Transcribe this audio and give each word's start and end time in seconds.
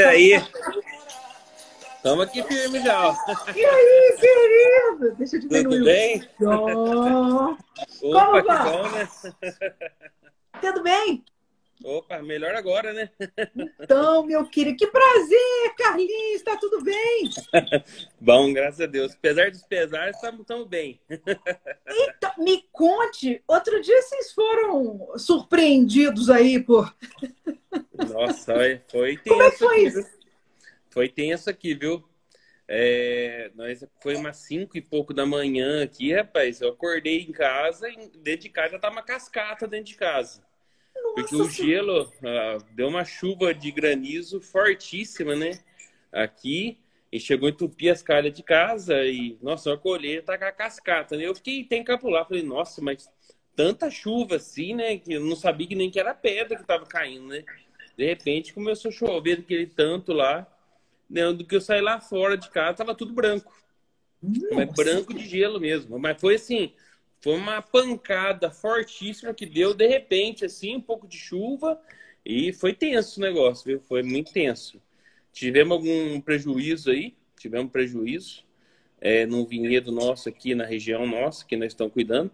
E 0.00 0.02
aí? 0.02 0.32
Estamos 1.96 2.24
aqui 2.24 2.42
firme 2.42 2.80
já. 2.80 3.14
E 3.54 3.62
aí, 3.62 4.16
querido? 4.18 5.14
Deixa 5.16 5.36
eu 5.36 5.40
Tudo 5.42 5.84
bem? 5.84 6.26
Opa, 6.40 7.58
Opa, 8.02 8.40
que 8.40 8.46
vai? 8.48 8.72
bom, 8.72 8.88
né? 8.88 9.08
Tudo 10.58 10.82
bem? 10.82 11.22
Opa, 11.82 12.20
melhor 12.22 12.54
agora, 12.54 12.92
né? 12.92 13.10
Então, 13.80 14.24
meu 14.26 14.46
querido, 14.46 14.76
que 14.76 14.86
prazer, 14.86 15.74
Carlinhos, 15.78 16.42
tá 16.42 16.56
tudo 16.58 16.82
bem? 16.82 17.30
Bom, 18.20 18.52
graças 18.52 18.80
a 18.80 18.86
Deus. 18.86 19.14
Apesar 19.14 19.50
dos 19.50 19.62
pesares, 19.62 20.16
estamos 20.16 20.68
bem. 20.68 21.00
Então, 21.92 22.32
me 22.38 22.62
conte, 22.70 23.42
outro 23.48 23.80
dia 23.80 24.00
vocês 24.02 24.32
foram 24.32 25.18
surpreendidos 25.18 26.28
aí 26.30 26.62
por... 26.62 26.94
Nossa, 28.12 28.54
foi 28.90 29.16
tenso 29.16 29.28
Como 29.28 29.42
é 29.42 29.50
que 29.50 29.58
foi 29.58 29.86
aqui, 29.86 29.98
isso? 29.98 30.18
Foi 30.90 31.08
tenso 31.08 31.50
aqui, 31.50 31.74
viu? 31.74 32.04
É, 32.68 33.50
nós, 33.54 33.84
foi 34.00 34.14
umas 34.16 34.36
5 34.36 34.76
e 34.76 34.80
pouco 34.80 35.12
da 35.12 35.26
manhã 35.26 35.82
aqui, 35.82 36.12
rapaz. 36.12 36.60
Eu 36.60 36.70
acordei 36.70 37.22
em 37.22 37.32
casa 37.32 37.88
e 37.88 38.10
dentro 38.18 38.42
de 38.42 38.48
casa 38.50 38.72
já 38.72 38.78
tava 38.78 38.94
uma 38.94 39.02
cascata 39.02 39.66
dentro 39.66 39.86
de 39.86 39.96
casa. 39.96 40.42
Porque 41.14 41.34
o 41.34 41.48
gelo 41.48 42.12
ah, 42.24 42.58
deu 42.72 42.88
uma 42.88 43.04
chuva 43.04 43.54
de 43.54 43.70
granizo 43.70 44.40
fortíssima, 44.40 45.34
né? 45.34 45.58
Aqui, 46.12 46.78
e 47.12 47.18
chegou 47.18 47.46
a 47.48 47.50
entupir 47.50 47.92
as 47.92 48.02
calhas 48.02 48.32
de 48.32 48.42
casa 48.42 49.04
e, 49.04 49.36
nossa, 49.42 49.70
eu 49.70 49.78
colhei, 49.78 50.22
tá 50.22 50.38
com 50.38 50.44
a 50.44 50.52
cascata, 50.52 51.16
né? 51.16 51.26
Eu 51.26 51.34
fiquei 51.34 51.64
tem 51.64 51.82
capular, 51.82 52.26
falei, 52.26 52.42
nossa, 52.42 52.80
mas 52.80 53.10
tanta 53.56 53.90
chuva 53.90 54.36
assim, 54.36 54.74
né? 54.74 54.96
Que 54.98 55.14
eu 55.14 55.20
não 55.20 55.36
sabia 55.36 55.66
que 55.66 55.74
nem 55.74 55.90
que 55.90 55.98
era 55.98 56.14
pedra 56.14 56.56
que 56.56 56.64
tava 56.64 56.86
caindo, 56.86 57.26
né? 57.26 57.44
De 57.96 58.06
repente 58.06 58.54
começou 58.54 58.90
a 58.90 58.92
chover 58.92 59.40
aquele 59.40 59.66
tanto 59.66 60.12
lá, 60.12 60.46
né? 61.08 61.32
Do 61.32 61.44
que 61.44 61.56
eu 61.56 61.60
saí 61.60 61.80
lá 61.80 62.00
fora 62.00 62.36
de 62.36 62.48
casa, 62.50 62.78
tava 62.78 62.94
tudo 62.94 63.12
branco. 63.12 63.52
Mas 64.22 64.68
Nossa. 64.68 64.84
branco 64.84 65.14
de 65.14 65.26
gelo 65.26 65.58
mesmo. 65.60 65.98
Mas 65.98 66.20
foi 66.20 66.36
assim, 66.36 66.72
foi 67.20 67.36
uma 67.36 67.60
pancada 67.60 68.50
fortíssima 68.50 69.34
que 69.34 69.44
deu 69.44 69.74
de 69.74 69.86
repente, 69.86 70.44
assim, 70.44 70.76
um 70.76 70.80
pouco 70.80 71.06
de 71.06 71.18
chuva 71.18 71.80
e 72.24 72.52
foi 72.52 72.72
tenso 72.72 73.20
o 73.20 73.22
negócio, 73.22 73.64
viu? 73.64 73.80
Foi 73.80 74.02
muito 74.02 74.32
tenso. 74.32 74.80
Tivemos 75.32 75.76
algum 75.76 76.20
prejuízo 76.20 76.90
aí, 76.90 77.14
tivemos 77.38 77.70
prejuízo 77.70 78.44
é, 79.00 79.26
num 79.26 79.44
vinhedo 79.44 79.92
nosso 79.92 80.28
aqui 80.28 80.54
na 80.54 80.64
região 80.64 81.06
nossa, 81.06 81.44
que 81.44 81.56
nós 81.56 81.72
estamos 81.72 81.92
cuidando. 81.92 82.30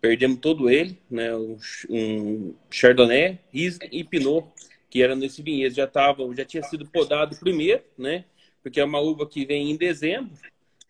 Perdemos 0.00 0.38
todo 0.38 0.70
ele, 0.70 0.98
né? 1.10 1.34
Um, 1.34 1.58
um 1.90 2.54
Chardonnay, 2.70 3.38
Riesling 3.52 3.88
e 3.90 4.04
Pinot, 4.04 4.46
que 4.90 5.02
era 5.02 5.16
nesse 5.16 5.42
vinhedo. 5.42 5.74
Já, 5.74 5.86
tava, 5.86 6.22
já 6.36 6.44
tinha 6.44 6.62
sido 6.62 6.86
podado 6.86 7.36
primeiro, 7.36 7.82
né? 7.96 8.24
Porque 8.62 8.80
é 8.80 8.84
uma 8.84 9.00
uva 9.00 9.26
que 9.28 9.44
vem 9.44 9.70
em 9.70 9.76
dezembro, 9.76 10.32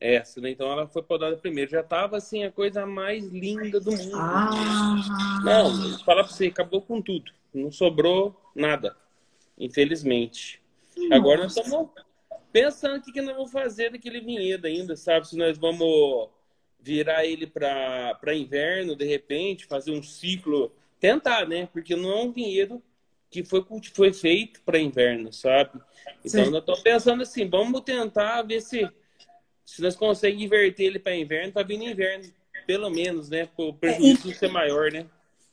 essa, 0.00 0.40
né? 0.40 0.50
Então 0.50 0.70
ela 0.70 0.86
foi 0.86 1.02
podada 1.02 1.36
primeiro. 1.36 1.70
Já 1.70 1.80
estava 1.80 2.16
assim, 2.16 2.44
a 2.44 2.52
coisa 2.52 2.86
mais 2.86 3.24
linda 3.26 3.80
do 3.80 3.90
mundo. 3.92 4.16
Ah, 4.16 5.40
Não, 5.44 5.70
vou 5.70 5.98
falar 6.04 6.24
para 6.24 6.32
você, 6.32 6.46
acabou 6.46 6.82
com 6.82 7.02
tudo. 7.02 7.32
Não 7.52 7.72
sobrou 7.72 8.38
nada, 8.54 8.96
infelizmente. 9.58 10.60
Agora 11.10 11.42
nós 11.42 11.56
estamos 11.56 11.88
pensando 12.52 12.98
o 12.98 13.02
que, 13.02 13.12
que 13.12 13.20
nós 13.20 13.34
vamos 13.34 13.52
fazer 13.52 13.90
daquele 13.90 14.20
vinhedo 14.20 14.66
ainda, 14.66 14.96
sabe? 14.96 15.28
Se 15.28 15.36
nós 15.36 15.56
vamos 15.58 16.28
virar 16.80 17.24
ele 17.24 17.46
para 17.46 18.34
inverno, 18.34 18.96
de 18.96 19.04
repente, 19.04 19.66
fazer 19.66 19.92
um 19.92 20.02
ciclo. 20.02 20.72
Tentar, 21.00 21.46
né? 21.46 21.68
Porque 21.72 21.94
não 21.94 22.10
é 22.10 22.22
um 22.22 22.32
vinhedo 22.32 22.82
que 23.30 23.44
foi, 23.44 23.64
foi 23.94 24.12
feito 24.12 24.60
para 24.62 24.78
inverno, 24.78 25.32
sabe? 25.32 25.80
Então 26.24 26.44
Sim. 26.44 26.50
nós 26.50 26.60
estamos 26.60 26.80
pensando 26.80 27.22
assim, 27.22 27.48
vamos 27.48 27.82
tentar 27.82 28.42
ver 28.42 28.60
se, 28.60 28.88
se 29.68 29.82
nós 29.82 29.94
conseguimos 29.94 30.44
inverter 30.44 30.86
ele 30.86 30.98
para 30.98 31.14
inverno, 31.14 31.52
para 31.52 31.62
vir 31.62 31.76
no 31.76 31.84
inverno, 31.84 32.24
pelo 32.66 32.88
menos, 32.88 33.28
né? 33.28 33.46
Para 33.54 33.66
o 33.66 33.74
prejuízo 33.74 34.32
ser 34.34 34.48
maior, 34.50 34.90
né? 34.90 35.04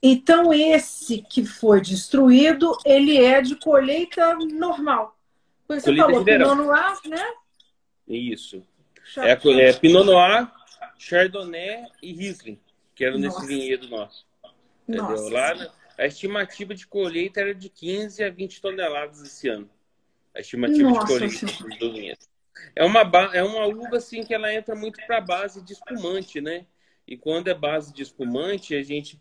Então, 0.01 0.53
esse 0.53 1.21
que 1.21 1.45
foi 1.45 1.81
destruído, 1.81 2.77
ele 2.85 3.17
é 3.21 3.41
de 3.41 3.57
colheita 3.57 4.33
normal. 4.37 5.17
Você 5.67 5.81
Colheita 5.87 6.05
falou. 6.09 6.23
Pinot 6.23 6.55
Noir, 6.55 6.97
né? 7.07 7.33
Isso. 8.07 8.63
É, 9.17 9.35
Chardonnay. 9.35 9.65
é 9.65 9.73
Pinot 9.73 10.05
Noir, 10.05 10.51
Chardonnay 10.97 11.83
e 12.01 12.13
Riesling, 12.13 12.57
que 12.95 13.03
eram 13.03 13.17
nesse 13.17 13.35
Nossa. 13.35 13.47
vinhedo 13.47 13.89
nosso. 13.89 14.25
Entendeu? 14.87 15.09
Nossa. 15.09 15.29
Lá, 15.33 15.55
na- 15.55 15.71
a 15.97 16.05
estimativa 16.05 16.73
de 16.73 16.87
colheita 16.87 17.41
era 17.41 17.53
de 17.53 17.67
15 17.67 18.23
a 18.23 18.29
20 18.29 18.61
toneladas 18.61 19.21
esse 19.21 19.49
ano. 19.49 19.69
A 20.33 20.39
estimativa 20.39 20.89
Nossa 20.89 21.05
de 21.19 21.37
colheita 21.37 21.77
do 21.79 21.91
vinhedo. 21.91 22.19
É 22.75 22.83
uma, 22.83 23.01
é 23.33 23.43
uma 23.43 23.65
uva 23.65 23.97
assim 23.97 24.23
que 24.23 24.33
ela 24.33 24.53
entra 24.53 24.75
muito 24.75 24.99
para 25.05 25.21
base 25.21 25.63
de 25.63 25.73
espumante, 25.73 26.41
né? 26.41 26.65
E 27.07 27.15
quando 27.15 27.47
é 27.47 27.53
base 27.53 27.93
de 27.93 28.01
espumante, 28.01 28.75
a 28.75 28.83
gente 28.83 29.19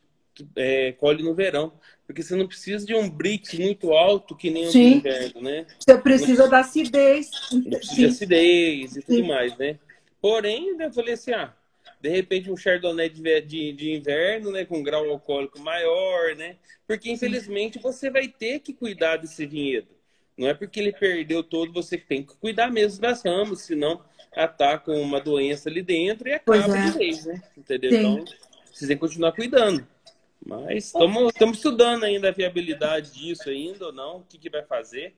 é, 0.56 0.93
colhe 0.93 1.22
no 1.22 1.34
verão. 1.34 1.72
Porque 2.06 2.22
você 2.22 2.34
não 2.37 2.47
precisa 2.47 2.84
de 2.84 2.95
um 2.95 3.09
brick 3.09 3.61
muito 3.61 3.93
alto 3.93 4.37
que 4.37 4.50
nem 4.50 4.67
o 4.67 4.77
inverno, 4.77 5.41
né? 5.41 5.67
Você 5.78 5.97
precisa 5.99 6.49
da 6.49 6.61
acidez. 6.61 7.31
Não 7.53 7.62
precisa 7.62 7.95
de 7.95 8.05
acidez 8.06 8.97
e 8.97 9.03
tudo 9.03 9.17
Sim. 9.17 9.28
mais, 9.28 9.56
né? 9.56 9.78
Porém, 10.21 10.77
eu 10.81 10.93
falei 10.93 11.15
assim, 11.15 11.33
ah, 11.33 11.55
de 12.01 12.09
repente 12.09 12.51
um 12.51 12.56
Chardonnay 12.56 13.09
de, 13.09 13.41
de, 13.43 13.72
de 13.72 13.93
inverno, 13.93 14.51
né, 14.51 14.65
com 14.65 14.83
grau 14.83 15.09
alcoólico 15.09 15.59
maior, 15.61 16.34
né? 16.37 16.56
Porque 16.87 17.11
infelizmente 17.11 17.78
você 17.78 18.11
vai 18.11 18.28
ter 18.28 18.61
que 18.61 18.75
cuidar 18.75 19.16
desse 19.16 19.47
vinhedo. 19.47 19.94
Não 20.37 20.49
é 20.49 20.55
porque 20.55 20.81
ele 20.81 20.93
perdeu 20.93 21.43
todo, 21.43 21.72
você 21.72 21.97
tem 21.97 22.22
que 22.22 22.37
cuidar 22.37 22.71
mesmo 22.71 23.00
das 23.00 23.25
ramas, 23.25 23.62
senão 23.62 24.03
ataca 24.34 24.91
uma 24.93 25.21
doença 25.21 25.69
ali 25.69 25.83
dentro 25.83 26.28
e 26.28 26.33
acaba 26.33 26.77
é. 26.77 26.91
de 26.91 26.99
vez, 26.99 27.25
né? 27.25 27.43
Entendeu? 27.56 27.91
Sim. 27.91 27.99
Então, 27.99 28.25
que 28.89 28.97
continuar 28.97 29.33
cuidando. 29.33 29.87
Mas 30.45 30.93
estamos 30.95 31.56
estudando 31.56 32.05
ainda 32.05 32.28
a 32.28 32.33
viabilidade 32.33 33.12
disso 33.12 33.49
ainda 33.49 33.87
ou 33.87 33.93
não, 33.93 34.19
o 34.19 34.25
que, 34.25 34.37
que 34.37 34.50
vai 34.50 34.62
fazer. 34.62 35.15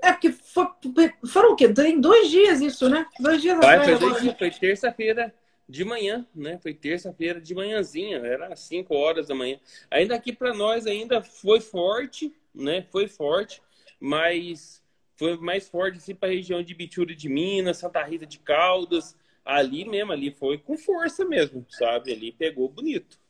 É 0.00 0.12
porque 0.12 0.32
foram 0.32 1.52
o 1.52 1.56
quê? 1.56 1.72
Tem 1.72 1.98
dois 2.00 2.28
dias 2.28 2.60
isso, 2.60 2.88
né? 2.88 3.06
Dois 3.18 3.40
dias 3.40 3.58
Vai, 3.58 3.78
atrás. 3.78 3.98
foi, 3.98 4.08
agora. 4.08 4.34
foi 4.36 4.50
terça-feira 4.50 5.32
de 5.68 5.84
manhã, 5.84 6.26
né? 6.34 6.58
Foi 6.60 6.74
terça-feira 6.74 7.40
de 7.40 7.54
manhãzinha, 7.54 8.18
era 8.18 8.54
5 8.54 8.94
horas 8.94 9.28
da 9.28 9.34
manhã. 9.34 9.58
Ainda 9.90 10.14
aqui 10.14 10.32
para 10.32 10.52
nós 10.52 10.86
ainda 10.86 11.22
foi 11.22 11.60
forte, 11.60 12.34
né? 12.54 12.84
Foi 12.90 13.08
forte, 13.08 13.62
mas 14.02 14.82
foi 15.14 15.36
mais 15.36 15.68
forte 15.68 15.98
assim 15.98 16.12
para 16.12 16.28
a 16.28 16.32
região 16.32 16.60
de 16.60 16.74
Bitura 16.74 17.14
de 17.14 17.28
Minas, 17.28 17.76
Santa 17.76 18.02
Rita 18.02 18.26
de 18.26 18.40
Caldas, 18.40 19.16
ali 19.44 19.84
mesmo, 19.84 20.10
ali 20.10 20.32
foi 20.32 20.58
com 20.58 20.76
força 20.76 21.24
mesmo, 21.24 21.64
sabe? 21.70 22.12
Ali 22.12 22.32
pegou 22.32 22.68
bonito. 22.68 23.20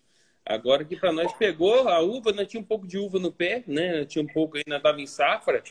Agora 0.47 0.83
que 0.83 0.97
para 0.97 1.13
nós 1.13 1.31
pegou 1.35 1.89
a 1.89 2.01
uva, 2.01 2.33
nós 2.33 2.49
tinha 2.49 2.61
um 2.61 2.65
pouco 2.65 2.87
de 2.87 2.97
uva 2.97 3.19
no 3.19 3.31
pé, 3.31 3.63
né? 3.67 4.07
Tinha 4.07 4.25
um 4.25 4.27
pouco 4.27 4.57
aí, 4.57 4.65
nós 4.67 4.83
dava 4.83 4.99
em 4.99 5.07
safra, 5.07 5.63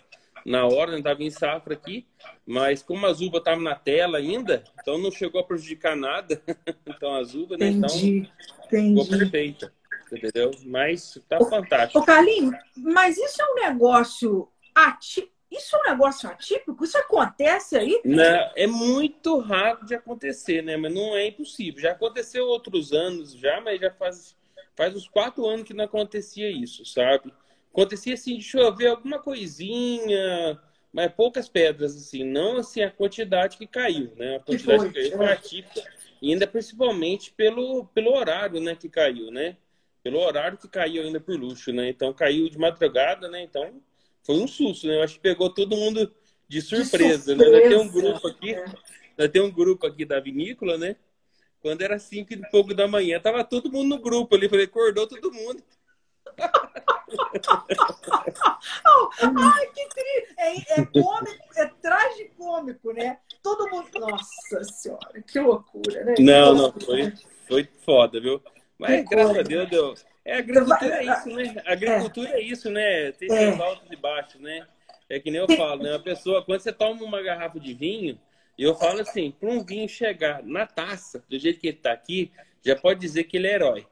na 0.45 0.67
hora, 0.67 0.91
nós 0.91 1.01
dava 1.01 1.23
em 1.23 1.31
safra 1.31 1.73
aqui, 1.73 2.05
mas 2.45 2.83
como 2.83 3.07
as 3.07 3.21
uvas 3.21 3.39
estavam 3.39 3.63
na 3.63 3.75
tela 3.75 4.19
ainda, 4.19 4.63
então 4.79 4.99
não 4.99 5.09
chegou 5.09 5.41
a 5.41 5.43
prejudicar 5.43 5.95
nada. 5.95 6.39
então 6.85 7.15
as 7.15 7.33
uvas, 7.33 7.57
né? 7.57 7.69
Então 7.69 7.89
Entendi, 7.89 8.29
ficou 8.69 9.07
perfeita, 9.07 9.73
entendeu? 10.11 10.51
Mas 10.63 11.19
tá 11.27 11.43
fantástico. 11.43 11.99
Ô, 11.99 12.05
Carlinhos, 12.05 12.55
mas 12.77 13.17
isso 13.17 13.41
é 13.41 13.45
um 13.45 13.55
negócio 13.55 14.50
atípico? 14.73 15.31
Isso 15.51 15.75
é 15.75 15.79
um 15.79 15.91
negócio 15.91 16.29
atípico? 16.29 16.83
Isso 16.83 16.97
acontece 16.97 17.77
aí? 17.77 18.01
Né, 18.05 18.51
é 18.55 18.65
muito 18.65 19.37
raro 19.39 19.85
de 19.85 19.93
acontecer, 19.93 20.61
né? 20.63 20.77
Mas 20.77 20.93
não 20.93 21.15
é 21.15 21.27
impossível. 21.27 21.81
Já 21.81 21.91
aconteceu 21.91 22.47
outros 22.47 22.93
anos, 22.93 23.33
já, 23.33 23.59
mas 23.59 23.79
já 23.79 23.91
faz, 23.91 24.35
faz 24.75 24.95
uns 24.95 25.09
quatro 25.09 25.45
anos 25.45 25.63
que 25.63 25.73
não 25.73 25.83
acontecia 25.83 26.49
isso, 26.49 26.85
sabe? 26.85 27.33
Acontecia 27.73 28.13
assim 28.13 28.37
de 28.37 28.43
chover 28.43 28.87
alguma 28.87 29.19
coisinha, 29.19 30.57
mas 30.91 31.11
poucas 31.13 31.49
pedras, 31.49 31.95
assim, 31.95 32.23
não 32.23 32.57
assim 32.57 32.81
a 32.81 32.91
quantidade 32.91 33.57
que 33.57 33.67
caiu, 33.67 34.13
né? 34.15 34.37
A 34.37 34.39
quantidade 34.39 34.79
foi, 34.79 34.89
que 34.89 34.93
caiu 34.95 35.13
é. 35.13 35.17
foi 35.17 35.33
atípica, 35.33 35.83
e 36.21 36.31
ainda 36.31 36.47
principalmente 36.47 37.31
pelo, 37.31 37.85
pelo 37.87 38.13
horário, 38.13 38.61
né, 38.61 38.75
que 38.75 38.87
caiu, 38.87 39.31
né? 39.31 39.57
Pelo 40.03 40.19
horário 40.19 40.57
que 40.57 40.67
caiu 40.67 41.03
ainda 41.03 41.19
por 41.19 41.37
luxo, 41.37 41.71
né? 41.73 41.89
Então 41.89 42.13
caiu 42.13 42.49
de 42.49 42.57
madrugada, 42.57 43.29
né? 43.29 43.41
Então 43.41 43.81
foi 44.23 44.35
um 44.35 44.47
susto, 44.47 44.87
né? 44.87 44.97
Eu 44.97 45.03
acho 45.03 45.15
que 45.15 45.21
pegou 45.21 45.49
todo 45.49 45.75
mundo 45.75 46.11
de 46.47 46.61
surpresa, 46.61 47.35
né? 47.35 47.45
Nós 47.45 47.61
tem 47.61 47.77
um 47.77 47.83
surpresa. 47.83 48.11
grupo 48.11 48.27
aqui, 48.27 48.55
nós 49.17 49.29
tem 49.29 49.41
um 49.41 49.51
grupo 49.51 49.87
aqui 49.87 50.05
da 50.05 50.19
vinícola, 50.19 50.77
né? 50.77 50.95
Quando 51.61 51.81
era 51.81 51.99
cinco 51.99 52.33
e 52.33 52.49
pouco 52.49 52.73
da 52.73 52.87
manhã, 52.87 53.19
tava 53.19 53.43
todo 53.43 53.71
mundo 53.71 53.95
no 53.95 54.01
grupo 54.01 54.35
ali, 54.35 54.49
falei, 54.49 54.65
acordou 54.65 55.07
todo 55.07 55.31
mundo. 55.31 55.63
Ai, 59.21 59.67
que 59.67 59.87
triste! 59.89 60.35
É, 60.37 60.81
é 60.81 60.85
cômico, 60.85 61.43
é 61.55 61.67
tragicômico, 61.81 62.91
né? 62.93 63.19
Todo 63.43 63.69
mundo. 63.69 63.87
Nossa 63.99 64.63
Senhora, 64.63 65.21
que 65.21 65.39
loucura, 65.39 66.03
né? 66.03 66.15
Não, 66.19 66.55
não, 66.55 66.73
foi, 66.73 67.13
foi 67.47 67.67
foda, 67.85 68.19
viu? 68.19 68.41
Mas 68.77 69.03
Que 69.03 69.09
graças 69.09 69.31
a 69.31 69.33
coisa. 69.35 69.49
Deus 69.49 69.69
deu. 69.69 70.10
É, 70.23 70.35
a 70.35 70.39
agricultura 70.39 70.95
é 70.95 71.03
isso, 71.05 71.29
né? 71.29 71.63
A 71.65 71.71
agricultura 71.71 72.29
é 72.29 72.41
isso, 72.41 72.69
né? 72.69 73.11
Tem 73.13 73.31
É. 73.31 73.37
seus 73.37 73.59
altos 73.59 73.91
e 73.91 73.95
baixos, 73.95 74.39
né? 74.41 74.67
é 75.11 75.19
que 75.19 75.29
nem 75.29 75.41
eu 75.41 75.57
falo, 75.57 75.83
né? 75.83 75.93
A 75.93 75.99
pessoa, 75.99 76.41
quando 76.43 76.61
você 76.61 76.71
toma 76.71 77.03
uma 77.03 77.21
garrafa 77.21 77.59
de 77.59 77.73
vinho, 77.73 78.17
eu 78.57 78.73
falo 78.75 79.01
assim, 79.01 79.31
para 79.31 79.49
um 79.49 79.63
vinho 79.63 79.87
chegar 79.89 80.41
na 80.43 80.65
taça, 80.65 81.23
do 81.29 81.37
jeito 81.37 81.59
que 81.59 81.67
ele 81.67 81.77
está 81.77 81.91
aqui, 81.91 82.31
já 82.65 82.75
pode 82.75 82.99
dizer 83.01 83.25
que 83.25 83.35
ele 83.37 83.47
é 83.47 83.55
herói. 83.55 83.85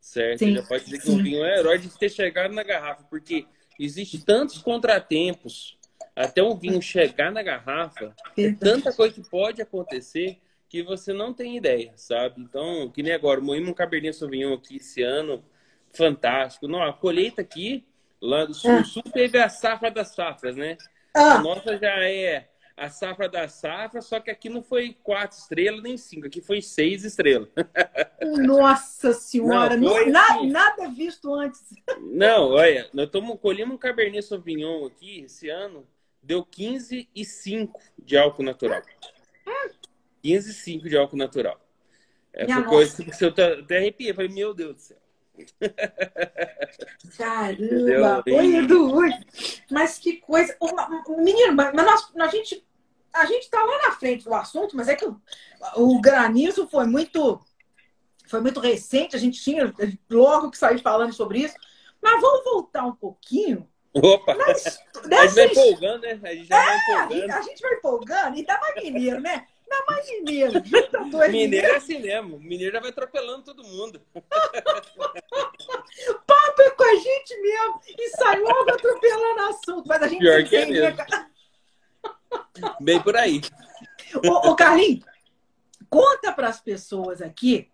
Certo? 0.00 0.40
Sim, 0.40 0.54
já 0.54 0.62
pode 0.64 0.84
dizer 0.84 1.00
que 1.00 1.10
um 1.10 1.22
vinho 1.22 1.44
é 1.44 1.58
herói 1.58 1.78
de 1.78 1.88
ter 1.96 2.08
chegado 2.10 2.52
na 2.54 2.62
garrafa, 2.62 3.04
porque 3.04 3.46
existe 3.78 4.24
tantos 4.24 4.58
contratempos 4.58 5.78
até 6.16 6.42
um 6.42 6.56
vinho 6.56 6.82
chegar 6.82 7.30
na 7.30 7.42
garrafa, 7.42 8.14
é 8.36 8.52
tanta 8.52 8.92
coisa 8.92 9.14
que 9.14 9.28
pode 9.28 9.62
acontecer 9.62 10.38
que 10.68 10.82
você 10.82 11.12
não 11.12 11.32
tem 11.32 11.56
ideia, 11.56 11.92
sabe? 11.96 12.40
Então, 12.40 12.90
que 12.90 13.02
nem 13.02 13.12
agora, 13.12 13.40
moímos 13.40 13.70
um 13.70 13.74
Cabernet 13.74 14.16
Sauvignon 14.16 14.54
aqui 14.54 14.76
esse 14.76 15.02
ano, 15.02 15.44
fantástico. 15.92 16.68
Não, 16.68 16.82
a 16.82 16.92
colheita 16.92 17.42
aqui, 17.42 17.86
lá 18.20 18.44
do 18.44 18.54
sul, 18.54 18.70
ah. 18.70 18.84
sul 18.84 19.02
teve 19.02 19.38
a 19.38 19.48
safra 19.48 19.90
das 19.90 20.08
safras, 20.08 20.56
né? 20.56 20.76
Ah. 21.14 21.34
A 21.34 21.38
nossa 21.42 21.76
já 21.76 22.02
é 22.04 22.48
a 22.78 22.88
safra 22.88 23.28
da 23.28 23.48
safra, 23.48 24.00
só 24.00 24.20
que 24.20 24.30
aqui 24.30 24.48
não 24.48 24.62
foi 24.62 24.96
quatro 25.02 25.36
estrelas 25.36 25.82
nem 25.82 25.96
cinco, 25.96 26.28
aqui 26.28 26.40
foi 26.40 26.62
seis 26.62 27.04
estrelas. 27.04 27.48
Nossa 28.38 29.12
senhora, 29.12 29.76
não, 29.76 29.94
não, 29.94 30.10
na, 30.10 30.26
assim. 30.26 30.50
nada 30.50 30.88
visto 30.88 31.34
antes. 31.34 31.60
Não, 32.00 32.50
olha, 32.50 32.88
nós 32.92 33.06
estamos 33.06 33.38
colhendo 33.40 33.74
um 33.74 33.78
Cabernet 33.78 34.24
Sauvignon 34.24 34.86
aqui 34.86 35.22
esse 35.22 35.48
ano, 35.48 35.86
deu 36.22 36.44
15,5 36.44 37.70
de 37.98 38.16
álcool 38.16 38.44
natural. 38.44 38.82
15,5 40.24 40.88
de 40.88 40.96
álcool 40.96 41.16
natural. 41.16 41.60
É, 42.32 42.46
foi 42.46 42.64
coisa 42.64 43.04
que 43.04 43.24
eu 43.24 43.28
até 43.28 43.78
arrepiei. 43.78 44.14
Falei, 44.14 44.30
meu 44.30 44.54
Deus 44.54 44.74
do 44.74 44.80
céu. 44.80 44.97
Caramba! 47.16 48.24
Oi, 48.26 48.56
Edu! 48.56 48.92
Mas 49.70 49.98
que 49.98 50.18
coisa. 50.18 50.56
Menino, 51.08 51.54
mas 51.54 51.72
nós, 51.74 52.12
a 52.18 52.28
gente 52.28 52.66
a 53.12 53.24
gente 53.24 53.44
está 53.44 53.62
lá 53.62 53.88
na 53.88 53.92
frente 53.92 54.24
do 54.24 54.34
assunto, 54.34 54.76
mas 54.76 54.88
é 54.88 54.94
que 54.94 55.06
o, 55.06 55.20
o 55.76 56.00
granizo 56.00 56.68
foi 56.68 56.86
muito 56.86 57.40
foi 58.28 58.40
muito 58.40 58.60
recente, 58.60 59.16
a 59.16 59.18
gente 59.18 59.42
tinha 59.42 59.72
logo 60.10 60.50
que 60.50 60.58
sair 60.58 60.78
falando 60.80 61.12
sobre 61.12 61.40
isso. 61.40 61.54
Mas 62.00 62.20
vamos 62.20 62.44
voltar 62.44 62.84
um 62.84 62.94
pouquinho 62.94 63.68
Opa! 63.94 64.34
Mas, 64.34 64.80
a 65.10 65.26
gente 65.26 65.34
vai 65.34 65.46
empolgando, 65.46 66.02
né? 66.02 66.20
A 66.22 66.34
gente, 66.34 66.52
é, 66.52 66.56
vai 66.56 66.76
empolgando. 66.76 67.30
A, 67.30 67.42
gente, 67.42 67.62
vai 67.62 67.74
empolgando 67.74 68.38
e 68.38 68.44
dá 68.44 68.60
mais 68.60 68.74
mineiro, 68.84 69.20
né? 69.20 69.46
Dá 69.68 69.84
mais 69.86 70.08
mineiro. 70.10 70.62
mineiro 71.30 71.66
é 71.66 71.76
assim 71.76 71.98
mesmo. 72.00 72.38
Mineiro 72.38 72.72
já 72.72 72.80
vai 72.80 72.90
atropelando 72.90 73.44
todo 73.44 73.64
mundo. 73.64 74.00
Papo 76.26 76.62
é 76.62 76.70
com 76.70 76.84
a 76.84 76.94
gente 76.94 77.40
mesmo 77.40 77.80
e 77.86 78.08
sai 78.10 78.40
logo 78.40 78.70
atropelando 78.70 79.40
assunto. 79.42 79.86
Mas 79.86 80.02
a 80.02 80.08
gente 80.08 80.20
Pior 80.20 80.44
que 80.44 80.56
é 80.56 80.66
mesmo. 80.66 80.96
Bem 82.80 83.02
por 83.02 83.16
aí. 83.16 83.40
Ô, 84.26 84.50
ô 84.50 84.56
Carlinhos, 84.56 85.04
conta 85.90 86.32
para 86.32 86.48
as 86.48 86.60
pessoas 86.60 87.20
aqui 87.20 87.70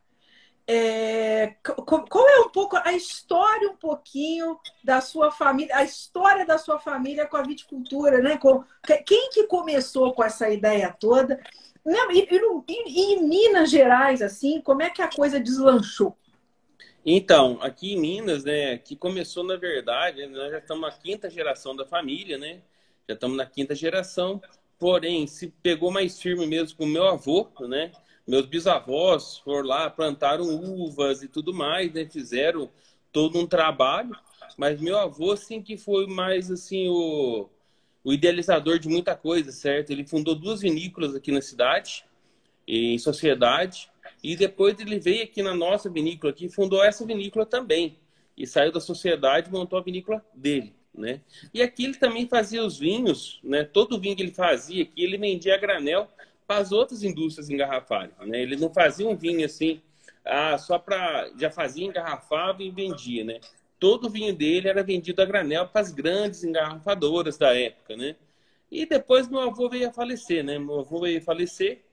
é, 0.67 1.57
qual 1.63 2.29
é 2.29 2.41
um 2.41 2.49
pouco 2.49 2.77
a 2.77 2.93
história, 2.93 3.69
um 3.69 3.77
pouquinho 3.77 4.59
da 4.83 5.01
sua 5.01 5.31
família, 5.31 5.77
a 5.77 5.85
história 5.85 6.47
da 6.47 6.57
sua 6.57 6.79
família 6.79 7.27
com 7.27 7.37
a 7.37 7.43
viticultura, 7.43 8.23
né? 8.23 8.39
Com, 8.39 8.65
quem 9.07 9.29
que 9.31 9.47
começou 9.47 10.15
com 10.15 10.25
essa 10.25 10.49
ideia 10.49 10.95
toda? 10.99 11.43
E, 11.87 12.21
e, 12.21 12.83
e, 12.87 13.15
em 13.15 13.29
Minas 13.29 13.71
Gerais, 13.71 14.23
assim, 14.23 14.61
como 14.61 14.83
é 14.83 14.91
que 14.91 15.03
a 15.03 15.11
coisa 15.11 15.39
deslanchou? 15.39 16.17
Então, 17.05 17.59
aqui 17.61 17.93
em 17.93 18.01
Minas, 18.01 18.45
né, 18.45 18.79
que 18.79 18.97
começou, 18.97 19.45
na 19.45 19.57
verdade, 19.57 20.27
nós 20.27 20.51
já 20.51 20.59
estamos 20.59 20.83
na 20.83 20.93
quinta 20.93 21.29
geração 21.29 21.77
da 21.77 21.85
família, 21.85 22.39
né? 22.39 22.63
Já 23.07 23.15
estamos 23.15 23.37
na 23.37 23.45
quinta 23.45 23.75
geração, 23.75 24.41
porém, 24.79 25.27
se 25.27 25.49
pegou 25.63 25.91
mais 25.91 26.21
firme 26.21 26.47
mesmo 26.47 26.79
com 26.79 26.87
meu 26.87 27.07
avô, 27.07 27.49
né? 27.61 27.93
meus 28.27 28.47
bisavós 28.47 29.39
foram 29.39 29.69
lá, 29.69 29.91
plantaram 29.91 30.45
uvas 30.45 31.23
e 31.23 31.29
tudo 31.29 31.53
mais, 31.53 31.93
né? 31.93 32.07
Fizeram 32.07 32.71
todo 33.13 33.39
um 33.39 33.47
trabalho, 33.47 34.17
mas 34.57 34.81
meu 34.81 34.99
avô, 34.99 35.33
assim, 35.33 35.63
que 35.63 35.77
foi 35.77 36.07
mais, 36.07 36.51
assim, 36.51 36.89
o, 36.89 37.49
o 38.05 38.13
idealizador 38.13 38.79
de 38.79 38.89
muita 38.89 39.17
coisa, 39.17 39.51
certo? 39.51 39.91
Ele 39.91 40.07
fundou 40.07 40.35
duas 40.35 40.61
vinícolas 40.61 41.15
aqui 41.15 41.33
na 41.33 41.41
cidade, 41.41 42.05
em 42.69 42.99
sociedade, 42.99 43.91
e 44.23 44.37
depois 44.37 44.79
ele 44.79 44.99
veio 44.99 45.25
aqui 45.25 45.43
na 45.43 45.55
nossa 45.55 45.89
vinícola 45.89 46.33
aqui, 46.33 46.49
fundou 46.49 46.85
essa 46.85 47.05
vinícola 47.05 47.47
também, 47.47 47.97
e 48.37 48.47
saiu 48.47 48.71
da 48.71 48.81
sociedade 48.81 49.51
montou 49.51 49.79
a 49.79 49.83
vinícola 49.83 50.25
dele, 50.35 50.75
né? 50.95 51.21
E 51.53 51.63
aqui 51.63 51.85
ele 51.85 51.95
também 51.95 52.29
fazia 52.29 52.65
os 52.65 52.79
vinhos, 52.79 53.41
né? 53.43 53.65
Todo 53.65 53.99
vinho 53.99 54.15
que 54.15 54.23
ele 54.23 54.35
fazia 54.35 54.83
aqui, 54.83 55.03
ele 55.03 55.17
vendia 55.17 55.55
a 55.55 55.59
granel 55.59 56.09
para 56.47 56.61
as 56.61 56.73
outras 56.73 57.03
indústrias 57.03 57.51
engarrafarem. 57.51 58.11
Né? 58.27 58.43
Ele 58.43 58.57
não 58.57 58.73
fazia 58.73 59.09
um 59.09 59.17
vinho 59.17 59.45
assim, 59.45 59.81
ah, 60.25 60.57
só 60.59 60.79
para. 60.79 61.31
Já 61.39 61.51
fazia, 61.51 61.87
engarrafava 61.87 62.63
e 62.63 62.71
vendia. 62.71 63.25
Né? 63.25 63.41
Todo 63.79 64.07
o 64.07 64.11
vinho 64.11 64.35
dele 64.35 64.69
era 64.69 64.83
vendido 64.83 65.21
a 65.21 65.25
granel 65.25 65.69
para 65.69 65.81
as 65.81 65.91
grandes 65.91 66.45
engarrafadoras 66.45 67.37
da 67.37 67.55
época. 67.55 67.97
Né? 67.97 68.17
E 68.71 68.87
depois 68.87 69.29
meu 69.29 69.41
avô 69.41 69.69
veio 69.69 69.89
a 69.89 69.93
falecer. 69.93 70.43
Né? 70.45 70.59
Meu 70.59 70.81
avô 70.81 71.01
veio 71.01 71.19
a 71.19 71.23
falecer. 71.23 71.85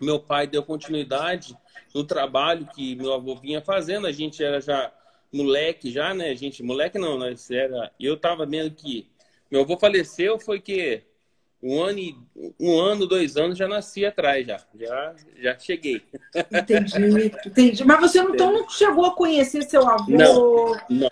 Meu 0.00 0.18
pai 0.18 0.46
deu 0.46 0.62
continuidade 0.62 1.56
no 1.94 2.04
trabalho 2.04 2.66
que 2.74 2.96
meu 2.96 3.12
avô 3.12 3.36
vinha 3.36 3.60
fazendo. 3.60 4.06
A 4.06 4.12
gente 4.12 4.42
era 4.42 4.60
já 4.60 4.92
moleque, 5.32 5.90
já, 5.90 6.12
né? 6.12 6.30
A 6.30 6.34
gente, 6.34 6.62
moleque 6.62 6.98
não, 6.98 7.18
nós 7.18 7.50
era. 7.50 7.92
Eu 7.98 8.14
estava 8.14 8.44
vendo 8.44 8.74
que 8.74 9.08
meu 9.50 9.62
avô 9.62 9.78
faleceu, 9.78 10.38
foi 10.38 10.60
que 10.60 11.02
um 11.62 11.80
ano, 11.80 12.26
um 12.58 12.80
ano, 12.80 13.06
dois 13.06 13.36
anos 13.36 13.56
já 13.56 13.68
nasci 13.68 14.04
atrás, 14.04 14.44
já. 14.44 14.60
Já, 14.74 15.14
já 15.38 15.58
cheguei. 15.58 16.02
Entendi, 16.52 17.32
entendi. 17.46 17.84
Mas 17.84 18.00
você 18.00 18.20
não, 18.20 18.34
então 18.34 18.52
não 18.52 18.68
chegou 18.68 19.06
a 19.06 19.14
conhecer 19.14 19.62
seu 19.62 19.88
avô? 19.88 20.10
Não, 20.10 20.76
não. 20.90 21.10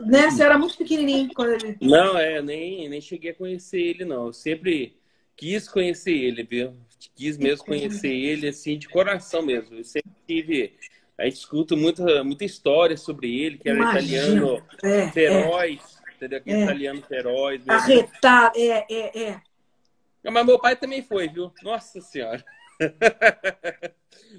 Né? 0.00 0.30
Você 0.30 0.42
era 0.42 0.56
muito 0.56 0.76
pequenininho 0.76 1.30
quando 1.34 1.50
ele... 1.50 1.76
Não, 1.80 2.16
é, 2.16 2.40
nem, 2.40 2.88
nem 2.88 3.00
cheguei 3.00 3.32
a 3.32 3.34
conhecer 3.34 3.80
ele, 3.80 4.04
não. 4.04 4.26
Eu 4.26 4.32
sempre 4.32 4.96
quis 5.36 5.68
conhecer 5.68 6.12
ele, 6.12 6.44
viu? 6.44 6.74
Quis 7.16 7.36
mesmo 7.36 7.64
conhecer 7.64 8.12
ele, 8.12 8.48
assim, 8.48 8.78
de 8.78 8.88
coração 8.88 9.42
mesmo. 9.42 9.76
Eu 9.76 9.84
sempre 9.84 10.12
tive... 10.26 10.74
A 11.16 11.24
gente 11.24 11.38
escuta 11.38 11.74
muita, 11.74 12.22
muita 12.22 12.44
história 12.44 12.96
sobre 12.96 13.36
ele, 13.40 13.58
que 13.58 13.68
era 13.68 13.78
Imagina. 13.78 14.22
italiano 14.22 14.62
é, 14.84 15.10
feroz, 15.10 15.80
é. 15.80 16.14
entendeu? 16.14 16.42
É. 16.46 16.62
italiano 16.62 17.02
feroz. 17.02 17.68
Arretado, 17.68 18.56
é, 18.56 18.86
é, 18.88 19.22
é. 19.22 19.40
Mas 20.24 20.46
meu 20.46 20.58
pai 20.58 20.76
também 20.76 21.02
foi, 21.02 21.28
viu? 21.28 21.52
Nossa 21.62 22.00
Senhora. 22.00 22.44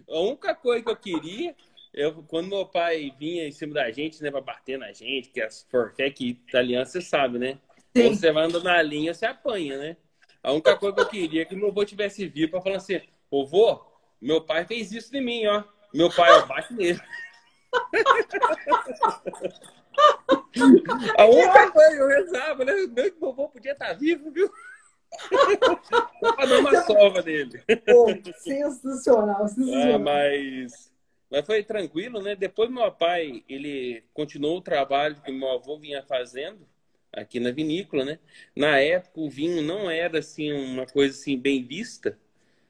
A 0.09 0.19
única 0.19 0.55
coisa 0.55 0.83
que 0.83 0.89
eu 0.89 0.95
queria, 0.95 1.55
eu, 1.93 2.23
quando 2.23 2.47
meu 2.47 2.65
pai 2.65 3.13
vinha 3.17 3.47
em 3.47 3.51
cima 3.51 3.73
da 3.73 3.89
gente, 3.91 4.21
né, 4.21 4.31
pra 4.31 4.41
bater 4.41 4.77
na 4.77 4.91
gente, 4.91 5.29
que 5.29 5.41
as 5.41 5.65
forfé 5.69 6.09
que 6.09 6.29
italiano, 6.29 6.85
você 6.85 7.01
sabe, 7.01 7.39
né? 7.39 7.57
Sim. 7.95 8.13
você 8.13 8.31
vai 8.31 8.45
andando 8.45 8.63
na 8.63 8.81
linha, 8.81 9.13
você 9.13 9.25
apanha, 9.25 9.77
né? 9.77 9.97
A 10.43 10.51
única 10.51 10.75
coisa 10.77 10.95
que 10.95 11.01
eu 11.01 11.09
queria 11.09 11.41
é 11.41 11.45
que 11.45 11.55
meu 11.55 11.69
avô 11.69 11.83
tivesse 11.83 12.27
vivo 12.27 12.51
pra 12.51 12.61
falar 12.61 12.77
assim, 12.77 13.01
ô 13.29 13.45
vô, 13.45 13.83
meu 14.21 14.41
pai 14.41 14.65
fez 14.65 14.91
isso 14.91 15.11
de 15.11 15.19
mim, 15.19 15.45
ó. 15.47 15.63
Meu 15.93 16.13
pai, 16.13 16.31
eu 16.31 16.45
bate 16.45 16.73
nele. 16.73 16.99
A 21.17 21.25
única 21.25 21.71
coisa 21.71 21.91
que 21.91 22.01
eu 22.01 22.07
rezava, 22.07 22.65
né? 22.65 22.73
Meu 22.87 23.29
avô 23.29 23.49
podia 23.49 23.73
estar 23.73 23.93
vivo, 23.93 24.31
viu? 24.31 24.49
Só 26.19 26.33
pra 26.33 26.45
dar 26.45 26.59
uma 26.59 26.78
sova 26.93 27.21
nele. 27.21 27.61
Pô, 27.85 28.07
sensacional, 28.37 29.47
sensacional. 29.49 29.95
Ah, 29.95 29.99
mas, 29.99 30.93
mas 31.29 31.45
foi 31.45 31.63
tranquilo, 31.63 32.21
né? 32.21 32.35
Depois 32.35 32.69
meu 32.69 32.91
pai, 32.91 33.43
ele 33.47 34.03
continuou 34.13 34.57
o 34.57 34.61
trabalho 34.61 35.21
que 35.21 35.31
meu 35.31 35.51
avô 35.51 35.77
vinha 35.77 36.03
fazendo 36.03 36.67
aqui 37.11 37.39
na 37.39 37.51
vinícola, 37.51 38.05
né? 38.05 38.19
Na 38.55 38.79
época 38.79 39.19
o 39.19 39.29
vinho 39.29 39.61
não 39.61 39.89
era 39.89 40.19
assim 40.19 40.51
uma 40.51 40.85
coisa 40.85 41.15
assim 41.17 41.37
bem 41.37 41.63
vista, 41.63 42.17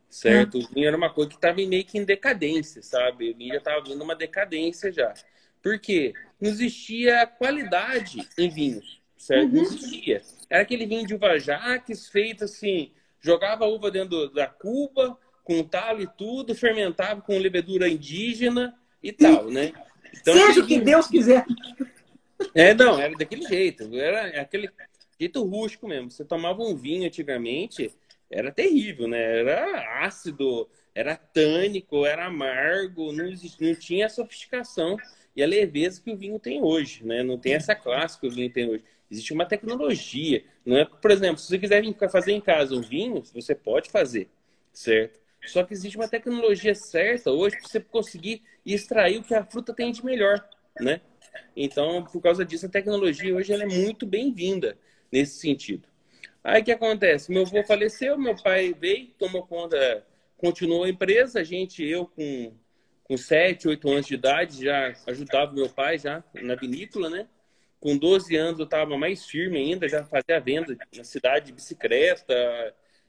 certo? 0.09 0.57
Hum. 0.57 0.61
O 0.63 0.73
vinho 0.73 0.88
era 0.88 0.97
uma 0.97 1.09
coisa 1.09 1.29
que 1.29 1.35
estava 1.35 1.55
meio 1.57 1.85
que 1.85 1.97
em 1.97 2.03
decadência, 2.03 2.81
sabe? 2.81 3.31
O 3.31 3.35
vinho 3.35 3.53
já 3.53 3.59
estava 3.59 3.83
vindo 3.83 4.01
uma 4.03 4.15
decadência 4.15 4.91
já. 4.91 5.13
Por 5.61 5.77
quê? 5.79 6.13
Não 6.39 6.49
existia 6.49 7.27
qualidade 7.27 8.27
em 8.38 8.49
vinhos, 8.49 9.01
certo? 9.17 9.49
Uhum. 9.49 9.55
Não 9.55 9.63
existia. 9.63 10.21
Era 10.49 10.63
aquele 10.63 10.85
vinho 10.85 11.05
de 11.05 11.13
uva 11.13 11.38
jaques 11.38 12.07
feito 12.07 12.45
assim, 12.45 12.91
jogava 13.19 13.65
uva 13.65 13.91
dentro 13.91 14.29
da 14.29 14.47
cuba, 14.47 15.17
com 15.43 15.63
talo 15.63 16.01
e 16.01 16.07
tudo, 16.07 16.53
fermentava 16.55 17.21
com 17.21 17.38
levedura 17.38 17.89
indígena 17.89 18.77
e 19.01 19.11
tal, 19.11 19.49
né? 19.49 19.73
Então, 20.13 20.33
Seja 20.33 20.61
o 20.61 20.63
que 20.67 20.75
vinho... 20.75 20.85
Deus 20.85 21.07
quiser. 21.07 21.45
É, 22.53 22.73
não, 22.73 22.99
era 22.99 23.15
daquele 23.15 23.43
jeito. 23.43 23.93
Era 23.95 24.41
aquele 24.41 24.69
jeito 25.19 25.43
rústico 25.43 25.88
mesmo. 25.88 26.09
Você 26.09 26.23
tomava 26.23 26.61
um 26.61 26.75
vinho 26.75 27.05
antigamente, 27.05 27.91
era 28.29 28.51
terrível, 28.51 29.07
né? 29.07 29.39
Era 29.39 30.05
ácido, 30.05 30.69
era 30.93 31.15
tânico, 31.15 32.05
era 32.05 32.25
amargo, 32.25 33.11
não, 33.11 33.25
existia, 33.25 33.67
não 33.67 33.75
tinha 33.75 34.05
a 34.05 34.09
sofisticação 34.09 34.97
e 35.35 35.43
a 35.43 35.47
leveza 35.47 36.01
que 36.01 36.11
o 36.11 36.17
vinho 36.17 36.39
tem 36.39 36.61
hoje, 36.61 37.05
né? 37.05 37.23
Não 37.23 37.38
tem 37.38 37.53
essa 37.53 37.75
classe 37.75 38.19
que 38.19 38.27
o 38.27 38.31
vinho 38.31 38.51
tem 38.51 38.69
hoje. 38.69 38.83
Existe 39.11 39.33
uma 39.33 39.45
tecnologia. 39.45 40.43
Não 40.65 40.77
é, 40.77 40.85
por 40.85 41.09
exemplo, 41.09 41.39
se 41.39 41.47
você 41.47 41.57
quiser 41.57 41.83
fazer 42.11 42.33
em 42.33 42.41
casa 42.41 42.75
um 42.75 42.81
vinho, 42.81 43.23
você 43.33 43.55
pode 43.55 43.89
fazer, 43.89 44.29
certo? 44.71 45.19
Só 45.45 45.63
que 45.63 45.73
existe 45.73 45.97
uma 45.97 46.07
tecnologia 46.07 46.75
certa 46.75 47.31
hoje 47.31 47.57
para 47.57 47.67
você 47.67 47.79
conseguir 47.79 48.43
extrair 48.65 49.17
o 49.17 49.23
que 49.23 49.33
a 49.33 49.43
fruta 49.43 49.73
tem 49.73 49.91
de 49.91 50.03
melhor, 50.05 50.47
né? 50.79 51.01
Então, 51.55 52.03
por 52.03 52.21
causa 52.21 52.45
disso, 52.45 52.65
a 52.65 52.69
tecnologia 52.69 53.33
hoje 53.33 53.53
é 53.53 53.65
muito 53.65 54.05
bem-vinda 54.05 54.77
nesse 55.11 55.39
sentido. 55.39 55.87
Aí 56.43 56.61
o 56.61 56.65
que 56.65 56.71
acontece? 56.71 57.31
Meu 57.31 57.43
avô 57.43 57.63
faleceu, 57.63 58.17
meu 58.17 58.35
pai 58.35 58.73
veio, 58.73 59.07
tomou 59.17 59.45
conta, 59.45 60.05
continuou 60.37 60.83
a 60.83 60.89
empresa, 60.89 61.39
a 61.39 61.43
gente, 61.43 61.83
eu 61.83 62.05
com, 62.05 62.53
com 63.03 63.17
7, 63.17 63.67
8 63.67 63.89
anos 63.89 64.05
de 64.05 64.13
idade, 64.13 64.63
já 64.63 64.93
ajudava 65.07 65.51
meu 65.51 65.69
pai 65.69 65.97
já 65.97 66.23
na 66.35 66.55
vinícola, 66.55 67.09
né? 67.09 67.27
Com 67.79 67.98
12 67.98 68.36
anos 68.36 68.59
eu 68.59 68.65
estava 68.65 68.98
mais 68.98 69.25
firme 69.25 69.57
ainda, 69.57 69.88
já 69.88 70.03
fazia 70.03 70.39
venda 70.39 70.77
na 70.95 71.03
cidade 71.03 71.48
de 71.48 71.53
bicicleta 71.53 72.36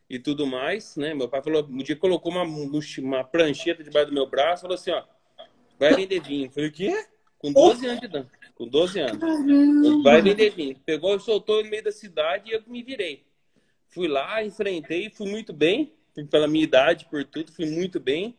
e 0.09 0.19
tudo 0.19 0.47
mais, 0.47 0.97
né? 0.97 1.13
Meu 1.13 1.29
pai 1.29 1.43
falou, 1.43 1.67
um 1.69 1.79
dia 1.79 1.97
colocou 1.97 2.31
uma, 2.33 2.45
uma 2.45 3.25
prancheta 3.25 3.83
debaixo 3.83 4.09
do 4.09 4.15
meu 4.15 4.29
braço, 4.29 4.63
falou 4.63 4.77
assim, 4.77 4.93
ó, 4.93 5.03
vai 5.79 5.95
vender 5.95 6.21
vinho. 6.21 6.47
Eu 6.47 6.51
falei, 6.51 6.69
o 6.69 6.73
quê? 6.73 7.07
Com 7.39 7.53
12 7.53 7.87
anos 7.87 8.01
de 8.01 8.07
idade. 8.07 8.29
Com 8.55 8.69
12 8.69 9.01
anos. 9.01 9.19
Caramba. 9.19 10.03
Vai 10.03 10.21
vender 10.21 10.51
vinho. 10.51 10.77
Pegou 10.85 11.17
e 11.17 11.21
soltou 11.21 11.65
no 11.65 11.71
meio 11.71 11.83
da 11.83 11.91
cidade 11.91 12.51
e 12.51 12.55
eu 12.55 12.63
me 12.67 12.83
virei. 12.83 13.25
Fui 13.89 14.07
lá, 14.07 14.45
enfrentei, 14.45 15.11
fui 15.11 15.29
muito 15.29 15.53
bem, 15.53 15.93
pela 16.31 16.47
minha 16.47 16.63
idade, 16.63 17.07
por 17.11 17.25
tudo, 17.25 17.51
fui 17.51 17.67
muito 17.67 17.99
bem. 17.99 18.37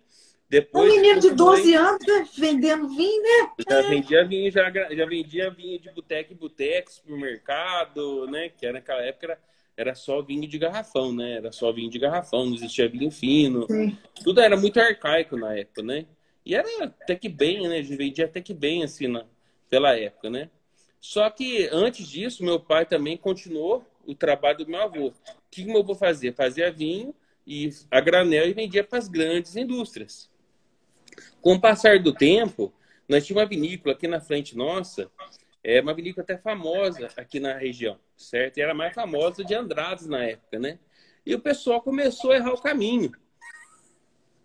Depois, 0.52 0.92
um 0.92 0.96
menino 0.98 1.18
de 1.18 1.32
12 1.32 1.74
anos 1.76 2.06
né, 2.06 2.28
vendendo 2.38 2.90
vinho, 2.90 3.24
né? 3.24 3.52
Já 3.70 3.82
vendia 3.84 4.28
vinho, 4.28 4.52
já, 4.52 4.70
já 4.70 5.06
vendia 5.06 5.50
vinho 5.50 5.80
de 5.80 5.90
boteco 5.92 6.34
em 6.34 6.36
boteco, 6.36 6.92
supermercado, 6.92 8.28
né? 8.28 8.50
Que 8.50 8.66
era, 8.66 8.74
naquela 8.74 9.02
época 9.02 9.28
era, 9.28 9.40
era 9.78 9.96
só 9.96 10.22
vinho 10.22 10.46
de 10.46 10.58
garrafão, 10.58 11.16
né? 11.16 11.38
Era 11.38 11.54
só 11.54 11.72
vinho 11.72 11.90
de 11.90 11.98
garrafão, 11.98 12.46
não 12.46 12.54
existia 12.54 12.90
vinho 12.90 13.10
fino. 13.10 13.66
Sim. 13.66 13.98
Tudo 14.26 14.42
era 14.42 14.58
muito 14.58 14.78
arcaico 14.78 15.38
na 15.38 15.58
época, 15.58 15.84
né? 15.84 16.06
E 16.46 16.54
era 16.54 16.68
até 16.84 17.16
que 17.16 17.30
bem, 17.30 17.70
né? 17.70 17.78
A 17.78 17.82
gente 17.82 17.96
vendia 17.96 18.26
até 18.26 18.42
que 18.42 18.54
bem, 18.54 18.84
assim, 18.84 19.08
na, 19.08 19.24
pela 19.70 19.98
época, 19.98 20.30
né? 20.30 20.50
Só 21.00 21.30
que 21.30 21.70
antes 21.72 22.06
disso, 22.06 22.44
meu 22.44 22.60
pai 22.60 22.86
também 22.86 23.16
continuou 23.16 23.86
o 24.06 24.14
trabalho 24.14 24.58
do 24.58 24.68
meu 24.68 24.82
avô. 24.82 25.08
O 25.08 25.14
que 25.50 25.64
meu 25.64 25.80
avô 25.80 25.96
fazia? 25.96 26.34
Fazia 26.34 26.70
vinho 26.70 27.16
e 27.48 27.70
a 27.90 28.02
granel 28.02 28.50
e 28.50 28.54
vendia 28.54 28.84
para 28.84 29.00
as 29.00 29.08
grandes 29.08 29.56
indústrias. 29.56 30.30
Com 31.42 31.54
o 31.54 31.62
passar 31.62 32.00
do 32.00 32.14
tempo, 32.14 32.74
nós 33.08 33.26
tínhamos 33.26 33.44
uma 33.44 33.50
vinícola 33.50 33.96
aqui 33.96 34.08
na 34.08 34.22
frente 34.22 34.56
nossa, 34.56 35.10
é 35.64 35.82
uma 35.82 35.94
vinícola 35.94 36.24
até 36.24 36.38
famosa 36.38 37.10
aqui 37.16 37.40
na 37.40 37.58
região, 37.58 38.00
certo? 38.18 38.58
E 38.58 38.62
era 38.62 38.74
mais 38.74 38.94
famosa 38.94 39.44
de 39.44 39.54
Andrades 39.54 40.08
na 40.08 40.24
época, 40.24 40.60
né? 40.60 40.80
E 41.26 41.36
o 41.36 41.40
pessoal 41.40 41.82
começou 41.82 42.32
a 42.32 42.38
errar 42.38 42.54
o 42.54 42.62
caminho. 42.62 43.12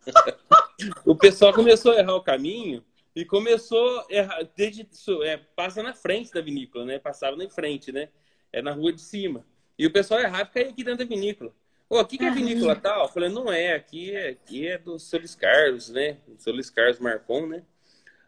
o 1.07 1.17
pessoal 1.17 1.53
começou 1.53 1.93
a 1.93 1.99
errar 1.99 2.15
o 2.15 2.23
caminho 2.23 2.85
e 3.15 3.25
começou 3.25 4.05
errar, 4.11 4.47
desde, 4.55 4.87
é, 5.25 5.39
passa 5.39 5.83
na 5.83 5.95
frente 5.95 6.33
da 6.33 6.43
vinícola, 6.43 6.85
né? 6.85 6.99
Passava 6.99 7.35
na 7.35 7.49
frente, 7.49 7.91
né? 7.91 8.11
É 8.53 8.61
na 8.61 8.73
rua 8.73 8.93
de 8.93 9.01
cima. 9.01 9.45
E 9.79 9.87
o 9.87 9.93
pessoal 9.93 10.21
errava 10.21 10.51
e 10.51 10.53
caía 10.53 10.69
aqui 10.69 10.85
dentro 10.85 11.07
da 11.07 11.15
vinícola. 11.15 11.53
Ô, 11.89 11.99
aqui 11.99 12.19
que 12.19 12.25
é 12.25 12.29
a 12.29 12.35
vinícola 12.35 12.75
tal? 12.77 13.05
Eu 13.05 13.09
falei, 13.09 13.29
não 13.29 13.53
é, 13.53 13.75
aqui 13.75 14.15
é, 14.15 14.31
aqui 14.31 14.67
é 14.67 14.79
do 14.79 14.97
Luiz 15.13 15.35
Carlos, 15.35 15.89
né? 15.89 16.19
O 16.27 16.41
seu 16.41 16.53
Luiz 16.53 16.69
Carlos 16.71 16.99
Marcon, 16.99 17.47
né? 17.47 17.63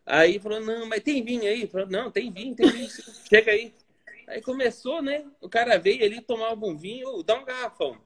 Aí 0.07 0.39
falou, 0.39 0.61
não, 0.61 0.87
mas 0.87 1.03
tem 1.03 1.23
vinho 1.23 1.43
aí? 1.43 1.67
Falou, 1.67 1.87
não, 1.89 2.11
tem 2.11 2.33
vinho, 2.33 2.55
tem 2.55 2.71
vinho, 2.71 2.89
chega 3.29 3.51
aí. 3.51 3.75
Aí 4.27 4.41
começou, 4.41 5.03
né? 5.03 5.25
O 5.41 5.49
cara 5.49 5.79
veio 5.79 6.05
ali, 6.05 6.21
tomava 6.21 6.65
um 6.65 6.77
vinho, 6.77 7.23
dá 7.23 7.35
um 7.35 7.45
garrafão. 7.45 7.97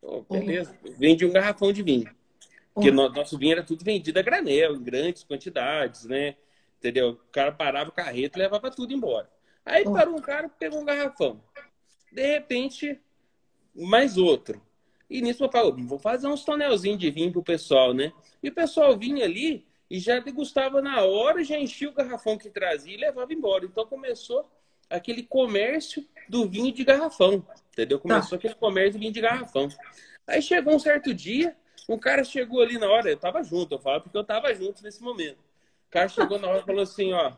Oh, 0.00 0.22
beleza, 0.22 0.76
vende 0.98 1.24
um 1.24 1.32
garrafão 1.32 1.72
de 1.72 1.82
vinho. 1.82 2.10
Porque 2.74 2.90
no, 2.90 3.08
nosso 3.08 3.38
vinho 3.38 3.52
era 3.52 3.62
tudo 3.62 3.84
vendido 3.84 4.18
a 4.18 4.22
granel, 4.22 4.74
em 4.74 4.82
grandes 4.82 5.22
quantidades, 5.22 6.04
né? 6.04 6.36
Entendeu? 6.78 7.10
O 7.10 7.30
cara 7.30 7.52
parava 7.52 7.90
o 7.90 7.92
carreto 7.92 8.38
e 8.38 8.42
levava 8.42 8.70
tudo 8.70 8.92
embora. 8.92 9.30
Aí 9.64 9.84
parou 9.84 10.16
um 10.16 10.20
cara, 10.20 10.48
pegou 10.48 10.80
um 10.80 10.84
garrafão. 10.84 11.40
De 12.12 12.26
repente, 12.26 13.00
mais 13.74 14.18
outro. 14.18 14.60
E 15.08 15.20
nisso 15.20 15.44
eu 15.44 15.50
falo, 15.50 15.76
vou 15.86 15.98
fazer 15.98 16.26
uns 16.26 16.44
tonelzinhos 16.44 16.98
de 16.98 17.10
vinho 17.10 17.30
pro 17.30 17.42
pessoal, 17.42 17.92
né? 17.92 18.12
E 18.42 18.48
o 18.48 18.54
pessoal 18.54 18.96
vinha 18.96 19.24
ali 19.24 19.66
e 19.90 19.98
já 19.98 20.18
degustava 20.18 20.80
na 20.80 21.02
hora, 21.04 21.44
já 21.44 21.58
enchia 21.58 21.88
o 21.88 21.92
garrafão 21.92 22.38
que 22.38 22.50
trazia 22.50 22.94
e 22.94 22.98
levava 22.98 23.32
embora. 23.32 23.64
Então 23.64 23.86
começou 23.86 24.50
aquele 24.88 25.22
comércio 25.22 26.04
do 26.28 26.48
vinho 26.48 26.72
de 26.72 26.84
garrafão, 26.84 27.46
entendeu? 27.72 27.98
Começou 27.98 28.30
tá. 28.30 28.36
aquele 28.36 28.54
comércio 28.54 28.94
do 28.94 28.98
vinho 29.00 29.12
de 29.12 29.20
garrafão. 29.20 29.68
Aí 30.26 30.40
chegou 30.40 30.74
um 30.74 30.78
certo 30.78 31.12
dia, 31.12 31.54
um 31.88 31.98
cara 31.98 32.24
chegou 32.24 32.62
ali 32.62 32.78
na 32.78 32.90
hora, 32.90 33.10
eu 33.10 33.16
tava 33.16 33.42
junto, 33.42 33.74
eu 33.74 33.78
falo 33.78 34.00
porque 34.02 34.16
eu 34.16 34.24
tava 34.24 34.54
junto 34.54 34.82
nesse 34.82 35.02
momento. 35.02 35.38
O 35.86 35.90
cara 35.90 36.08
chegou 36.08 36.38
na 36.38 36.48
hora 36.48 36.60
e 36.60 36.64
falou 36.64 36.82
assim, 36.82 37.12
ó, 37.12 37.32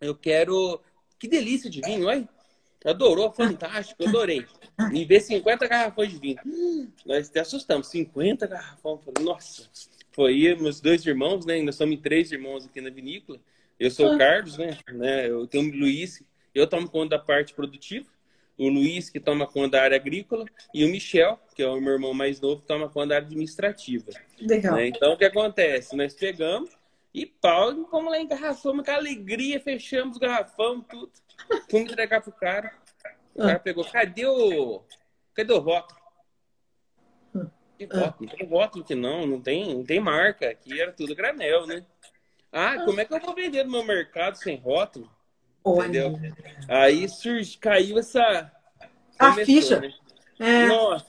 eu 0.00 0.14
quero... 0.14 0.80
Que 1.18 1.26
delícia 1.26 1.70
de 1.70 1.80
vinho, 1.80 2.06
olha. 2.06 2.28
Adorou, 2.86 3.32
fantástico, 3.32 4.06
adorei. 4.06 4.46
E 4.92 5.04
ver 5.04 5.20
50 5.20 5.66
garrafões 5.66 6.12
de 6.12 6.18
vinho. 6.18 6.38
Nós 7.04 7.28
até 7.28 7.40
assustamos, 7.40 7.88
50 7.88 8.46
garrafões. 8.46 9.00
Nossa, 9.20 9.68
foi 10.12 10.54
meus 10.54 10.80
dois 10.80 11.04
irmãos, 11.04 11.44
né? 11.44 11.60
Nós 11.62 11.74
somos 11.74 11.98
três 12.00 12.30
irmãos 12.30 12.64
aqui 12.64 12.80
na 12.80 12.90
vinícola. 12.90 13.40
Eu 13.78 13.90
sou 13.90 14.14
o. 14.14 14.18
Carlos, 14.18 14.56
né? 14.56 14.78
né? 14.92 15.28
Eu 15.28 15.46
tenho 15.46 15.70
o 15.70 15.76
Luiz, 15.76 16.22
eu 16.54 16.66
tomo 16.66 16.88
conta 16.88 17.16
da 17.16 17.22
parte 17.22 17.52
produtiva. 17.52 18.06
O 18.56 18.68
Luiz, 18.68 19.10
que 19.10 19.20
toma 19.20 19.46
conta 19.46 19.76
da 19.76 19.82
área 19.82 19.96
agrícola. 19.96 20.46
E 20.72 20.84
o 20.84 20.88
Michel, 20.88 21.38
que 21.54 21.62
é 21.62 21.68
o 21.68 21.80
meu 21.80 21.94
irmão 21.94 22.14
mais 22.14 22.40
novo, 22.40 22.62
que 22.62 22.66
toma 22.66 22.88
conta 22.88 23.08
da 23.08 23.14
área 23.16 23.26
administrativa. 23.26 24.06
Legal. 24.40 24.76
Né? 24.76 24.88
Então, 24.88 25.12
o 25.12 25.18
que 25.18 25.26
acontece? 25.26 25.94
Nós 25.94 26.14
pegamos 26.14 26.70
e 27.16 27.24
pau, 27.24 27.72
vamos 27.90 28.12
lá, 28.12 28.20
engarrafamos 28.20 28.84
com 28.84 28.90
alegria, 28.90 29.58
fechamos 29.58 30.18
o 30.18 30.20
garrafão, 30.20 30.82
tudo. 30.82 31.10
Fomos 31.70 31.90
entregar 31.90 32.20
pro 32.20 32.30
cara. 32.30 32.70
O 33.34 33.38
cara 33.38 33.58
pegou, 33.58 33.82
cadê 33.86 34.26
o. 34.26 34.82
Cadê 35.32 35.50
o 35.54 35.58
rótulo? 35.58 36.00
Que 37.78 37.86
rótulo? 37.86 38.28
Não 38.30 38.36
tem 38.36 38.46
rótulo 38.46 38.84
que 38.84 38.94
não, 38.94 39.26
não 39.26 39.40
tem, 39.40 39.74
não 39.74 39.82
tem 39.82 39.98
marca. 39.98 40.50
Aqui 40.50 40.78
era 40.78 40.92
tudo 40.92 41.14
granel, 41.14 41.66
né? 41.66 41.86
Ah, 42.52 42.84
como 42.84 43.00
é 43.00 43.06
que 43.06 43.14
eu 43.14 43.20
vou 43.20 43.34
vender 43.34 43.64
no 43.64 43.70
meu 43.70 43.84
mercado 43.84 44.36
sem 44.36 44.56
rótulo? 44.58 45.10
Entendeu? 45.66 46.20
Aí 46.68 47.08
surge, 47.08 47.56
caiu 47.56 47.98
essa. 47.98 48.52
A 49.18 49.32
ficha. 49.32 49.80
Né? 49.80 49.94
É. 50.38 50.66
Nossa. 50.66 51.06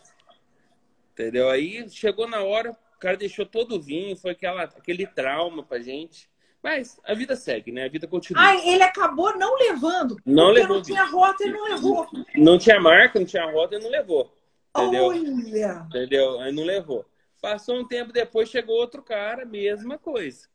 Entendeu? 1.11 1.49
Aí 1.49 1.89
chegou 1.89 2.29
na 2.29 2.43
hora, 2.43 2.77
o 2.97 2.99
cara 2.99 3.15
deixou 3.15 3.45
todo 3.45 3.75
o 3.75 3.81
vinho, 3.81 4.17
foi 4.17 4.31
aquela, 4.31 4.63
aquele 4.63 5.05
trauma 5.05 5.61
pra 5.63 5.79
gente. 5.79 6.27
Mas 6.63 6.99
a 7.05 7.13
vida 7.13 7.35
segue, 7.35 7.71
né? 7.71 7.85
A 7.85 7.89
vida 7.89 8.07
continua. 8.07 8.43
Ah, 8.43 8.55
ele 8.55 8.81
acabou 8.81 9.37
não 9.37 9.55
levando. 9.55 10.17
Não 10.25 10.49
levou. 10.49 10.77
não 10.77 10.81
tinha 10.81 11.05
rota 11.05 11.45
e 11.45 11.51
não 11.51 11.63
levou. 11.69 12.07
Não 12.35 12.57
tinha 12.57 12.79
marca, 12.79 13.19
não 13.19 13.25
tinha 13.25 13.45
rota 13.45 13.75
e 13.75 13.79
não 13.79 13.89
levou. 13.89 14.35
Entendeu? 14.75 15.05
Olha! 15.05 15.85
Entendeu? 15.87 16.39
Aí 16.41 16.51
não 16.51 16.63
levou. 16.63 17.05
Passou 17.39 17.79
um 17.79 17.87
tempo 17.87 18.11
depois, 18.11 18.49
chegou 18.49 18.75
outro 18.75 19.03
cara, 19.03 19.45
mesma 19.45 19.99
coisa. 19.99 20.47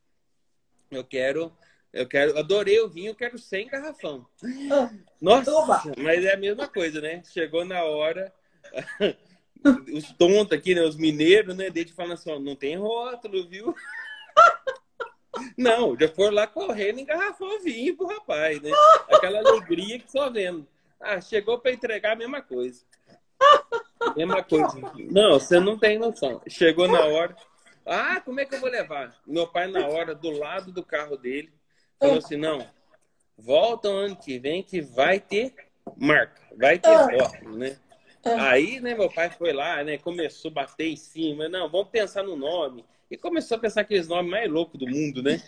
Eu 0.90 1.04
quero, 1.04 1.56
eu 1.92 2.06
quero, 2.08 2.36
adorei 2.36 2.80
o 2.80 2.88
vinho, 2.88 3.10
eu 3.10 3.14
quero 3.14 3.38
100 3.38 3.68
garrafão. 3.68 4.26
Ah, 4.70 4.90
Nossa, 5.20 5.52
Oba. 5.52 5.82
mas 5.96 6.24
é 6.24 6.34
a 6.34 6.36
mesma 6.36 6.66
coisa, 6.66 7.00
né? 7.00 7.22
Chegou 7.24 7.64
na 7.64 7.84
hora, 7.84 8.34
os 9.92 10.12
tontos 10.12 10.56
aqui, 10.56 10.74
né? 10.74 10.82
Os 10.82 10.96
mineiros, 10.96 11.56
né? 11.56 11.70
Desde 11.70 11.92
falando 11.92 12.12
assim, 12.12 12.30
ó, 12.30 12.38
não 12.38 12.56
tem 12.56 12.76
rótulo, 12.76 13.48
viu? 13.48 13.74
Não, 15.56 15.98
já 15.98 16.08
foram 16.08 16.34
lá 16.34 16.46
correndo 16.46 16.98
e 16.98 17.02
engarrafou 17.02 17.60
vinho 17.60 17.96
pro 17.96 18.06
rapaz, 18.06 18.60
né? 18.60 18.70
Aquela 19.10 19.38
alegria 19.38 19.98
que 19.98 20.10
só 20.10 20.30
vendo. 20.30 20.66
Ah, 21.00 21.20
chegou 21.20 21.58
para 21.58 21.72
entregar 21.72 22.12
a 22.12 22.16
mesma 22.16 22.42
coisa. 22.42 22.84
Mesma 24.14 24.42
coisa. 24.42 24.78
Não, 25.10 25.40
você 25.40 25.58
não 25.58 25.78
tem 25.78 25.98
noção. 25.98 26.40
Chegou 26.48 26.86
na 26.86 27.04
hora. 27.06 27.34
Ah, 27.84 28.20
como 28.20 28.40
é 28.40 28.44
que 28.44 28.54
eu 28.54 28.60
vou 28.60 28.70
levar? 28.70 29.16
Meu 29.26 29.46
pai, 29.46 29.66
na 29.68 29.86
hora, 29.88 30.14
do 30.14 30.30
lado 30.30 30.70
do 30.70 30.84
carro 30.84 31.16
dele, 31.16 31.50
falou 31.98 32.18
assim: 32.18 32.36
não, 32.36 32.64
volta 33.36 33.88
ano 33.88 34.16
que 34.16 34.38
vem 34.38 34.62
que 34.62 34.80
vai 34.80 35.18
ter 35.18 35.54
marca, 35.96 36.40
vai 36.56 36.78
ter 36.78 36.96
foto, 36.96 37.48
né? 37.50 37.76
Aí, 38.24 38.80
né, 38.80 38.94
meu 38.94 39.10
pai 39.10 39.30
foi 39.30 39.52
lá, 39.52 39.82
né, 39.82 39.98
começou 39.98 40.50
a 40.50 40.54
bater 40.54 40.88
em 40.88 40.96
cima. 40.96 41.48
Não, 41.48 41.68
vamos 41.68 41.88
pensar 41.88 42.22
no 42.22 42.36
nome. 42.36 42.84
E 43.10 43.16
começou 43.16 43.56
a 43.56 43.60
pensar 43.60 43.82
aqueles 43.82 44.08
nomes 44.08 44.30
mais 44.30 44.50
loucos 44.50 44.78
do 44.78 44.86
mundo, 44.86 45.22
né? 45.22 45.42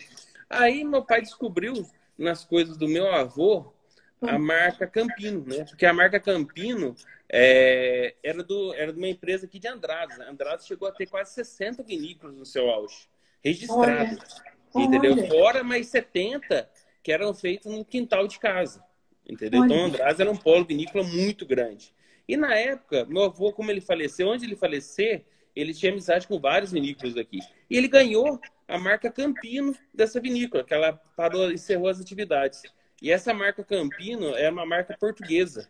Aí 0.50 0.85
meu 0.85 1.02
pai 1.02 1.23
descobriu 1.23 1.88
nas 2.19 2.45
coisas 2.45 2.76
do 2.76 2.87
meu 2.87 3.11
avô 3.11 3.73
a 4.21 4.37
hum. 4.37 4.38
marca 4.38 4.87
Campino, 4.87 5.45
né? 5.47 5.64
Porque 5.64 5.87
a 5.87 5.93
marca 5.93 6.21
Campino 6.21 6.95
é, 7.28 8.14
era, 8.23 8.43
do, 8.43 8.75
era 8.75 8.93
de 8.93 8.99
uma 8.99 9.09
empresa 9.09 9.47
aqui 9.47 9.59
de 9.59 9.69
Andrade. 9.69 10.21
Andrade 10.23 10.64
chegou 10.64 10.88
a 10.88 10.93
ter 10.93 11.07
quase 11.07 11.33
60 11.35 11.83
vinícolas 11.83 12.37
no 12.37 12.45
seu 12.45 12.69
auge, 12.69 13.09
registrados. 13.43 14.43
Entendeu? 14.75 15.12
Olha. 15.12 15.28
Fora 15.28 15.64
mais 15.64 15.87
70 15.87 16.69
que 17.02 17.12
eram 17.12 17.33
feitos 17.33 17.71
no 17.73 17.85
quintal 17.85 18.26
de 18.26 18.38
casa. 18.38 18.85
entendeu? 19.26 19.61
Olha. 19.61 19.66
Então, 19.73 19.85
Andradas 19.87 20.21
era 20.21 20.31
um 20.31 20.37
polo 20.37 20.64
vinícola 20.64 21.04
muito 21.04 21.47
grande. 21.47 21.93
E 22.26 22.37
na 22.37 22.54
época, 22.54 23.04
meu 23.04 23.25
avô, 23.25 23.52
como 23.52 23.71
ele 23.71 23.81
faleceu, 23.81 24.28
onde 24.28 24.47
ele 24.47 24.57
falecer, 24.57 25.25
ele 25.54 25.73
tinha 25.73 25.93
amizade 25.93 26.26
com 26.26 26.38
vários 26.38 26.73
vinícolas 26.73 27.16
aqui. 27.16 27.38
E 27.69 27.76
ele 27.76 27.88
ganhou 27.88 28.40
a 28.66 28.78
marca 28.78 29.11
Campino 29.11 29.76
dessa 29.93 30.21
vinícola, 30.21 30.64
que 30.64 30.75
ela 30.75 30.93
parou, 31.16 31.52
encerrou 31.52 31.88
as 31.88 32.00
atividades. 32.00 32.62
E 33.00 33.11
essa 33.11 33.35
marca 33.35 33.62
Campino 33.62 34.35
é 34.37 34.49
uma 34.50 34.64
marca 34.64 34.97
portuguesa. 34.99 35.69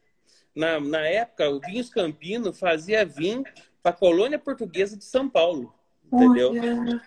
Na, 0.55 0.79
na 0.79 1.07
época, 1.07 1.51
o 1.51 1.61
Vinhos 1.61 1.91
Campino 1.91 2.53
fazia 2.53 3.05
vinho 3.05 3.43
para 3.83 3.91
a 3.91 3.97
colônia 3.97 4.39
portuguesa 4.39 4.97
de 4.97 5.05
São 5.05 5.29
Paulo. 5.29 5.75
Entendeu? 6.13 6.51
Olha. 6.53 7.03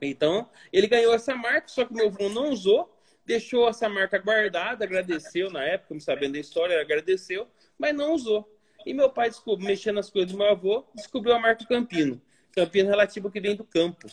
Então, 0.00 0.48
ele 0.72 0.86
ganhou 0.86 1.14
essa 1.14 1.34
marca, 1.34 1.68
só 1.68 1.84
que 1.84 1.94
meu 1.94 2.08
avô 2.08 2.28
não 2.28 2.50
usou, 2.50 2.94
deixou 3.24 3.68
essa 3.68 3.88
marca 3.88 4.18
guardada, 4.18 4.84
agradeceu 4.84 5.50
na 5.50 5.62
época, 5.62 5.94
me 5.94 6.00
sabendo 6.00 6.32
da 6.32 6.40
história, 6.40 6.80
agradeceu, 6.80 7.48
mas 7.78 7.94
não 7.94 8.12
usou. 8.12 8.48
E 8.84 8.92
meu 8.92 9.10
pai, 9.10 9.28
descobriu, 9.28 9.66
mexendo 9.66 9.96
nas 9.96 10.10
coisas 10.10 10.32
do 10.32 10.38
meu 10.38 10.48
avô, 10.48 10.84
descobriu 10.94 11.34
a 11.34 11.38
marca 11.38 11.64
Campino. 11.66 12.20
Campino 12.52 12.88
relativo 12.88 13.30
que 13.30 13.40
vem 13.40 13.56
do 13.56 13.64
campo. 13.64 14.06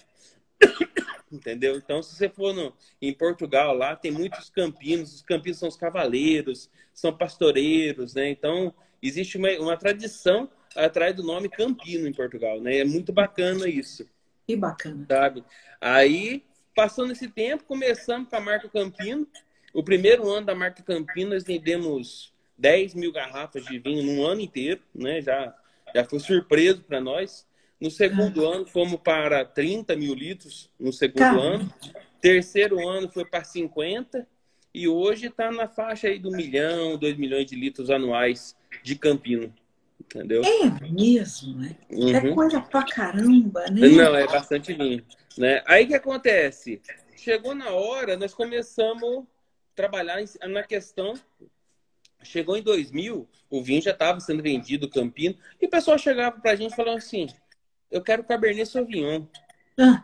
Entendeu? 1.32 1.76
Então, 1.78 2.02
se 2.02 2.16
você 2.16 2.30
for 2.30 2.54
no, 2.54 2.74
em 3.02 3.14
Portugal, 3.14 3.76
lá 3.76 3.96
tem 3.96 4.12
muitos 4.12 4.50
campinos. 4.50 5.14
Os 5.16 5.22
campinos 5.22 5.60
são 5.60 5.70
os 5.70 5.76
cavaleiros, 5.76 6.70
são 6.94 7.16
pastoreiros, 7.16 8.16
né? 8.16 8.30
Então, 8.30 8.74
existe 9.02 9.38
uma, 9.38 9.50
uma 9.60 9.78
tradição 9.78 10.50
atrás 10.76 11.16
do 11.16 11.24
nome 11.24 11.50
Campino 11.50 12.08
em 12.08 12.14
Portugal, 12.14 12.60
né? 12.60 12.78
É 12.78 12.86
muito 12.86 13.12
bacana 13.12 13.68
isso. 13.68 14.06
Que 14.48 14.56
bacana. 14.56 15.06
Sabe? 15.08 15.44
Aí, 15.80 16.44
passando 16.76 17.12
esse 17.12 17.28
tempo, 17.28 17.64
começamos 17.66 18.30
com 18.30 18.36
a 18.36 18.42
marca 18.42 18.68
Campino. 18.70 19.28
O 19.74 19.84
primeiro 19.84 20.28
ano 20.28 20.48
da 20.48 20.56
marca 20.56 20.82
Campino, 20.82 21.32
nós 21.32 21.44
vendemos 21.44 22.34
10 22.60 22.94
mil 22.94 23.12
garrafas 23.12 23.66
de 23.66 23.80
vinho 23.80 24.04
num 24.04 24.26
ano 24.26 24.42
inteiro, 24.42 24.82
né? 24.94 25.22
Já, 25.22 25.56
já 25.96 26.04
foi 26.04 26.20
surpreso 26.20 26.84
para 26.84 27.00
nós. 27.00 27.48
No 27.80 27.90
segundo 27.90 28.46
ah. 28.48 28.56
ano, 28.56 28.66
fomos 28.66 29.00
para 29.02 29.46
30 29.46 29.96
mil 29.96 30.14
litros 30.14 30.70
no 30.78 30.92
segundo 30.92 31.20
Caramba. 31.20 31.42
ano. 31.42 31.74
Terceiro 32.22 32.88
ano 32.88 33.10
foi 33.10 33.26
para 33.26 33.44
50. 33.44 34.28
E 34.74 34.88
hoje 34.88 35.28
está 35.28 35.52
na 35.52 35.68
faixa 35.68 36.08
aí 36.08 36.20
do 36.20 36.32
milhão, 36.32 36.98
dois 36.98 37.18
milhões 37.18 37.46
de 37.46 37.56
litros 37.56 37.90
anuais 37.90 38.56
de 38.84 38.96
Campino. 38.96 39.54
Entendeu? 40.00 40.42
É 40.44 40.90
mesmo, 40.90 41.58
né? 41.58 41.76
É 41.90 41.96
uhum. 41.96 42.16
É 42.16 42.34
coisa 42.34 42.62
pra 42.62 42.84
caramba, 42.84 43.66
né? 43.72 43.88
Não, 43.88 44.16
é 44.16 44.28
bastante 44.28 44.74
vinho. 44.74 45.04
Né? 45.38 45.62
Aí 45.66 45.88
que 45.88 45.94
acontece? 45.94 46.82
Chegou 47.16 47.56
na 47.56 47.72
hora, 47.72 48.18
nós 48.18 48.34
começamos 48.34 49.20
a 49.20 49.24
trabalhar 49.76 50.18
na 50.48 50.64
questão. 50.64 51.14
Chegou 52.22 52.58
em 52.58 52.62
2000, 52.62 53.28
o 53.50 53.64
vinho 53.64 53.82
já 53.82 53.92
estava 53.92 54.20
sendo 54.20 54.44
vendido, 54.44 54.90
Campino, 54.90 55.36
e 55.62 55.66
o 55.66 55.70
pessoal 55.70 55.98
chegava 55.98 56.40
para 56.40 56.52
a 56.52 56.56
gente 56.56 56.76
falando 56.76 56.98
assim: 56.98 57.28
eu 57.92 58.02
quero 58.02 58.24
Cabernet 58.24 58.68
Sauvignon. 58.68 59.24
Ah. 59.80 60.04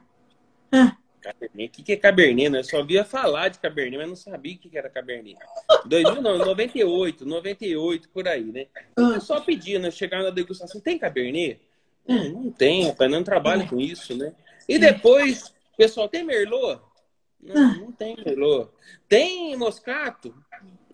Ah. 0.71 0.97
Cabernet. 1.21 1.69
O 1.69 1.71
que, 1.71 1.83
que 1.83 1.91
é 1.93 1.97
Cabernet? 1.97 2.49
Né? 2.49 2.59
Eu 2.59 2.63
só 2.63 2.83
via 2.83 3.03
falar 3.03 3.49
de 3.49 3.59
Cabernet, 3.59 3.97
mas 3.97 4.07
não 4.07 4.15
sabia 4.15 4.55
o 4.55 4.57
que, 4.57 4.69
que 4.69 4.77
era 4.77 4.89
Cabernet. 4.89 5.37
2000, 5.85 6.21
não, 6.21 6.37
98, 6.37 7.25
98, 7.25 8.09
por 8.09 8.27
aí, 8.27 8.43
né? 8.43 8.67
Eu 8.97 9.21
só 9.21 9.41
pedia, 9.41 9.79
né? 9.79 9.91
Chegar 9.91 10.23
na 10.23 10.29
degustação, 10.29 10.81
tem 10.81 10.97
Cabernet? 10.97 11.59
Hum, 12.07 12.43
não 12.43 12.51
tem, 12.51 12.87
rapaz, 12.87 13.09
não 13.09 13.23
trabalho 13.23 13.67
com 13.67 13.79
isso, 13.79 14.15
né? 14.15 14.33
E 14.67 14.77
depois, 14.77 15.53
pessoal, 15.75 16.07
tem 16.07 16.23
Merlot? 16.23 16.79
Não, 17.41 17.75
não 17.75 17.91
tem 17.91 18.15
Merlot. 18.23 18.69
Tem 19.07 19.55
Moscato? 19.55 20.33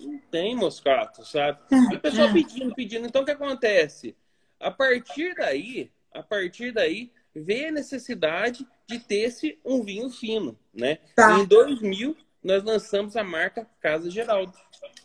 Não 0.06 0.20
tem 0.32 0.56
Moscato, 0.56 1.26
sabe? 1.26 1.60
E 1.92 1.96
o 1.96 2.00
pessoal 2.00 2.32
pedindo, 2.32 2.74
pedindo. 2.74 3.08
Então, 3.08 3.22
o 3.22 3.26
que 3.26 3.32
acontece? 3.32 4.16
A 4.60 4.70
partir 4.70 5.34
daí, 5.36 5.92
a 6.14 6.22
partir 6.22 6.72
daí, 6.72 7.12
vê 7.34 7.68
a 7.68 7.72
necessidade 7.72 8.68
de 8.88 9.00
ter-se 9.00 9.60
um 9.66 9.84
vinho 9.84 10.10
fino, 10.10 10.58
né? 10.74 11.00
Tá. 11.16 11.40
Em 11.40 11.46
2000, 11.46 12.16
nós 12.44 12.64
lançamos 12.64 13.16
a 13.16 13.24
marca 13.24 13.68
Casa 13.80 14.10
Geraldo. 14.10 14.54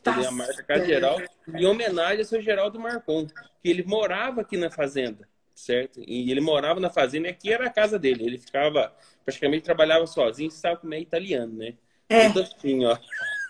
Tá 0.03 0.14
a 0.14 0.31
marca 0.31 0.62
Casa 0.62 0.87
Geraldo, 0.87 1.25
em 1.55 1.66
homenagem 1.66 2.21
ao 2.21 2.25
seu 2.25 2.40
Geraldo 2.40 2.79
Marcon, 2.79 3.27
que 3.27 3.68
ele 3.68 3.83
morava 3.83 4.40
aqui 4.40 4.57
na 4.57 4.71
fazenda, 4.71 5.29
certo? 5.55 6.01
E 6.07 6.31
ele 6.31 6.40
morava 6.40 6.81
na 6.81 6.90
fazenda 6.90 7.29
e 7.29 7.31
aqui 7.31 7.53
era 7.53 7.66
a 7.66 7.73
casa 7.73 7.99
dele. 7.99 8.25
Ele 8.25 8.38
ficava, 8.38 8.94
praticamente 9.25 9.64
trabalhava 9.64 10.07
sozinho, 10.07 10.51
sabe 10.51 10.81
como 10.81 10.94
é 10.94 11.01
italiano, 11.01 11.53
né? 11.53 11.75
É. 12.09 12.29
Tudo 12.29 12.40
assim, 12.40 12.85
ó. 12.85 12.97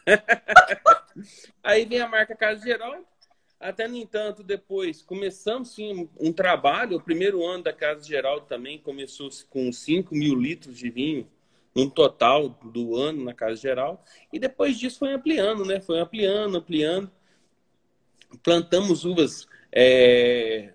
Aí 1.62 1.84
vem 1.84 2.00
a 2.00 2.08
marca 2.08 2.36
Casa 2.36 2.64
Geraldo, 2.64 3.04
até, 3.58 3.88
no 3.88 3.96
entanto, 3.96 4.42
depois 4.42 5.00
começamos 5.02 5.70
sim 5.70 6.08
um 6.20 6.32
trabalho. 6.32 6.98
O 6.98 7.00
primeiro 7.00 7.44
ano 7.44 7.64
da 7.64 7.72
Casa 7.72 8.06
Geral 8.06 8.42
também 8.42 8.78
começou 8.78 9.30
com 9.48 9.72
5 9.72 10.14
mil 10.14 10.34
litros 10.34 10.76
de 10.76 10.90
vinho, 10.90 11.26
um 11.74 11.88
total 11.88 12.50
do 12.50 12.96
ano 12.96 13.24
na 13.24 13.32
Casa 13.32 13.56
Geral. 13.56 14.04
E 14.32 14.38
depois 14.38 14.78
disso 14.78 14.98
foi 14.98 15.12
ampliando, 15.12 15.64
né? 15.64 15.80
Foi 15.80 15.98
ampliando, 15.98 16.58
ampliando. 16.58 17.10
Plantamos 18.42 19.04
uvas 19.04 19.48
é, 19.72 20.74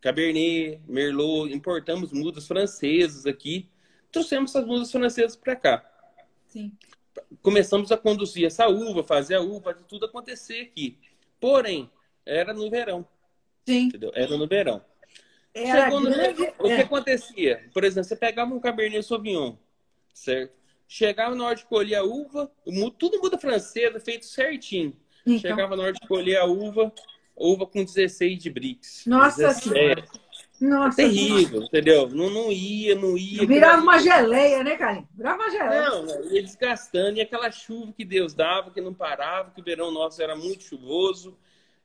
Cabernet, 0.00 0.80
Merlot, 0.88 1.52
importamos 1.52 2.12
mudas 2.12 2.48
francesas 2.48 3.26
aqui. 3.26 3.68
Trouxemos 4.10 4.50
essas 4.50 4.66
mudas 4.66 4.90
francesas 4.90 5.36
para 5.36 5.54
cá. 5.54 5.92
Sim. 6.48 6.72
Começamos 7.42 7.92
a 7.92 7.96
conduzir 7.96 8.46
essa 8.46 8.68
uva, 8.68 9.02
fazer 9.02 9.34
a 9.34 9.40
uva, 9.40 9.74
tudo 9.74 10.06
acontecer 10.06 10.60
aqui. 10.60 10.98
Porém, 11.40 11.90
era 12.24 12.52
no 12.52 12.68
verão. 12.70 13.06
Sim. 13.66 13.86
Entendeu? 13.86 14.12
Era 14.14 14.36
no 14.36 14.46
verão. 14.46 14.82
Era 15.54 15.84
Chegou 15.84 16.00
no 16.00 16.10
grande... 16.10 16.42
o 16.58 16.64
que 16.64 16.72
é. 16.72 16.80
acontecia? 16.82 17.70
Por 17.72 17.82
exemplo, 17.82 18.08
você 18.08 18.16
pegava 18.16 18.54
um 18.54 18.60
Cabernet 18.60 19.02
Sauvignon, 19.02 19.56
certo? 20.12 20.54
Chegava 20.86 21.34
na 21.34 21.44
hora 21.46 21.54
de 21.56 21.64
colher 21.64 21.96
a 21.96 22.04
uva, 22.04 22.50
tudo 22.98 23.18
muda 23.20 23.38
francesa, 23.38 23.98
feito 23.98 24.26
certinho. 24.26 24.94
Então... 25.26 25.38
Chegava 25.38 25.74
na 25.74 25.84
hora 25.84 25.92
de 25.92 26.06
colher 26.06 26.38
a 26.38 26.44
uva, 26.44 26.92
uva 27.34 27.66
com 27.66 27.82
16 27.82 28.38
de 28.38 28.50
bricks. 28.50 29.04
Nossa 29.06 29.52
Senhora! 29.52 30.04
Nossa, 30.60 30.96
terrível, 30.96 31.60
nossa. 31.60 31.66
entendeu? 31.66 32.08
Não, 32.08 32.30
não 32.30 32.50
ia, 32.50 32.94
não 32.94 33.16
ia. 33.16 33.46
Virava 33.46 33.82
uma 33.82 33.98
geleia, 33.98 34.64
né, 34.64 34.76
Carlinhos? 34.76 35.08
Virava 35.14 35.42
uma 35.42 35.50
geleia. 35.50 35.90
Não, 35.90 36.32
ia 36.32 36.42
desgastando. 36.42 37.18
E 37.18 37.20
aquela 37.20 37.50
chuva 37.50 37.92
que 37.92 38.04
Deus 38.04 38.32
dava, 38.32 38.70
que 38.70 38.80
não 38.80 38.94
parava, 38.94 39.50
que 39.50 39.60
o 39.60 39.64
verão 39.64 39.90
nosso 39.90 40.22
era 40.22 40.34
muito 40.34 40.62
chuvoso, 40.62 41.36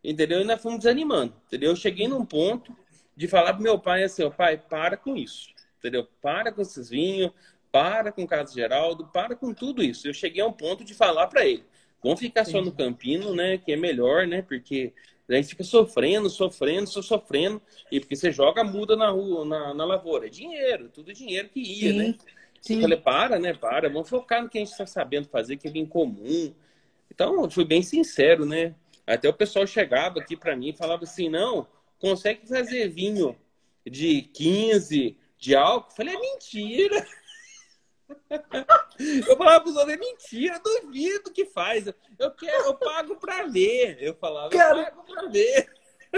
entendeu? 0.03 0.41
E 0.41 0.43
nós 0.45 0.61
fomos 0.61 0.79
desanimando, 0.79 1.33
entendeu? 1.47 1.71
Eu 1.71 1.75
cheguei 1.75 2.07
num 2.07 2.25
ponto 2.25 2.73
de 3.15 3.27
falar 3.27 3.53
pro 3.53 3.63
meu 3.63 3.77
pai 3.77 4.03
assim, 4.03 4.23
ó, 4.23 4.29
pai, 4.29 4.57
para 4.57 4.97
com 4.97 5.15
isso, 5.15 5.49
entendeu? 5.79 6.07
Para 6.21 6.51
com 6.51 6.61
esses 6.61 6.89
vinhos, 6.89 7.31
para 7.71 8.11
com 8.11 8.23
o 8.23 8.27
Caso 8.27 8.53
Geraldo, 8.53 9.05
para 9.07 9.35
com 9.35 9.53
tudo 9.53 9.83
isso. 9.83 10.07
Eu 10.07 10.13
cheguei 10.13 10.41
a 10.41 10.47
um 10.47 10.53
ponto 10.53 10.83
de 10.83 10.93
falar 10.93 11.27
para 11.27 11.45
ele, 11.45 11.63
vamos 12.03 12.19
ficar 12.19 12.45
Sim. 12.45 12.51
só 12.53 12.61
no 12.61 12.71
Campino, 12.71 13.35
né, 13.35 13.57
que 13.57 13.73
é 13.73 13.75
melhor, 13.75 14.25
né, 14.25 14.41
porque 14.41 14.93
a 15.29 15.33
gente 15.35 15.49
fica 15.49 15.63
sofrendo, 15.63 16.29
sofrendo, 16.29 16.89
só 16.89 17.01
sofrendo. 17.01 17.61
E 17.91 17.99
porque 17.99 18.15
você 18.15 18.31
joga 18.31 18.63
muda 18.63 18.95
na 18.95 19.09
rua, 19.09 19.45
na, 19.45 19.73
na 19.73 19.85
lavoura. 19.85 20.27
É 20.27 20.29
dinheiro, 20.29 20.89
tudo 20.89 21.13
dinheiro 21.13 21.49
que 21.49 21.59
ia, 21.59 21.91
sim, 21.91 21.97
né? 21.97 22.15
Sim. 22.59 22.75
Eu 22.75 22.81
falei, 22.81 22.97
para, 22.97 23.39
né? 23.39 23.53
Para, 23.53 23.89
vamos 23.89 24.09
focar 24.09 24.43
no 24.43 24.49
que 24.49 24.57
a 24.57 24.61
gente 24.61 24.71
está 24.71 24.85
sabendo 24.85 25.27
fazer, 25.27 25.57
que 25.57 25.67
é 25.67 25.71
bem 25.71 25.85
comum. 25.85 26.53
Então, 27.09 27.43
eu 27.43 27.49
fui 27.49 27.65
bem 27.65 27.81
sincero, 27.81 28.45
né? 28.45 28.75
Até 29.05 29.27
o 29.27 29.33
pessoal 29.33 29.65
chegava 29.65 30.19
aqui 30.19 30.37
para 30.37 30.55
mim 30.55 30.69
e 30.69 30.77
falava 30.77 31.03
assim: 31.03 31.29
não, 31.29 31.67
consegue 31.99 32.47
fazer 32.47 32.89
vinho 32.89 33.35
de 33.85 34.21
15 34.21 35.17
de 35.37 35.55
álcool? 35.55 35.89
Eu 35.91 35.95
falei, 35.95 36.15
é 36.15 36.19
mentira. 36.19 37.07
Eu 39.27 39.35
falava 39.35 39.61
pros 39.61 39.75
outros, 39.75 39.93
é 39.93 39.97
mentira, 39.97 40.59
duvido 40.59 41.31
que 41.31 41.45
faz. 41.45 41.87
Eu 42.19 42.31
quero, 42.31 42.65
eu 42.65 42.75
pago 42.75 43.15
pra 43.15 43.47
ver. 43.47 43.97
Eu 43.99 44.13
falava, 44.15 44.49
Cara... 44.49 44.79
eu 44.79 44.85
pago 44.85 45.03
pra 45.03 45.27
ver. 45.27 45.69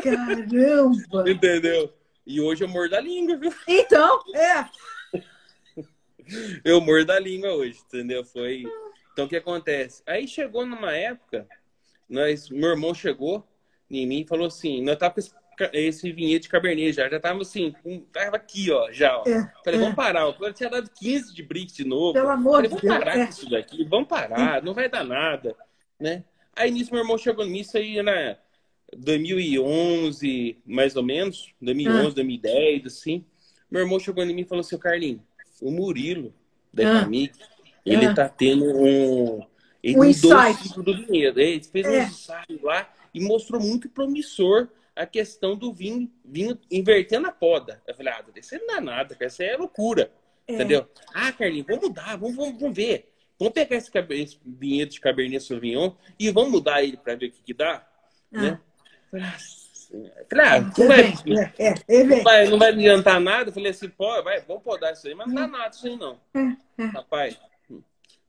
Caramba! 0.01 1.23
Entendeu? 1.29 1.93
E 2.25 2.41
hoje 2.41 2.63
eu 2.63 2.67
mordo 2.67 2.95
a 2.95 2.99
língua, 2.99 3.37
viu? 3.37 3.53
Então, 3.67 4.19
é. 4.33 4.69
Eu 6.63 6.79
mordo 6.79 7.11
a 7.11 7.19
língua 7.19 7.51
hoje, 7.51 7.79
entendeu? 7.85 8.23
Foi. 8.23 8.63
Então 9.11 9.25
o 9.25 9.27
que 9.27 9.35
acontece? 9.35 10.01
Aí 10.05 10.25
chegou 10.25 10.65
numa 10.65 10.95
época, 10.95 11.45
nós, 12.09 12.49
meu 12.49 12.69
irmão 12.69 12.95
chegou 12.95 13.45
em 13.91 14.07
mim 14.07 14.21
e 14.21 14.27
falou 14.27 14.47
assim: 14.47 14.81
nós 14.81 14.97
tava 14.97 15.13
com 15.13 15.19
esse 15.19 15.33
esse 15.73 16.11
vinhete 16.11 16.43
de 16.43 16.49
Cabernet 16.49 16.93
já. 16.93 17.09
Já 17.09 17.19
tava 17.19 17.41
assim, 17.41 17.73
um, 17.85 17.99
tava 17.99 18.35
aqui, 18.35 18.71
ó, 18.71 18.91
já, 18.91 19.17
ó. 19.17 19.23
É, 19.27 19.51
Falei, 19.63 19.79
é. 19.79 19.83
vamos 19.83 19.95
parar. 19.95 20.21
Eu 20.21 20.53
tinha 20.53 20.69
dado 20.69 20.89
15 20.89 21.33
de 21.33 21.43
bricks 21.43 21.75
de 21.75 21.85
novo. 21.85 22.13
Pelo 22.13 22.29
amor 22.29 22.63
Falei, 22.63 22.69
de 22.69 22.75
Deus. 22.75 22.81
Vamos 22.83 23.03
parar 23.05 23.19
é. 23.19 23.29
isso 23.29 23.49
daqui, 23.49 23.83
vamos 23.85 24.07
parar, 24.07 24.63
não 24.63 24.73
vai 24.73 24.89
dar 24.89 25.03
nada, 25.03 25.55
né? 25.99 26.23
Aí 26.55 26.69
nisso 26.69 26.91
meu 26.91 27.01
irmão 27.01 27.17
chegou 27.17 27.45
nisso 27.45 27.77
aí 27.77 28.01
na 28.01 28.37
2011, 28.95 30.61
mais 30.65 30.95
ou 30.95 31.03
menos, 31.03 31.53
2011, 31.61 32.07
ah. 32.07 32.11
2010, 32.11 32.85
assim. 32.85 33.25
Meu 33.69 33.81
irmão 33.81 33.99
chegou 33.99 34.23
em 34.23 34.33
mim 34.33 34.41
e 34.41 34.45
falou 34.45 34.61
assim, 34.61 34.77
Carlinhos, 34.77 35.21
o 35.61 35.71
Murilo 35.71 36.33
da 36.73 37.01
ah. 37.01 37.09
ele 37.85 38.05
ah. 38.05 38.13
tá 38.13 38.29
tendo 38.29 38.65
um 38.65 39.45
Ele 39.81 39.99
um 39.99 40.03
insight. 40.05 40.73
do 40.75 41.05
vinhedo. 41.05 41.39
Ele 41.39 41.63
fez 41.63 41.85
é. 41.85 41.89
um 41.89 42.03
ensaio 42.03 42.59
lá 42.63 42.89
e 43.13 43.19
mostrou 43.19 43.61
muito 43.61 43.89
promissor 43.89 44.67
a 44.95 45.05
questão 45.05 45.55
do 45.55 45.73
vinho, 45.73 46.11
vinho 46.23 46.59
invertendo 46.69 47.27
a 47.27 47.31
poda. 47.31 47.81
Eu 47.87 47.95
falei, 47.95 48.13
ah, 48.13 48.23
isso 48.35 48.55
não 48.55 48.67
dá 48.67 48.81
nada, 48.81 49.17
isso 49.19 49.41
é 49.41 49.57
loucura. 49.57 50.11
É. 50.47 50.53
Entendeu? 50.53 50.87
Ah, 51.13 51.31
Carlinhos, 51.31 51.67
vamos 51.67 51.87
mudar, 51.87 52.17
vamos, 52.17 52.35
vamos, 52.35 52.59
vamos 52.59 52.75
ver. 52.75 53.11
Vamos 53.39 53.53
pegar 53.53 53.75
esse, 53.75 53.91
esse 54.11 54.39
vinhedo 54.45 54.91
de 54.91 55.01
Cabernet 55.01 55.43
Sauvignon 55.43 55.91
e 56.19 56.29
vamos 56.31 56.51
mudar 56.51 56.83
ele 56.83 56.97
para 56.97 57.15
ver 57.15 57.27
o 57.27 57.31
que, 57.31 57.41
que 57.41 57.53
dá. 57.53 57.87
Ah. 58.33 58.41
Né? 58.41 58.59
Falei, 60.29 60.45
ah, 60.45 60.59
não, 60.59 60.87
vai, 60.87 61.01
é, 61.59 61.67
é, 61.67 61.73
é, 61.87 62.03
não, 62.03 62.23
vai, 62.23 62.47
não 62.47 62.57
vai 62.57 62.69
adiantar 62.69 63.19
nada. 63.19 63.49
Eu 63.49 63.53
falei 63.53 63.71
assim, 63.71 63.89
pô, 63.89 64.23
vai, 64.23 64.41
vamos 64.41 64.63
podar 64.63 64.93
isso 64.93 65.07
aí, 65.07 65.13
mas 65.13 65.27
não 65.27 65.35
dá 65.35 65.47
nada 65.47 65.75
isso 65.75 65.85
aí, 65.85 65.95
não. 65.95 66.19
Rapaz, 66.93 67.39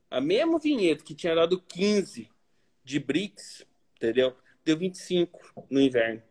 a 0.09 0.21
mesmo 0.21 0.59
vinhedo 0.59 1.03
que 1.03 1.15
tinha 1.15 1.33
dado 1.33 1.59
15 1.59 2.29
de 2.83 2.99
BRICS, 2.99 3.65
entendeu? 3.95 4.35
Deu 4.63 4.77
25 4.77 5.65
no 5.69 5.81
inverno. 5.81 6.21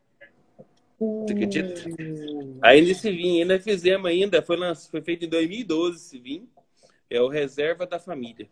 Você 0.99 1.33
acredita? 1.33 1.89
Uh. 1.89 2.59
Aí 2.63 2.81
nesse 2.81 3.11
vinho, 3.11 3.43
ainda 3.43 3.59
fizemos 3.61 4.07
ainda, 4.07 4.43
foi, 4.43 4.57
foi 4.91 5.03
feito 5.03 5.25
em 5.25 5.29
2012 5.29 5.97
esse 5.97 6.19
vinho. 6.19 6.49
É 7.11 7.21
o 7.21 7.29
Reserva 7.29 7.87
da 7.87 7.99
Família. 7.99 8.49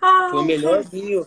Ah, 0.00 0.28
foi 0.30 0.40
o 0.40 0.44
melhor 0.44 0.82
vinho, 0.84 1.26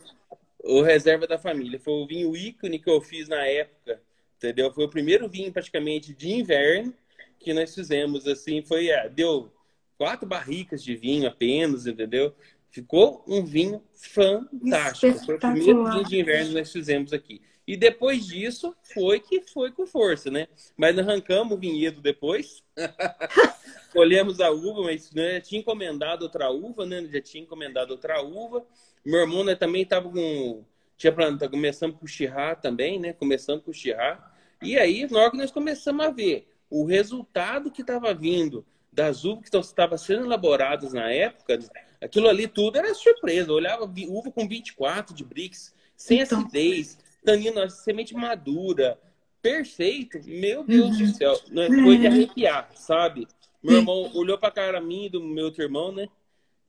o 0.64 0.82
Reserva 0.82 1.28
da 1.28 1.38
Família. 1.38 1.80
Foi 1.80 1.94
o 1.94 2.06
vinho 2.06 2.36
ícone 2.36 2.80
que 2.80 2.90
eu 2.90 3.02
fiz 3.02 3.28
na 3.28 3.46
época, 3.46 4.02
entendeu? 4.38 4.72
Foi 4.74 4.86
o 4.86 4.90
primeiro 4.90 5.28
vinho 5.30 5.52
praticamente 5.52 6.14
de 6.14 6.32
inverno 6.32 6.94
que 7.40 7.54
nós 7.54 7.74
fizemos, 7.74 8.28
assim, 8.28 8.62
foi, 8.62 8.90
é, 8.90 9.10
deu 9.10 9.52
quatro 9.98 10.28
barricas 10.28 10.84
de 10.84 10.96
vinho 10.96 11.28
apenas, 11.28 11.88
entendeu? 11.88 12.34
Ficou 12.70 13.24
um 13.28 13.44
vinho 13.44 13.84
fantástico. 13.94 15.26
Foi 15.26 15.36
o 15.36 15.40
primeiro 15.40 15.92
vinho 15.92 16.06
de 16.06 16.20
inverno 16.20 16.50
que 16.50 16.56
nós 16.56 16.72
fizemos 16.72 17.12
aqui. 17.12 17.42
E 17.68 17.78
depois 17.78 18.26
disso, 18.26 18.76
foi 18.94 19.20
que 19.20 19.42
foi 19.42 19.72
com 19.72 19.86
força, 19.86 20.32
né? 20.32 20.48
Mas 20.76 20.98
arrancamos 20.98 21.54
o 21.54 21.60
vinhedo 21.60 22.02
depois. 22.02 22.64
Colhemos 23.94 24.40
a 24.40 24.50
uva, 24.50 24.84
mas 24.84 25.12
né, 25.12 25.40
tinha 25.40 25.62
encomendado 25.62 26.24
outra 26.24 26.50
uva, 26.50 26.86
né? 26.86 27.08
Já 27.12 27.22
tinha 27.22 27.44
encomendado 27.44 27.92
outra 27.92 28.22
uva. 28.22 28.66
Meu 29.06 29.22
irmão 29.22 29.44
né, 29.44 29.56
também 29.56 29.84
estava 29.84 30.10
com. 30.10 30.64
Tinha 30.98 31.12
plantado, 31.12 31.52
começando 31.52 31.94
com 31.94 32.06
chirrar 32.06 32.60
também, 32.60 33.00
né? 33.00 33.14
Começando 33.14 33.62
com 33.62 33.74
chirrar. 33.74 34.36
E 34.62 34.78
aí, 34.78 35.08
na 35.10 35.20
hora 35.20 35.32
que 35.32 35.38
nós 35.38 35.52
começamos 35.52 36.06
a 36.06 36.12
ver 36.12 36.48
o 36.70 36.86
resultado 36.86 37.72
que 37.72 37.82
estava 37.82 38.14
vindo 38.14 38.66
das 38.92 39.24
uvas 39.24 39.50
que 39.50 39.58
estavam 39.58 39.98
sendo 39.98 40.26
elaboradas 40.26 40.94
na 40.94 41.10
época, 41.10 41.60
aquilo 42.02 42.28
ali 42.28 42.48
tudo 42.48 42.78
era 42.78 42.94
surpresa. 42.94 43.50
Eu 43.50 43.56
olhava 43.56 43.92
uva 44.08 44.32
com 44.32 44.48
24 44.48 45.16
de 45.16 45.24
BRICS, 45.24 45.74
sem 45.96 46.20
então... 46.20 46.40
acidez, 46.40 46.98
tanino, 47.24 47.70
semente 47.70 48.14
madura, 48.14 49.00
perfeito. 49.42 50.20
Meu 50.26 50.64
Deus 50.64 51.00
uhum. 51.00 51.06
do 51.06 51.14
céu, 51.16 51.40
né? 51.50 51.68
foi 51.68 51.98
de 51.98 52.08
arrepiar, 52.08 52.70
sabe? 52.76 53.28
Meu 53.62 53.78
irmão 53.78 54.12
olhou 54.16 54.38
para 54.38 54.50
a 54.50 54.54
cara 54.54 54.82
minha 54.82 55.10
do 55.10 55.24
meu 55.24 55.46
outro 55.46 55.62
irmão, 55.62 55.92
né? 55.92 56.08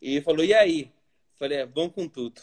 E 0.00 0.20
falou: 0.20 0.44
"E 0.44 0.52
aí?" 0.52 0.90
Falei: 1.38 1.58
é, 1.58 1.66
"Vamos 1.66 1.92
com 1.94 2.06
tudo." 2.06 2.42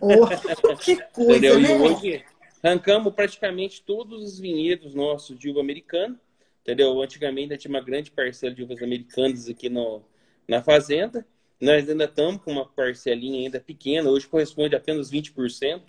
Oh, 0.00 0.26
que 0.82 0.96
coisa, 1.12 1.32
Entendeu? 1.32 1.60
né? 1.60 1.68
E 1.68 1.80
hoje 1.80 2.24
arrancamos 2.62 3.12
praticamente 3.14 3.82
todos 3.82 4.22
os 4.22 4.38
vinhedos 4.38 4.94
nossos 4.94 5.38
de 5.38 5.50
uva 5.50 5.60
americana, 5.60 6.18
entendeu? 6.62 7.00
Antigamente 7.00 7.56
tinha 7.58 7.70
uma 7.70 7.80
grande 7.80 8.10
parcela 8.10 8.54
de 8.54 8.62
uvas 8.62 8.82
americanas 8.82 9.48
aqui 9.48 9.68
no, 9.68 10.02
na 10.48 10.62
fazenda. 10.62 11.26
Nós 11.60 11.88
ainda 11.88 12.04
estamos 12.04 12.42
com 12.42 12.52
uma 12.52 12.66
parcelinha 12.66 13.40
ainda 13.40 13.60
pequena, 13.60 14.10
hoje 14.10 14.26
corresponde 14.26 14.74
a 14.74 14.78
apenas 14.78 15.10
20%. 15.10 15.82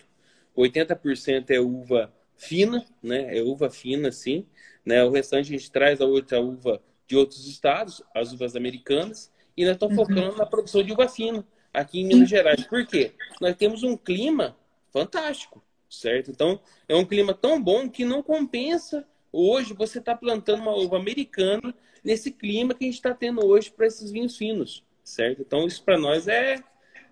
80% 0.58 1.50
é 1.50 1.60
uva 1.60 2.12
fina, 2.36 2.84
né? 3.02 3.36
É 3.36 3.42
uva 3.42 3.70
fina, 3.70 4.10
sim. 4.10 4.46
Né? 4.84 5.04
O 5.04 5.10
restante 5.10 5.54
a 5.54 5.58
gente 5.58 5.70
traz 5.70 6.00
a 6.00 6.06
outra 6.06 6.40
uva 6.40 6.82
de 7.06 7.16
outros 7.16 7.46
estados, 7.46 8.02
as 8.14 8.32
uvas 8.32 8.54
americanas, 8.56 9.32
e 9.56 9.64
nós 9.64 9.74
estamos 9.74 9.96
uhum. 9.96 10.04
focando 10.04 10.36
na 10.36 10.46
produção 10.46 10.82
de 10.82 10.92
uva 10.92 11.08
fina 11.08 11.46
aqui 11.72 12.00
em 12.00 12.06
Minas 12.06 12.28
Gerais. 12.28 12.64
Por 12.64 12.86
quê? 12.86 13.12
Nós 13.40 13.56
temos 13.56 13.82
um 13.82 13.96
clima 13.96 14.56
fantástico, 14.92 15.62
certo? 15.88 16.30
Então, 16.30 16.60
é 16.88 16.94
um 16.94 17.04
clima 17.04 17.34
tão 17.34 17.62
bom 17.62 17.88
que 17.88 18.04
não 18.04 18.22
compensa 18.22 19.06
hoje 19.32 19.74
você 19.74 19.98
estar 19.98 20.14
tá 20.14 20.18
plantando 20.18 20.62
uma 20.62 20.74
uva 20.74 20.96
americana 20.96 21.74
nesse 22.02 22.30
clima 22.30 22.74
que 22.74 22.84
a 22.84 22.86
gente 22.86 22.96
está 22.96 23.14
tendo 23.14 23.44
hoje 23.44 23.70
para 23.70 23.86
esses 23.86 24.10
vinhos 24.10 24.36
finos, 24.36 24.84
certo? 25.02 25.42
Então, 25.42 25.66
isso 25.66 25.82
para 25.82 25.98
nós 25.98 26.28
é, 26.28 26.62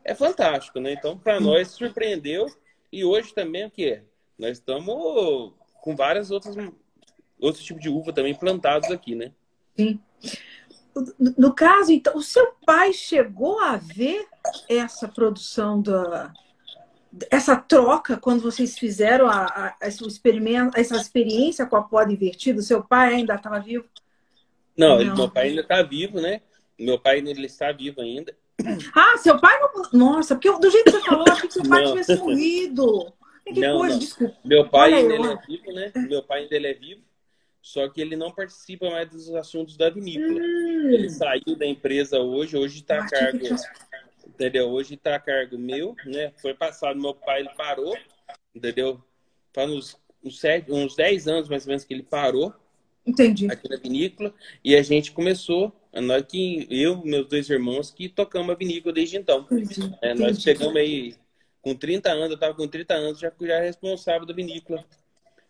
é 0.04 0.14
fantástico, 0.14 0.80
né? 0.80 0.92
Então, 0.92 1.18
para 1.18 1.40
nós, 1.40 1.68
surpreendeu 1.68 2.46
e 2.92 3.04
hoje 3.04 3.34
também 3.34 3.64
o 3.64 3.70
que 3.70 3.90
é? 3.90 4.04
Nós 4.38 4.58
estamos 4.58 5.52
com 5.80 5.96
várias 5.96 6.30
outras 6.30 6.56
outros 7.38 7.64
tipos 7.64 7.82
de 7.82 7.88
uva 7.88 8.12
também 8.12 8.34
plantados 8.34 8.90
aqui, 8.90 9.14
né? 9.14 9.32
Sim. 9.76 10.00
No 11.38 11.54
caso, 11.54 11.92
então, 11.92 12.16
o 12.16 12.22
seu 12.22 12.54
pai 12.64 12.92
chegou 12.92 13.60
a 13.60 13.76
ver 13.76 14.26
essa 14.68 15.06
produção 15.06 15.82
da 15.82 16.32
essa 17.30 17.56
troca 17.56 18.16
quando 18.16 18.42
vocês 18.42 18.78
fizeram 18.78 19.26
a, 19.26 19.44
a, 19.44 19.76
a 19.80 19.88
experimento, 19.88 20.78
essa 20.78 20.96
experiência 20.96 21.64
com 21.64 21.76
a 21.76 21.82
poda 21.82 22.12
invertida? 22.12 22.60
O 22.60 22.62
seu 22.62 22.82
pai 22.82 23.14
ainda 23.14 23.34
estava 23.34 23.58
vivo? 23.58 23.86
Não, 24.76 25.02
Não. 25.02 25.16
meu 25.16 25.30
pai 25.30 25.48
ainda 25.48 25.62
está 25.62 25.82
vivo, 25.82 26.20
né? 26.20 26.42
Meu 26.78 26.98
pai 26.98 27.18
ele 27.18 27.46
está 27.46 27.72
vivo 27.72 28.00
ainda. 28.00 28.36
Ah, 28.94 29.16
seu 29.18 29.38
pai 29.38 29.58
não. 29.60 29.70
Nossa, 29.92 30.34
porque 30.34 30.50
do 30.50 30.70
jeito 30.70 30.84
que 30.84 30.90
você 30.92 31.02
falou, 31.02 31.24
achei 31.28 31.48
que 31.48 31.54
seu 31.54 31.62
pai 31.62 31.82
não. 31.82 31.90
tivesse 31.90 32.16
morrido. 32.16 33.12
Que 33.44 33.60
não, 33.60 33.78
coisa, 33.78 33.94
não. 33.94 34.00
desculpa. 34.00 34.36
Meu 34.44 34.68
pai 34.68 34.94
ainda 34.94 35.14
é 35.14 35.36
vivo, 35.46 35.72
né? 35.72 35.92
Meu 36.08 36.22
pai 36.22 36.42
ainda 36.42 36.68
é 36.68 36.74
vivo. 36.74 37.02
Só 37.60 37.88
que 37.88 38.00
ele 38.00 38.14
não 38.16 38.30
participa 38.30 38.88
mais 38.90 39.08
dos 39.10 39.28
assuntos 39.34 39.76
da 39.76 39.90
vinícola. 39.90 40.40
Hum. 40.40 40.90
Ele 40.92 41.10
saiu 41.10 41.56
da 41.56 41.66
empresa 41.66 42.20
hoje, 42.20 42.56
hoje 42.56 42.78
está 42.78 43.00
a 43.00 43.08
cargo. 43.08 43.44
Entendeu? 44.26 44.68
Hoje 44.68 44.94
está 44.94 45.16
a 45.16 45.20
cargo 45.20 45.58
meu, 45.58 45.94
né? 46.04 46.32
Foi 46.40 46.54
passado, 46.54 47.00
meu 47.00 47.14
pai 47.14 47.40
ele 47.40 47.50
parou, 47.56 47.96
entendeu? 48.54 49.02
Faz 49.52 49.70
uns, 49.70 49.96
uns, 50.22 50.38
sete, 50.38 50.70
uns 50.70 50.94
10 50.94 51.26
anos 51.26 51.48
mais 51.48 51.64
ou 51.64 51.70
menos 51.70 51.84
que 51.84 51.92
ele 51.92 52.02
parou. 52.02 52.54
Entendi. 53.04 53.48
Aqui 53.50 53.68
na 53.68 53.76
vinícola. 53.76 54.34
E 54.64 54.76
a 54.76 54.82
gente 54.82 55.12
começou 55.12 55.72
nós 56.00 56.22
que, 56.22 56.66
eu 56.70 57.02
meus 57.04 57.26
dois 57.26 57.48
irmãos, 57.48 57.90
que 57.90 58.08
tocamos 58.08 58.50
a 58.50 58.54
vinícola 58.54 58.94
desde 58.94 59.16
então. 59.16 59.46
Entendi, 59.50 59.94
é, 60.02 60.14
nós 60.14 60.40
chegamos 60.42 60.76
aí 60.76 61.14
com 61.62 61.74
30 61.74 62.10
anos, 62.10 62.28
eu 62.28 62.34
estava 62.34 62.54
com 62.54 62.68
30 62.68 62.94
anos, 62.94 63.18
já, 63.18 63.32
já 63.40 63.60
responsável 63.60 64.26
da 64.26 64.34
vinícola. 64.34 64.84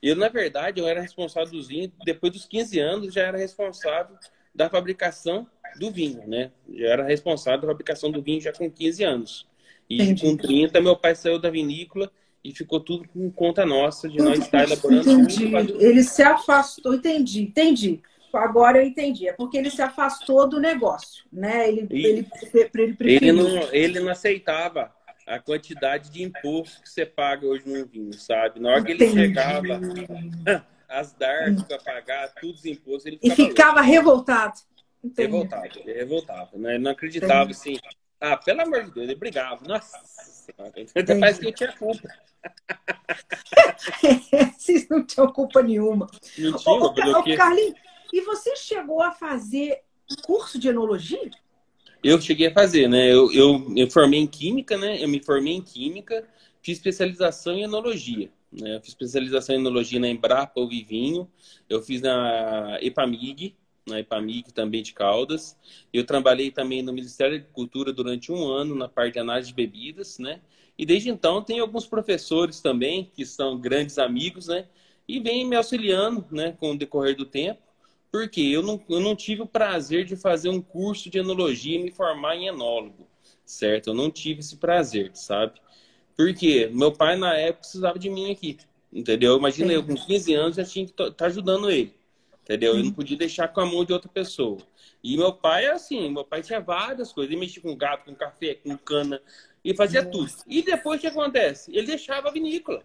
Eu, 0.02 0.14
na 0.14 0.28
verdade, 0.28 0.80
eu 0.80 0.86
era 0.86 1.00
responsável 1.00 1.52
do 1.52 1.66
vinho, 1.66 1.92
depois 2.04 2.32
dos 2.32 2.46
15 2.46 2.78
anos, 2.78 3.14
já 3.14 3.22
era 3.22 3.36
responsável 3.36 4.16
da 4.54 4.70
fabricação 4.70 5.46
do 5.78 5.90
vinho, 5.90 6.26
né? 6.26 6.52
Já 6.72 6.86
era 6.86 7.04
responsável 7.04 7.62
da 7.62 7.66
fabricação 7.66 8.10
do 8.10 8.22
vinho 8.22 8.40
já 8.40 8.52
com 8.52 8.70
15 8.70 9.04
anos. 9.04 9.46
E 9.90 10.02
entendi. 10.02 10.22
com 10.22 10.36
30, 10.36 10.80
meu 10.80 10.96
pai 10.96 11.14
saiu 11.14 11.38
da 11.38 11.50
vinícola 11.50 12.10
e 12.42 12.52
ficou 12.52 12.80
tudo 12.80 13.08
com 13.08 13.30
conta 13.30 13.66
nossa 13.66 14.08
de 14.08 14.18
nós 14.18 14.38
estar 14.38 14.64
elaborando. 14.64 15.10
Entendi. 15.10 15.74
Ele 15.78 16.02
se 16.02 16.22
afastou, 16.22 16.94
entendi, 16.94 17.42
entendi 17.42 18.00
agora 18.34 18.78
eu 18.78 18.86
entendi. 18.86 19.28
É 19.28 19.32
porque 19.32 19.56
ele 19.56 19.70
se 19.70 19.82
afastou 19.82 20.48
do 20.48 20.60
negócio, 20.60 21.24
né? 21.32 21.68
Ele, 21.68 21.86
ele, 21.90 22.28
ele, 22.52 22.96
ele, 23.00 23.32
não, 23.32 23.72
ele 23.72 24.00
não 24.00 24.10
aceitava 24.10 24.94
a 25.26 25.40
quantidade 25.40 26.10
de 26.10 26.22
imposto 26.22 26.82
que 26.82 26.88
você 26.88 27.04
paga 27.04 27.46
hoje 27.46 27.64
no 27.66 27.84
vinho, 27.86 28.12
sabe? 28.12 28.60
Na 28.60 28.70
hora 28.70 28.84
que 28.84 28.92
ele 28.92 29.10
chegava, 29.10 29.66
as 30.88 31.12
DARF 31.12 31.64
para 31.64 31.78
pagar, 31.78 32.32
todos 32.40 32.60
os 32.60 32.66
impostos, 32.66 33.06
ele 33.06 33.18
ficava, 33.18 33.42
e 33.42 33.48
ficava 33.48 33.80
revoltado. 33.80 34.54
Entendi. 35.02 35.22
Revoltado, 35.22 35.80
ele 35.80 35.92
revoltava, 35.92 36.50
né? 36.54 36.74
Ele 36.74 36.84
não 36.84 36.92
acreditava 36.92 37.50
Entendi. 37.50 37.52
assim. 37.52 37.76
Ah, 38.20 38.36
pelo 38.36 38.62
amor 38.62 38.84
de 38.84 38.92
Deus, 38.92 39.08
ele 39.08 39.14
brigava. 39.14 39.66
Nossa, 39.66 39.98
até 40.58 40.86
parece 41.18 41.40
que 41.40 41.46
eu 41.46 41.52
tinha 41.52 41.72
culpa. 41.72 42.08
Vocês 44.56 44.88
não 44.88 45.04
tinham 45.04 45.32
culpa 45.32 45.62
nenhuma. 45.62 46.06
Não 46.38 46.56
tinha, 46.56 46.72
ô, 46.72 46.84
ô, 46.84 47.18
ô, 47.18 47.36
Carlinhos, 47.36 47.74
e 48.16 48.20
você 48.22 48.56
chegou 48.56 49.02
a 49.02 49.12
fazer 49.12 49.82
curso 50.24 50.58
de 50.58 50.68
enologia? 50.68 51.30
Eu 52.02 52.18
cheguei 52.18 52.46
a 52.46 52.52
fazer, 52.54 52.88
né? 52.88 53.12
Eu, 53.12 53.30
eu, 53.32 53.90
formei 53.90 54.20
em 54.20 54.26
química, 54.26 54.78
né? 54.78 55.02
Eu 55.02 55.08
me 55.08 55.22
formei 55.22 55.52
em 55.52 55.60
química, 55.60 56.26
fiz 56.62 56.78
especialização 56.78 57.52
em 57.54 57.64
enologia. 57.64 58.30
Né? 58.50 58.76
Eu 58.76 58.80
fiz 58.80 58.90
especialização 58.90 59.54
em 59.54 59.58
enologia 59.58 60.00
na 60.00 60.08
Embrapa, 60.08 60.58
o 60.58 60.66
Vivinho. 60.66 61.30
Eu 61.68 61.82
fiz 61.82 62.00
na 62.00 62.78
EPAMIG, 62.80 63.54
na 63.86 64.00
EPAMIG 64.00 64.50
também 64.50 64.82
de 64.82 64.94
Caldas. 64.94 65.58
Eu 65.92 66.06
trabalhei 66.06 66.50
também 66.50 66.82
no 66.82 66.94
Ministério 66.94 67.36
da 67.36 67.42
Agricultura 67.42 67.92
durante 67.92 68.32
um 68.32 68.48
ano 68.48 68.74
na 68.74 68.88
parte 68.88 69.14
de 69.14 69.18
análise 69.18 69.48
de 69.48 69.54
bebidas, 69.54 70.18
né? 70.18 70.40
E 70.78 70.86
desde 70.86 71.10
então 71.10 71.42
tem 71.42 71.58
alguns 71.58 71.86
professores 71.86 72.60
também 72.60 73.10
que 73.14 73.26
são 73.26 73.58
grandes 73.58 73.98
amigos, 73.98 74.48
né? 74.48 74.66
E 75.06 75.20
vêm 75.20 75.46
me 75.46 75.54
auxiliando, 75.54 76.24
né? 76.30 76.56
Com 76.58 76.72
o 76.72 76.78
decorrer 76.78 77.14
do 77.14 77.26
tempo. 77.26 77.65
Porque 78.10 78.40
eu 78.40 78.62
não, 78.62 78.82
eu 78.88 79.00
não 79.00 79.14
tive 79.14 79.42
o 79.42 79.46
prazer 79.46 80.04
de 80.04 80.16
fazer 80.16 80.48
um 80.48 80.60
curso 80.60 81.10
de 81.10 81.18
enologia 81.18 81.78
e 81.78 81.82
me 81.82 81.90
formar 81.90 82.36
em 82.36 82.46
enólogo, 82.46 83.06
certo? 83.44 83.88
Eu 83.88 83.94
não 83.94 84.10
tive 84.10 84.40
esse 84.40 84.56
prazer, 84.56 85.10
sabe? 85.14 85.60
Porque 86.16 86.70
meu 86.72 86.92
pai, 86.92 87.16
na 87.16 87.36
época, 87.36 87.60
precisava 87.60 87.98
de 87.98 88.08
mim 88.08 88.30
aqui. 88.30 88.56
Entendeu? 88.92 89.36
Imagina 89.36 89.68
Sim. 89.68 89.74
eu, 89.74 89.84
com 89.84 89.94
15 89.94 90.34
anos, 90.34 90.56
já 90.56 90.64
tinha 90.64 90.86
que 90.86 90.92
estar 90.92 91.10
tá 91.10 91.26
ajudando 91.26 91.70
ele. 91.70 91.94
Entendeu? 92.42 92.72
Sim. 92.72 92.78
Eu 92.78 92.84
não 92.84 92.92
podia 92.92 93.16
deixar 93.16 93.48
com 93.48 93.60
a 93.60 93.66
mão 93.66 93.84
de 93.84 93.92
outra 93.92 94.08
pessoa. 94.08 94.58
E 95.02 95.16
meu 95.16 95.32
pai 95.32 95.66
é 95.66 95.72
assim, 95.72 96.10
meu 96.10 96.24
pai 96.24 96.42
tinha 96.42 96.60
várias 96.60 97.12
coisas. 97.12 97.30
Ele 97.30 97.40
mexia 97.40 97.60
com 97.60 97.76
gato, 97.76 98.06
com 98.06 98.14
café, 98.14 98.54
com 98.54 98.76
cana, 98.78 99.20
e 99.62 99.74
fazia 99.74 100.02
Nossa. 100.02 100.12
tudo. 100.12 100.32
E 100.46 100.62
depois 100.62 100.98
o 100.98 101.00
que 101.02 101.06
acontece? 101.08 101.70
Ele 101.76 101.86
deixava 101.86 102.28
a 102.28 102.32
vinícola. 102.32 102.82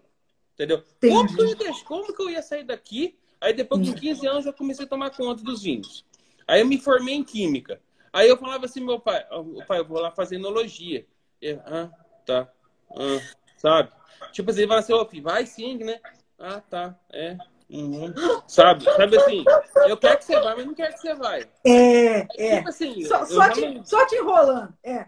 Entendeu? 0.52 0.82
Como 1.00 1.34
que, 1.34 1.40
eu 1.40 1.48
ia 1.48 1.84
como 1.84 2.14
que 2.14 2.22
eu 2.22 2.30
ia 2.30 2.42
sair 2.42 2.64
daqui? 2.64 3.16
Aí 3.42 3.52
depois 3.52 3.82
de 3.82 3.92
15 3.92 4.26
anos 4.26 4.46
eu 4.46 4.52
comecei 4.52 4.84
a 4.84 4.88
tomar 4.88 5.10
conta 5.10 5.42
dos 5.42 5.64
vinhos. 5.64 6.04
Aí 6.46 6.60
eu 6.60 6.66
me 6.66 6.78
formei 6.78 7.16
em 7.16 7.24
química. 7.24 7.80
Aí 8.12 8.28
eu 8.28 8.36
falava 8.36 8.66
assim, 8.66 8.80
meu 8.80 9.00
pai, 9.00 9.26
oh, 9.32 9.64
pai, 9.66 9.80
eu 9.80 9.84
vou 9.84 10.00
lá 10.00 10.12
fazer 10.12 10.36
enologia. 10.36 11.04
Eu, 11.40 11.60
ah, 11.66 11.90
tá. 12.24 12.48
Ah, 12.94 13.20
sabe? 13.56 13.90
Tipo 14.30 14.50
assim, 14.50 14.60
ele 14.60 14.68
fala 14.68 14.80
assim, 14.80 14.92
ô, 14.92 15.04
filho, 15.06 15.24
vai 15.24 15.44
sim, 15.44 15.76
né? 15.78 15.98
Ah, 16.38 16.60
tá, 16.60 16.96
é. 17.12 17.36
Uhum. 17.68 18.12
Sabe? 18.46 18.84
Sabe 18.84 19.16
assim, 19.16 19.44
eu 19.88 19.96
quero 19.96 20.18
que 20.18 20.24
você 20.24 20.38
vá, 20.40 20.54
mas 20.54 20.66
não 20.66 20.74
quero 20.74 20.92
que 20.92 21.00
você 21.00 21.14
vá. 21.14 21.38
É, 21.38 22.26
é. 22.36 22.56
Tipo 22.58 22.68
assim, 22.68 23.04
só, 23.04 23.24
só, 23.24 23.48
te, 23.50 23.82
só 23.84 24.06
te 24.06 24.14
enrolando, 24.16 24.72
é. 24.84 25.06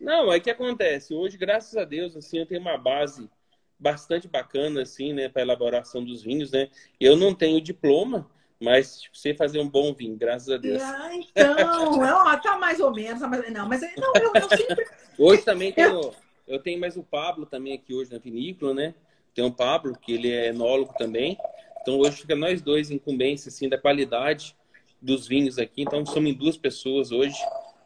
Não, 0.00 0.30
aí 0.30 0.40
que 0.40 0.50
acontece? 0.50 1.14
Hoje, 1.14 1.36
graças 1.36 1.76
a 1.76 1.84
Deus, 1.84 2.16
assim, 2.16 2.38
eu 2.38 2.46
tenho 2.46 2.60
uma 2.60 2.76
base 2.76 3.30
bastante 3.78 4.26
bacana, 4.26 4.82
assim, 4.82 5.12
né, 5.12 5.28
para 5.28 5.42
elaboração 5.42 6.04
dos 6.04 6.22
vinhos, 6.22 6.50
né? 6.50 6.68
Eu 6.98 7.16
não 7.16 7.34
tenho 7.34 7.60
diploma, 7.60 8.30
mas 8.60 9.00
tipo, 9.00 9.16
sei 9.16 9.34
fazer 9.34 9.58
um 9.60 9.68
bom 9.68 9.92
vinho, 9.92 10.16
graças 10.16 10.48
a 10.48 10.56
Deus. 10.56 10.82
Ah, 10.82 11.14
então, 11.14 12.04
é, 12.04 12.36
tá 12.40 12.56
mais 12.58 12.80
ou 12.80 12.92
menos, 12.92 13.20
tá 13.20 13.28
não, 13.28 13.68
mas 13.68 13.82
não, 13.96 14.12
eu, 14.14 14.32
eu 14.34 14.48
sempre... 14.48 14.86
Hoje 15.18 15.42
também 15.42 15.72
tenho, 15.72 16.12
eu 16.46 16.58
tenho 16.58 16.80
mais 16.80 16.96
o 16.96 17.02
Pablo 17.02 17.46
também 17.46 17.74
aqui 17.74 17.94
hoje 17.94 18.12
na 18.12 18.18
vinícola, 18.18 18.74
né? 18.74 18.94
Tem 19.34 19.44
o 19.44 19.52
Pablo, 19.52 19.96
que 19.98 20.12
ele 20.12 20.30
é 20.30 20.48
enólogo 20.48 20.94
também. 20.96 21.38
Então 21.80 21.98
hoje 21.98 22.18
fica 22.18 22.34
nós 22.34 22.60
dois 22.60 22.90
incumbência 22.90 23.48
assim 23.48 23.68
da 23.68 23.78
qualidade 23.78 24.56
dos 25.00 25.26
vinhos 25.26 25.58
aqui. 25.58 25.82
Então 25.82 26.04
somos 26.04 26.34
duas 26.34 26.56
pessoas 26.56 27.12
hoje 27.12 27.36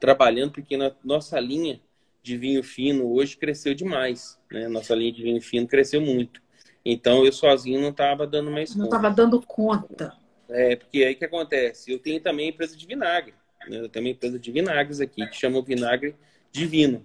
trabalhando 0.00 0.52
porque 0.52 0.76
na 0.76 0.92
nossa 1.04 1.38
linha 1.38 1.80
de 2.22 2.36
vinho 2.36 2.62
fino 2.62 3.12
hoje 3.12 3.36
cresceu 3.36 3.74
demais, 3.74 4.38
né? 4.50 4.68
Nossa 4.68 4.94
linha 4.94 5.12
de 5.12 5.22
vinho 5.22 5.40
fino 5.40 5.66
cresceu 5.66 6.00
muito. 6.00 6.42
Então 6.84 7.24
eu 7.24 7.32
sozinho 7.32 7.80
não 7.80 7.90
estava 7.90 8.26
dando 8.26 8.50
mais 8.50 8.74
não 8.74 8.84
conta. 8.84 8.96
Não 8.96 8.98
estava 8.98 9.14
dando 9.14 9.42
conta. 9.46 10.16
É, 10.48 10.76
porque 10.76 11.04
aí 11.04 11.14
que 11.14 11.24
acontece? 11.24 11.92
Eu 11.92 11.98
tenho 11.98 12.20
também 12.20 12.48
empresa 12.48 12.76
de 12.76 12.86
vinagre. 12.86 13.34
Né? 13.68 13.78
Eu 13.78 13.88
tenho 13.88 14.04
uma 14.04 14.10
empresa 14.10 14.38
de 14.38 14.50
vinagres 14.50 15.00
aqui, 15.00 15.26
que 15.26 15.36
chama 15.36 15.62
Vinagre 15.62 16.16
Divino. 16.50 17.04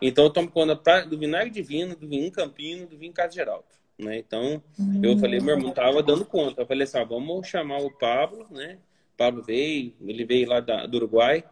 Então 0.00 0.24
eu 0.24 0.30
tomo 0.30 0.50
conta 0.50 1.04
do 1.06 1.18
vinagre 1.18 1.50
divino, 1.50 1.96
do 1.96 2.06
vinho 2.06 2.30
Campino, 2.30 2.86
do 2.86 2.96
vinho 2.96 3.12
Casa 3.12 3.34
Geraldo. 3.34 3.64
Né? 3.98 4.18
Então 4.18 4.62
eu 5.02 5.18
falei, 5.18 5.40
meu 5.40 5.56
irmão 5.56 5.72
tava 5.72 6.02
dando 6.02 6.24
conta. 6.24 6.62
Eu 6.62 6.66
falei 6.66 6.84
assim, 6.84 6.98
ah, 6.98 7.04
vamos 7.04 7.46
chamar 7.46 7.78
o 7.78 7.90
Pablo, 7.90 8.46
né? 8.50 8.78
O 9.14 9.16
Pablo 9.16 9.42
veio, 9.42 9.94
ele 10.00 10.24
veio 10.24 10.48
lá 10.48 10.60
da, 10.60 10.86
do 10.86 10.96
Uruguai. 10.96 11.44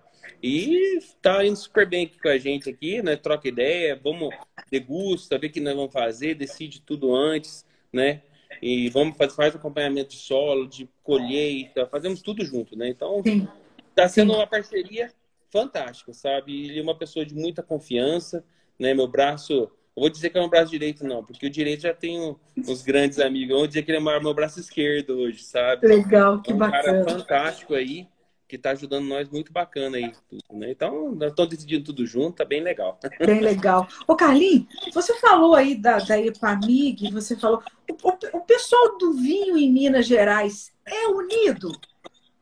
E 0.42 0.98
tá 1.20 1.44
indo 1.44 1.56
super 1.56 1.88
bem 1.88 2.06
aqui 2.06 2.20
com 2.20 2.28
a 2.28 2.38
gente 2.38 2.70
aqui, 2.70 3.02
né? 3.02 3.16
Troca 3.16 3.48
ideia, 3.48 3.98
vamos 4.02 4.34
degusta, 4.70 5.38
ver 5.38 5.48
o 5.48 5.50
que 5.50 5.60
nós 5.60 5.74
vamos 5.74 5.92
fazer, 5.92 6.34
decide 6.34 6.80
tudo 6.80 7.14
antes, 7.14 7.66
né? 7.92 8.22
E 8.60 8.88
vamos 8.90 9.16
fazer 9.16 9.34
faz 9.34 9.56
acompanhamento 9.56 10.10
de 10.10 10.16
solo, 10.16 10.66
de 10.68 10.88
colheita, 11.02 11.86
fazemos 11.86 12.22
tudo 12.22 12.44
junto, 12.44 12.76
né? 12.76 12.88
Então, 12.88 13.22
Sim. 13.24 13.48
tá 13.94 14.08
sendo 14.08 14.32
Sim. 14.32 14.38
uma 14.38 14.46
parceria 14.46 15.10
fantástica, 15.50 16.12
sabe? 16.12 16.66
Ele 16.66 16.78
é 16.78 16.82
uma 16.82 16.96
pessoa 16.96 17.24
de 17.24 17.34
muita 17.34 17.62
confiança, 17.62 18.44
né? 18.78 18.94
Meu 18.94 19.06
braço, 19.06 19.52
eu 19.52 19.70
vou 19.96 20.08
dizer 20.08 20.30
que 20.30 20.38
é 20.38 20.42
um 20.42 20.48
braço 20.48 20.70
direito 20.70 21.04
não, 21.04 21.24
porque 21.24 21.46
o 21.46 21.50
direito 21.50 21.82
já 21.82 21.94
tem 21.94 22.36
uns 22.56 22.82
grandes 22.82 23.18
amigos. 23.18 23.50
Eu 23.50 23.58
vou 23.58 23.66
dizer 23.66 23.82
que 23.82 23.90
ele 23.90 23.98
é 23.98 24.20
meu 24.20 24.34
braço 24.34 24.58
esquerdo 24.58 25.18
hoje, 25.18 25.42
sabe? 25.42 25.86
Legal, 25.86 26.40
que 26.40 26.50
é 26.50 26.54
um 26.54 26.58
bacana. 26.58 26.82
cara 26.82 27.04
fantástico 27.04 27.74
aí, 27.74 28.08
que 28.52 28.56
está 28.56 28.72
ajudando 28.72 29.06
nós 29.06 29.30
muito 29.30 29.50
bacana 29.50 29.96
aí. 29.96 30.12
Tudo, 30.28 30.58
né? 30.58 30.70
Então, 30.70 31.14
nós 31.14 31.30
estamos 31.30 31.48
decidindo 31.48 31.86
tudo 31.86 32.04
junto, 32.04 32.36
tá 32.36 32.44
bem 32.44 32.62
legal. 32.62 33.00
Bem 33.18 33.40
legal. 33.40 33.88
Ô, 34.06 34.14
Carlinhos, 34.14 34.66
você 34.92 35.14
falou 35.14 35.54
aí 35.54 35.74
da, 35.74 35.96
da 35.96 36.20
EPAMIG, 36.20 37.10
você 37.10 37.34
falou. 37.34 37.62
O, 37.90 38.08
o, 38.08 38.36
o, 38.36 38.40
pessoal 38.42 38.98
do 38.98 39.14
vinho 39.14 39.56
em 39.56 39.72
Minas 39.72 40.06
Gerais 40.06 40.70
é 40.86 41.08
unido? 41.08 41.72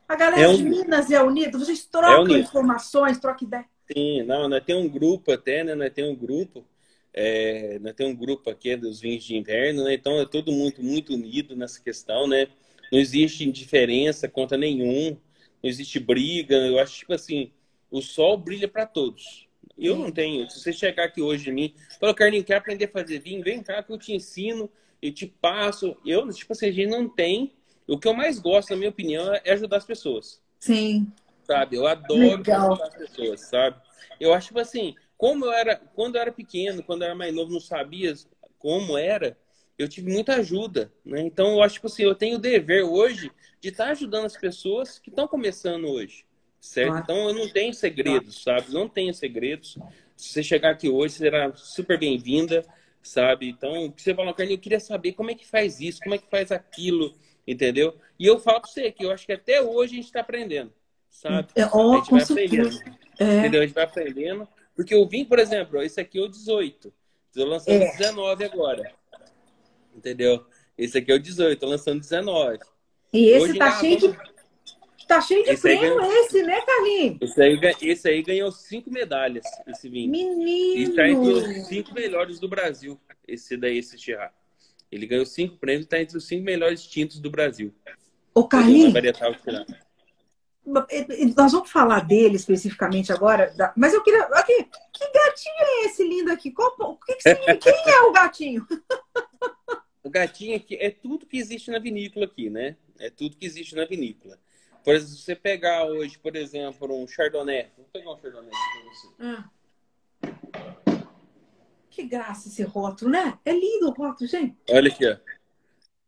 A 0.05 0.17
galera 0.17 0.41
é 0.41 0.49
um... 0.49 0.57
de 0.57 0.63
Minas 0.63 1.09
é 1.09 1.23
unida? 1.23 1.57
Vocês 1.57 1.85
trocam 1.85 2.35
é 2.35 2.39
informações, 2.39 3.17
trocam 3.17 3.47
ideia? 3.47 3.65
Sim, 3.89 4.23
não, 4.23 4.49
nós 4.49 4.63
temos 4.65 4.83
um 4.83 4.89
grupo 4.89 5.31
até, 5.31 5.63
né? 5.63 5.75
Nós 5.75 5.93
temos 5.93 6.11
um 6.11 6.15
grupo. 6.17 6.65
É, 7.13 7.79
nós 7.79 7.93
temos 7.93 8.13
um 8.13 8.17
grupo 8.17 8.49
aqui 8.49 8.75
dos 8.75 8.99
vinhos 8.99 9.23
de 9.23 9.37
inverno, 9.37 9.85
né? 9.85 9.93
Então 9.93 10.19
é 10.19 10.25
todo 10.25 10.51
mundo 10.51 10.83
muito 10.83 11.13
unido 11.13 11.55
nessa 11.55 11.81
questão, 11.81 12.27
né? 12.27 12.47
Não 12.91 12.99
existe 12.99 13.47
indiferença 13.47 14.27
contra 14.27 14.57
nenhum 14.57 15.15
não 15.61 15.69
existe 15.69 15.99
briga. 15.99 16.55
Eu 16.55 16.79
acho, 16.79 16.97
tipo 16.97 17.13
assim, 17.13 17.51
o 17.89 18.01
sol 18.01 18.37
brilha 18.37 18.67
para 18.67 18.85
todos. 18.85 19.47
Eu 19.77 19.95
não 19.95 20.11
tenho. 20.11 20.49
Se 20.49 20.59
você 20.59 20.73
chegar 20.73 21.05
aqui 21.05 21.21
hoje 21.21 21.49
em 21.49 21.53
mim, 21.53 21.73
falou, 21.99 22.13
Carlinhos, 22.15 22.45
quer 22.45 22.55
aprender 22.55 22.85
a 22.85 22.89
fazer 22.89 23.19
vinho? 23.19 23.43
Vem 23.43 23.63
cá 23.63 23.81
que 23.81 23.91
eu 23.91 23.97
te 23.97 24.13
ensino 24.13 24.69
e 25.01 25.11
te 25.11 25.25
passo. 25.25 25.97
Eu, 26.05 26.27
tipo 26.29 26.53
assim, 26.53 26.67
a 26.67 26.71
gente 26.71 26.89
não 26.89 27.09
tem. 27.09 27.53
O 27.87 27.97
que 27.97 28.07
eu 28.07 28.13
mais 28.13 28.37
gosto, 28.39 28.69
na 28.71 28.77
minha 28.77 28.89
opinião, 28.89 29.33
é 29.33 29.51
ajudar 29.51 29.77
as 29.77 29.85
pessoas. 29.85 30.41
Sim. 30.59 31.11
Sabe? 31.43 31.75
Eu 31.75 31.87
adoro 31.87 32.37
Legal. 32.37 32.73
ajudar 32.73 32.87
as 32.87 32.95
pessoas, 32.95 33.41
sabe? 33.41 33.81
Eu 34.19 34.33
acho, 34.33 34.47
tipo 34.47 34.59
assim, 34.59 34.95
como 35.17 35.45
eu 35.45 35.51
era, 35.51 35.75
quando 35.75 36.15
eu 36.15 36.21
era 36.21 36.31
pequeno, 36.31 36.83
quando 36.83 37.01
eu 37.01 37.07
era 37.07 37.15
mais 37.15 37.33
novo, 37.33 37.51
não 37.51 37.59
sabia 37.59 38.13
como 38.59 38.97
era, 38.97 39.37
eu 39.77 39.87
tive 39.87 40.11
muita 40.11 40.35
ajuda, 40.35 40.91
né? 41.03 41.21
Então 41.21 41.53
eu 41.53 41.63
acho 41.63 41.75
tipo 41.75 41.87
assim, 41.87 42.03
eu 42.03 42.15
tenho 42.15 42.37
o 42.37 42.39
dever 42.39 42.83
hoje 42.83 43.31
de 43.59 43.69
estar 43.69 43.85
tá 43.85 43.91
ajudando 43.91 44.25
as 44.25 44.37
pessoas 44.37 44.99
que 44.99 45.09
estão 45.09 45.27
começando 45.27 45.85
hoje, 45.85 46.25
certo? 46.59 46.97
Então 46.97 47.29
eu 47.29 47.33
não 47.33 47.49
tenho 47.49 47.73
segredos, 47.73 48.43
sabe? 48.43 48.71
Não 48.71 48.87
tenho 48.87 49.13
segredos. 49.13 49.77
Se 50.15 50.29
você 50.29 50.43
chegar 50.43 50.71
aqui 50.71 50.89
hoje, 50.89 51.15
será 51.15 51.53
super 51.55 51.97
bem-vinda, 51.97 52.65
sabe? 53.01 53.49
Então, 53.49 53.91
você 53.95 54.13
falou, 54.13 54.33
Carlinhos, 54.33 54.59
eu 54.59 54.61
queria 54.61 54.79
saber 54.79 55.13
como 55.13 55.31
é 55.31 55.35
que 55.35 55.45
faz 55.45 55.79
isso, 55.79 55.99
como 56.01 56.15
é 56.15 56.17
que 56.17 56.29
faz 56.29 56.51
aquilo, 56.51 57.13
entendeu? 57.47 57.95
E 58.19 58.25
eu 58.25 58.39
falo 58.39 58.61
para 58.61 58.69
você 58.69 58.91
que 58.91 59.05
eu 59.05 59.11
acho 59.11 59.25
que 59.25 59.33
até 59.33 59.61
hoje 59.61 59.93
a 59.93 59.95
gente 59.95 60.05
está 60.05 60.21
aprendendo, 60.21 60.71
sabe? 61.09 61.47
É, 61.55 61.65
oh, 61.73 61.93
a 61.93 61.97
gente 61.97 62.11
vai 62.11 62.21
aprendendo, 62.21 62.79
é. 63.19 63.39
entendeu? 63.39 63.61
A 63.61 63.65
gente 63.65 63.75
vai 63.75 63.83
aprendendo. 63.83 64.47
Porque 64.75 64.93
eu 64.93 65.05
vim, 65.07 65.25
por 65.25 65.39
exemplo, 65.39 65.81
esse 65.81 65.99
aqui 65.99 66.17
é 66.17 66.21
o 66.21 66.27
18. 66.27 66.93
Estou 67.27 67.45
lançando 67.45 67.81
é. 67.81 67.91
19 67.97 68.45
agora. 68.45 68.93
Entendeu? 70.01 70.43
Esse 70.75 70.97
aqui 70.97 71.11
é 71.11 71.15
o 71.15 71.19
18, 71.19 71.59
tô 71.59 71.67
lançando 71.67 71.99
19. 71.99 72.57
E 73.13 73.29
esse 73.29 73.43
Hoje, 73.43 73.59
tá, 73.59 73.71
cheio 73.79 73.97
de, 73.99 74.17
tá 75.07 75.21
cheio 75.21 75.43
de 75.43 75.51
esse 75.51 75.61
prêmio, 75.61 75.95
ganhou... 75.95 76.11
esse, 76.11 76.41
né, 76.41 76.59
Carlinhos? 76.61 77.17
Esse 77.21 77.41
aí, 77.41 77.59
esse 77.83 78.09
aí 78.09 78.23
ganhou 78.23 78.51
cinco 78.51 78.91
medalhas, 78.91 79.45
esse 79.67 79.87
vinho. 79.87 80.09
Menino! 80.09 80.81
E 80.81 80.95
tá 80.95 81.07
entre 81.07 81.31
os 81.33 81.67
cinco 81.67 81.93
melhores 81.93 82.39
do 82.39 82.49
Brasil, 82.49 82.99
esse 83.27 83.55
daí, 83.55 83.77
esse 83.77 83.95
Chirá. 83.95 84.33
Ele 84.91 85.05
ganhou 85.05 85.25
cinco 85.25 85.55
prêmios 85.57 85.85
e 85.85 85.89
tá 85.89 86.01
entre 86.01 86.17
os 86.17 86.25
cinco 86.25 86.43
melhores 86.43 86.83
tintos 86.83 87.19
do 87.19 87.29
Brasil. 87.29 87.71
Ô, 88.33 88.47
Carlinhos, 88.47 88.93
nós 91.35 91.51
vamos 91.51 91.69
falar 91.69 91.99
dele 92.05 92.37
especificamente 92.37 93.13
agora, 93.13 93.53
mas 93.77 93.93
eu 93.93 94.01
queria. 94.01 94.23
Aqui, 94.23 94.67
que 94.93 95.11
gatinho 95.11 95.55
é 95.59 95.85
esse 95.85 96.03
lindo 96.03 96.31
aqui? 96.31 96.49
Qual, 96.49 96.97
que 97.05 97.15
que 97.15 97.55
quem 97.57 97.93
é 97.93 98.01
o 98.01 98.11
gatinho? 98.11 98.65
O 100.03 100.09
gatinho 100.09 100.55
aqui 100.55 100.75
é 100.75 100.89
tudo 100.89 101.25
que 101.25 101.37
existe 101.37 101.69
na 101.69 101.79
vinícola 101.79 102.25
aqui, 102.25 102.49
né? 102.49 102.75
É 102.99 103.09
tudo 103.09 103.37
que 103.37 103.45
existe 103.45 103.75
na 103.75 103.85
vinícola. 103.85 104.39
Por 104.83 104.95
exemplo, 104.95 105.15
se 105.15 105.21
você 105.23 105.35
pegar 105.35 105.85
hoje, 105.85 106.17
por 106.17 106.35
exemplo, 106.35 106.95
um 106.95 107.07
Chardonnay. 107.07 107.67
Vou 107.77 107.85
pegar 107.93 108.11
um 108.11 108.17
Chardonnay 108.19 108.49
aqui 108.49 108.81
pra 108.81 108.91
você. 108.91 109.07
Ah. 109.19 109.49
Que 111.89 112.03
graça 112.03 112.47
esse 112.47 112.63
rótulo, 112.63 113.11
né? 113.11 113.37
É 113.45 113.51
lindo 113.51 113.89
o 113.89 113.91
rótulo, 113.91 114.27
gente. 114.27 114.57
Olha 114.69 114.89
aqui, 114.89 115.05
ó. 115.07 115.17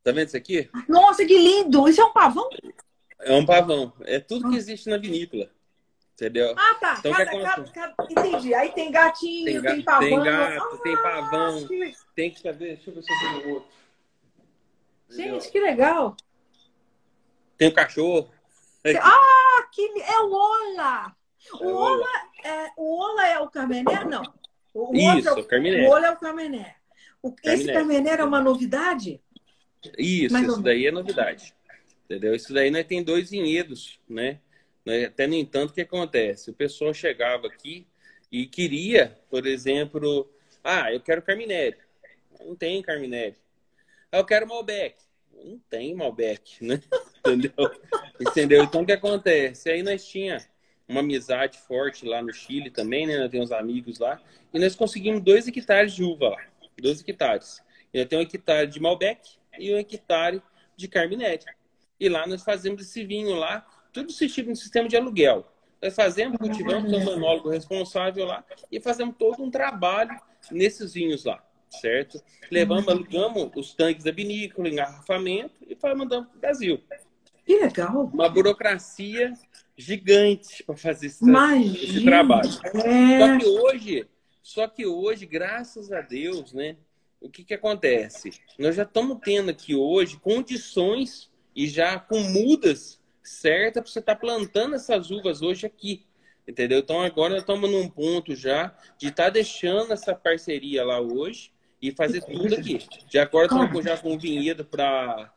Tá 0.04 0.12
vendo 0.12 0.28
isso 0.28 0.38
aqui? 0.38 0.70
Nossa, 0.88 1.26
que 1.26 1.38
lindo! 1.38 1.88
Isso 1.88 2.02
é 2.02 2.06
um 2.06 2.14
pavão? 2.14 2.50
É 3.20 3.34
um 3.34 3.46
pavão. 3.46 3.94
É 4.02 4.20
tudo 4.20 4.50
que 4.50 4.56
ah. 4.56 4.58
existe 4.58 4.90
na 4.90 4.98
vinícola. 4.98 5.50
Entendeu? 6.14 6.54
Ah, 6.58 6.76
tá. 6.76 6.96
Então, 7.00 7.12
cada, 7.12 7.32
cada, 7.32 7.72
cada... 7.72 7.96
Entendi. 8.10 8.54
Aí 8.54 8.72
tem 8.72 8.92
gatinho, 8.92 9.46
tem, 9.46 9.62
tem 9.62 9.82
pavão. 9.82 10.10
Tem 10.10 10.24
gato, 10.24 10.76
ah, 10.76 10.78
tem 10.84 10.98
pavão. 10.98 11.68
Que... 11.68 11.94
Tem 12.16 12.32
que 12.32 12.40
saber. 12.40 12.76
Deixa 12.76 12.90
eu 12.90 12.96
ver 12.96 13.04
se 13.04 13.12
eu 13.12 13.20
tenho 13.20 13.54
outro. 13.56 13.70
Gente, 15.16 15.52
que 15.52 15.60
legal. 15.60 16.16
Tem 17.58 17.68
o 17.68 17.74
cachorro. 17.74 18.30
Ah, 19.02 19.66
que 19.72 19.82
é 19.82 20.20
o 20.20 20.34
Ola. 20.34 21.16
O 21.54 21.64
é 21.64 21.74
Ola, 21.74 22.10
é, 22.44 22.72
o 22.76 23.00
Ola 23.00 23.28
é 23.28 23.40
o 23.40 23.50
Carmené? 23.50 24.04
Não. 24.04 24.22
O 24.74 24.94
Isso, 24.94 25.30
é 25.30 25.32
o, 25.32 25.46
Carmené. 25.46 25.88
O 25.88 25.90
Ola 25.90 26.08
é 26.08 26.12
o 26.12 26.18
Carmené. 26.18 26.76
O, 27.22 27.32
Carmené. 27.32 27.64
Esse 27.64 27.72
Carmené 27.72 28.10
é 28.10 28.24
uma 28.26 28.42
novidade? 28.42 29.22
Isso, 29.98 30.34
Mais 30.34 30.48
isso 30.48 30.62
daí 30.62 30.86
é 30.86 30.92
novidade. 30.92 31.54
Entendeu? 32.04 32.36
Isso 32.36 32.54
daí 32.54 32.70
nós 32.70 32.86
tem 32.86 33.02
dois 33.02 33.30
vinhedos, 33.30 34.00
né? 34.10 34.40
Até 35.08 35.28
no 35.28 35.36
entanto, 35.36 35.72
o 35.72 35.74
que 35.74 35.82
acontece? 35.82 36.50
O 36.50 36.54
pessoal 36.54 36.94
chegava 36.94 37.48
aqui 37.48 37.88
e 38.30 38.46
queria, 38.46 39.18
por 39.30 39.48
exemplo, 39.48 40.30
ah, 40.64 40.92
eu 40.92 41.00
quero 41.00 41.22
Carminério. 41.22 41.78
Não 42.42 42.56
tem 42.56 42.82
Carminelli. 42.82 43.38
Eu 44.14 44.24
quero 44.24 44.48
Malbec. 44.48 44.96
Não 45.44 45.60
tem 45.68 45.96
Malbec, 45.96 46.64
né? 46.64 46.80
Entendeu? 47.26 47.54
Entendeu? 48.22 48.64
Então 48.64 48.84
o 48.84 48.86
que 48.86 48.92
acontece? 48.92 49.72
Aí 49.72 49.82
nós 49.82 50.06
tinha 50.06 50.38
uma 50.88 51.00
amizade 51.00 51.58
forte 51.58 52.06
lá 52.06 52.22
no 52.22 52.32
Chile 52.32 52.70
também, 52.70 53.08
né? 53.08 53.24
Eu 53.24 53.28
tenho 53.28 53.56
amigos 53.56 53.98
lá. 53.98 54.22
E 54.54 54.60
nós 54.60 54.76
conseguimos 54.76 55.20
dois 55.22 55.48
hectares 55.48 55.94
de 55.94 56.04
uva 56.04 56.30
lá. 56.30 56.46
Dois 56.80 57.02
hectares. 57.02 57.60
Eu 57.92 58.06
tenho 58.06 58.22
um 58.22 58.26
hectare 58.26 58.68
de 58.68 58.80
Malbec 58.80 59.32
e 59.58 59.74
um 59.74 59.78
hectare 59.80 60.44
de 60.78 60.88
Carminelli. 60.88 61.40
E 62.00 62.08
lá 62.08 62.28
nós 62.28 62.44
fazemos 62.44 62.84
esse 62.84 63.04
vinho 63.04 63.36
lá, 63.36 63.66
tudo 63.92 64.12
assistido 64.12 64.50
no 64.50 64.56
sistema 64.56 64.88
de 64.88 64.96
aluguel. 64.96 65.48
Nós 65.82 65.96
fazemos, 65.96 66.38
cultivamos, 66.38 66.90
tem 66.92 67.02
um 67.02 67.06
manólogo 67.06 67.50
responsável 67.50 68.26
lá 68.26 68.46
e 68.72 68.80
fazemos 68.80 69.16
todo 69.18 69.44
um 69.44 69.50
trabalho 69.50 70.16
nesses 70.52 70.94
vinhos 70.94 71.26
lá, 71.26 71.44
certo? 71.80 72.22
Levamos, 72.52 72.88
alugamos 72.88 73.52
os 73.56 73.74
tanques 73.74 74.04
da 74.04 74.12
vinícola, 74.12 74.70
engarrafamento 74.70 75.56
e 75.68 75.78
mandamos 75.96 76.28
para 76.28 76.38
o 76.38 76.40
Brasil. 76.40 76.82
Que 77.46 77.58
legal! 77.58 78.10
Uma 78.14 78.30
burocracia 78.30 79.34
gigante 79.78 80.64
para 80.64 80.76
fazer 80.76 81.08
esse, 81.08 81.26
esse 81.84 82.04
trabalho. 82.04 82.50
É... 82.74 83.20
Só 83.20 83.38
que 83.38 83.46
hoje, 83.46 84.08
só 84.42 84.68
que 84.68 84.86
hoje, 84.86 85.26
graças 85.26 85.92
a 85.92 86.02
Deus, 86.02 86.54
né? 86.54 86.78
O 87.20 87.30
que, 87.30 87.44
que 87.44 87.54
acontece? 87.54 88.32
Nós 88.60 88.76
já 88.76 88.84
estamos 88.84 89.18
tendo 89.24 89.50
aqui 89.50 89.76
hoje 89.76 90.18
condições 90.18 91.32
e 91.56 91.68
já 91.68 91.98
com 91.98 92.20
mudas 92.20 93.02
certas 93.22 93.84
para 93.84 93.92
você 93.92 94.00
estar 94.00 94.16
tá 94.16 94.20
plantando 94.20 94.76
essas 94.76 95.10
uvas 95.10 95.42
hoje 95.42 95.66
aqui. 95.66 96.06
Entendeu? 96.46 96.80
Então 96.80 97.02
agora 97.02 97.38
estamos 97.38 97.72
num 97.72 97.90
ponto 97.90 98.36
já 98.36 98.76
de 98.98 99.08
estar 99.08 99.26
tá 99.26 99.30
deixando 99.30 99.94
essa 99.94 100.14
parceria 100.14 100.84
lá 100.84 101.00
hoje 101.00 101.53
e 101.84 101.92
fazer 101.92 102.22
tudo 102.22 102.56
aqui. 102.56 102.80
Já 103.12 103.24
agora 103.24 103.46
estamos 103.46 103.84
já 103.84 103.98
com 103.98 104.18
vinhedo 104.18 104.64
para 104.64 105.30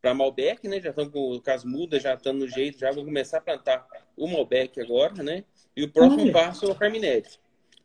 para 0.00 0.14
Malbec, 0.14 0.66
né? 0.68 0.80
Já 0.80 0.90
estamos 0.90 1.12
com, 1.12 1.40
as 1.50 1.64
mudas, 1.64 2.02
já 2.02 2.14
estamos 2.14 2.42
no 2.42 2.48
jeito, 2.48 2.78
já 2.78 2.90
vou 2.92 3.04
começar 3.04 3.38
a 3.38 3.40
plantar 3.40 3.86
o 4.16 4.28
Malbec 4.28 4.80
agora, 4.80 5.22
né? 5.22 5.44
E 5.76 5.84
o 5.84 5.90
próximo 5.90 6.22
Olha. 6.22 6.32
passo 6.32 6.66
é 6.66 6.68
o 6.68 6.74
Carminelli. 6.74 7.24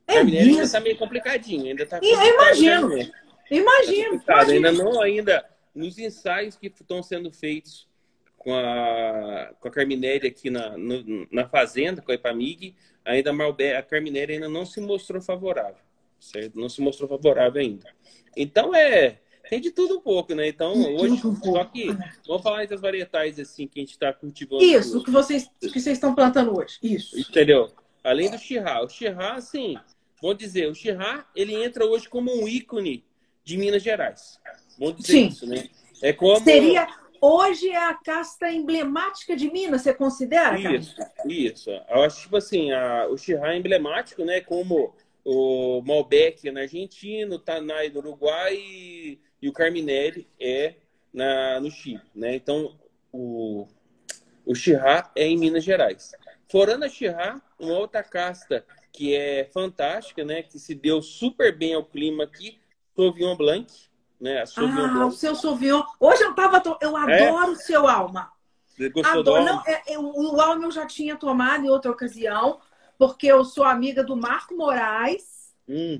É 0.08 0.16
Carminelli 0.16 0.50
ainda 0.52 0.64
está 0.64 0.80
meio 0.80 0.98
complicadinho, 0.98 1.68
ainda 1.68 1.84
está. 1.84 2.00
Eu 2.02 2.34
imagino. 2.34 3.12
Imagino. 3.50 4.20
Tá 4.22 4.42
ainda 4.42 4.72
não, 4.72 5.02
ainda 5.02 5.46
nos 5.74 5.98
ensaios 5.98 6.56
que 6.56 6.68
estão 6.68 7.02
sendo 7.02 7.32
feitos 7.32 7.88
com 8.38 8.54
a, 8.56 9.52
com 9.60 9.68
a 9.68 9.72
Carminelli 9.72 10.28
aqui 10.28 10.50
na, 10.50 10.78
no, 10.78 11.28
na 11.32 11.48
fazenda, 11.48 12.02
com 12.02 12.12
a 12.12 12.16
Epamig, 12.16 12.76
ainda 13.06 13.30
a, 13.30 13.34
Malbec, 13.34 13.76
a 13.76 13.84
Carminelli 13.84 14.34
ainda 14.34 14.50
não 14.50 14.66
se 14.66 14.82
mostrou 14.82 15.22
favorável, 15.22 15.82
certo? 16.24 16.60
Não 16.60 16.70
se 16.70 16.82
mostrou 16.82 17.10
favorável 17.10 17.62
ainda. 17.62 17.88
Então 18.36 18.76
é 18.76 19.20
tem 19.50 19.60
de 19.60 19.72
tudo 19.72 19.98
um 19.98 20.02
pouco, 20.02 20.34
né? 20.34 20.48
Então, 20.48 20.74
hoje, 20.96 21.28
um 21.28 21.36
só 21.36 21.66
que 21.66 21.88
vamos 22.26 22.42
falar 22.42 22.66
das 22.66 22.80
varietais 22.80 23.40
assim 23.40 23.68
que 23.68 23.80
a 23.80 23.82
gente 23.82 23.92
está 23.92 24.14
cultivando. 24.14 24.64
Isso, 24.64 24.98
o 24.98 25.04
que 25.04 25.12
vocês, 25.12 25.50
que 25.60 25.80
vocês 25.80 25.98
estão 25.98 26.16
plantando 26.16 26.58
hoje. 26.58 26.78
Isso. 26.82 27.20
Entendeu? 27.20 27.70
Além 28.04 28.32
do 28.32 28.38
Chirá. 28.38 28.84
O 28.84 28.90
Chirá, 28.90 29.34
assim, 29.34 29.78
vamos 30.22 30.38
dizer, 30.38 30.70
o 30.70 30.76
Chirá, 30.76 31.28
ele 31.36 31.54
entra 31.54 31.86
hoje 31.86 32.08
como 32.08 32.34
um 32.34 32.48
ícone 32.48 33.06
de 33.44 33.58
Minas 33.58 33.84
Gerais. 33.84 34.40
Vamos 34.80 34.98
dizer 34.98 35.14
Sim. 35.14 35.28
isso, 35.28 35.46
né? 35.46 35.70
É 36.02 36.14
como... 36.14 36.44
Seria, 36.44 36.88
hoje 37.22 37.70
é 37.70 37.84
a 37.84 37.94
casta 37.94 38.50
emblemática 38.50 39.36
de 39.36 39.52
Minas, 39.52 39.82
você 39.82 39.94
considera? 39.94 40.58
Isso, 40.58 40.96
isso. 41.26 41.70
Eu 41.70 42.04
acho, 42.04 42.22
tipo 42.22 42.38
assim, 42.38 42.72
a, 42.72 43.08
o 43.08 43.18
Chirá 43.18 43.54
é 43.54 43.58
emblemático, 43.58 44.24
né? 44.24 44.42
Como 44.42 44.96
o 45.24 45.82
Malbec 45.82 46.52
na 46.52 46.62
Argentina, 46.62 47.34
o 47.34 47.40
Tanay 47.40 47.90
no 47.90 48.00
Uruguai 48.00 48.56
e 48.56 49.20
e 49.44 49.50
o 49.50 49.52
Carminelli 49.52 50.26
é 50.40 50.76
na, 51.14 51.60
no 51.60 51.70
Chile, 51.70 52.02
né? 52.16 52.34
Então, 52.34 52.80
o, 53.12 53.68
o 54.46 54.56
Chirá 54.56 55.12
é 55.14 55.28
em 55.28 55.38
Minas 55.38 55.66
Gerais. 55.66 56.14
Forando 56.50 56.86
a 56.86 56.90
Chirá, 56.90 57.42
uma 57.60 57.74
outra 57.74 58.02
casta 58.02 58.66
que 58.90 59.14
é 59.14 59.44
fantástica, 59.54 60.24
né? 60.24 60.44
Que 60.44 60.58
se 60.58 60.74
deu 60.74 61.02
super 61.02 61.54
bem 61.54 61.74
ao 61.74 61.84
clima 61.84 62.24
aqui, 62.24 62.58
Sauvignon 62.96 63.36
Blanc, 63.36 63.70
né? 64.18 64.44
A 64.44 64.46
Sauvignon 64.46 64.86
ah, 64.86 64.94
Blanc. 64.94 65.14
o 65.14 65.18
seu 65.18 65.36
Sauvignon. 65.36 65.84
Hoje 66.00 66.24
eu 66.24 66.34
tava, 66.34 66.62
to... 66.62 66.78
eu 66.80 66.98
é? 66.98 67.28
adoro 67.28 67.52
o 67.52 67.58
seu 67.58 67.86
Alma. 67.86 68.32
Gostou 68.94 69.20
adoro. 69.20 69.44
do 69.44 69.46
Não, 69.46 69.62
é, 69.68 69.94
é, 69.94 70.00
o 70.00 70.40
Alma 70.40 70.64
eu 70.64 70.72
já 70.72 70.88
tinha 70.88 71.18
tomado 71.18 71.66
em 71.66 71.70
outra 71.70 71.92
ocasião, 71.92 72.62
porque 73.08 73.28
eu 73.28 73.44
sou 73.44 73.66
amiga 73.66 74.02
do 74.02 74.16
Marco 74.16 74.56
Moraes. 74.56 75.54
Hum 75.68 75.98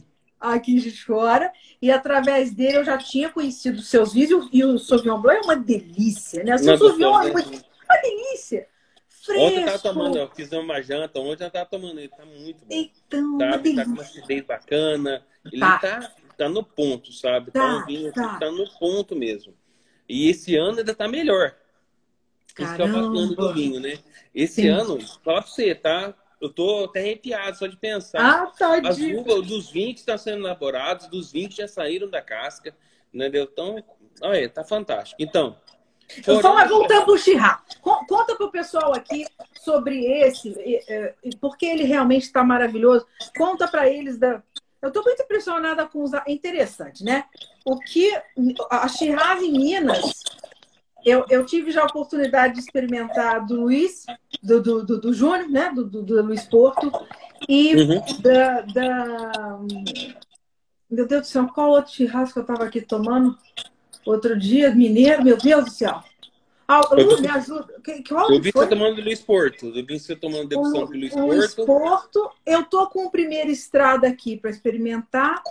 aqui 0.52 0.76
de 0.76 0.92
fora. 0.92 1.52
E 1.82 1.90
através 1.90 2.54
dele 2.54 2.78
eu 2.80 2.84
já 2.84 2.98
tinha 2.98 3.30
conhecido 3.30 3.82
seus 3.82 4.14
vídeos. 4.14 4.50
E 4.52 4.64
o 4.64 4.78
Sauvignon 4.78 5.22
Blanc 5.22 5.40
é 5.40 5.42
uma 5.46 5.56
delícia, 5.56 6.44
né? 6.44 6.56
O 6.56 6.60
seu 6.60 6.78
Sauvignon 6.78 7.22
é 7.22 7.32
uma, 7.32 7.42
uma 7.42 8.02
delícia. 8.02 8.68
Fresco. 9.08 9.42
Ontem 9.42 9.62
eu 9.62 9.66
tava 9.66 9.80
tomando, 9.80 10.18
eu 10.18 10.30
fiz 10.36 10.52
uma 10.52 10.82
janta, 10.82 11.18
ontem 11.18 11.46
eu 11.46 11.50
tava 11.50 11.66
tomando, 11.66 11.98
ele 11.98 12.10
tá 12.10 12.26
muito 12.26 12.66
bom. 12.66 12.76
Então, 12.76 13.38
sabe? 13.38 13.74
Tá 13.74 13.86
com 13.86 13.92
uma 13.92 14.02
acidez 14.02 14.46
bacana. 14.46 15.26
Ele 15.46 15.62
tá. 15.62 15.80
tá, 15.80 16.12
tá 16.38 16.50
no 16.50 16.62
ponto, 16.62 17.14
sabe? 17.14 17.50
Tá, 17.52 17.62
tá 17.62 17.78
um 17.78 17.86
vinho 17.86 18.12
tá. 18.12 18.38
tá 18.38 18.52
no 18.52 18.70
ponto 18.78 19.16
mesmo. 19.16 19.54
E 20.10 20.30
esse 20.30 20.58
ano 20.58 20.80
ainda 20.80 20.94
tá 20.94 21.08
melhor. 21.08 21.56
Caramba. 22.54 22.74
Isso 22.74 22.76
que 22.76 22.82
é 22.82 22.86
o 22.86 22.88
bacana 22.92 23.36
do 23.36 23.54
vinho, 23.54 23.80
né? 23.80 23.98
Esse 24.36 24.64
Sim. 24.64 24.68
ano, 24.68 25.00
fala 25.24 25.42
pra 25.42 25.50
você, 25.50 25.74
tá? 25.74 26.14
Eu 26.44 26.50
tô 26.50 26.84
até 26.84 27.00
arrepiado 27.00 27.58
só 27.58 27.68
de 27.68 27.78
pensar. 27.78 28.20
Ah, 28.20 28.48
tadinho. 28.48 29.22
As 29.22 29.26
uvas 29.26 29.48
dos 29.48 29.72
vinhos 29.72 29.94
que 29.94 30.00
estão 30.00 30.18
sendo 30.18 30.40
elaborados, 30.40 31.08
dos 31.08 31.32
vinhos 31.32 31.56
que 31.56 31.62
já 31.62 31.70
saíram 31.70 32.10
da 32.10 32.22
casca, 32.22 32.76
entendeu? 33.14 33.48
Então, 33.50 33.82
olha, 34.22 34.50
tá 34.50 34.62
fantástico. 34.62 35.16
Então. 35.24 35.56
Foram... 36.22 36.40
Então, 36.40 36.68
voltando 36.68 37.12
ao 37.12 37.18
Chirá. 37.18 37.64
Conta 37.82 38.36
para 38.36 38.46
o 38.46 38.52
pessoal 38.52 38.94
aqui 38.94 39.26
sobre 39.62 40.06
esse, 40.06 40.54
porque 41.40 41.66
ele 41.66 41.86
realmente 41.86 42.24
está 42.24 42.44
maravilhoso. 42.44 43.08
Conta 43.38 43.66
para 43.66 43.88
eles 43.88 44.18
da. 44.20 44.44
Eu 44.82 44.90
estou 44.90 45.02
muito 45.02 45.24
impressionada 45.24 45.88
com 45.88 46.04
os. 46.04 46.14
É 46.14 46.24
interessante, 46.28 47.06
né? 47.06 47.24
O 47.64 47.80
que 47.80 48.12
a 48.70 48.86
Chirá 48.90 49.42
em 49.42 49.54
Minas 49.54 50.24
eu, 51.06 51.26
eu 51.30 51.46
tive 51.46 51.72
já 51.72 51.82
a 51.82 51.86
oportunidade 51.86 52.54
de 52.54 52.60
experimentar 52.60 53.46
do 53.46 53.62
Luiz, 53.62 54.06
do, 54.42 54.62
do, 54.62 54.86
do, 54.86 55.02
do 55.02 55.14
Júnior, 55.14 55.50
né? 55.50 55.72
Do, 55.74 55.86
do, 55.86 56.02
do, 56.02 56.22
Luiz 56.22 56.44
Porto, 56.46 56.92
e 57.48 57.76
uhum. 57.76 58.02
da, 58.22 58.62
da. 58.62 59.60
Meu 60.90 61.08
Deus 61.08 61.22
do 61.22 61.28
céu, 61.28 61.48
qual 61.48 61.72
outro 61.72 61.94
churrasco 61.94 62.40
eu 62.40 62.44
estava 62.44 62.64
aqui 62.64 62.82
tomando 62.82 63.38
outro 64.06 64.38
dia? 64.38 64.74
Mineiro, 64.74 65.24
meu 65.24 65.38
Deus 65.38 65.66
do 65.66 65.72
céu. 65.72 66.04
Ah, 66.68 66.82
Lu, 66.92 67.20
me 67.20 67.28
ajuda. 67.28 67.68
Qual 68.08 68.32
eu 68.32 68.42
vi 68.42 68.52
foi? 68.52 68.64
você 68.64 68.70
tomando 68.70 68.96
do 68.96 69.02
Luiz 69.02 69.22
Porto. 69.22 69.66
Eu 69.68 69.86
vi 69.86 70.00
você 70.00 70.16
tomando 70.16 70.48
degustação 70.48 70.86
do 70.86 70.94
Luiz 70.94 71.14
Porto. 71.14 71.28
Luiz 71.28 71.54
Porto. 71.56 72.32
Eu 72.46 72.64
tô 72.64 72.88
com 72.88 73.06
o 73.06 73.12
primeiro 73.12 73.52
estrada 73.52 74.08
aqui 74.08 74.38
para 74.38 74.50
experimentar. 74.50 75.42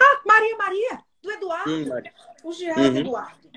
Ah, 0.00 0.20
Maria 0.26 0.56
Maria, 0.56 0.98
do 1.22 1.30
Eduardo. 1.30 1.70
Hum, 1.70 2.02
o 2.44 2.52
Gerardo 2.52 2.90
uhum. 2.90 2.96
Eduardo 2.98 3.47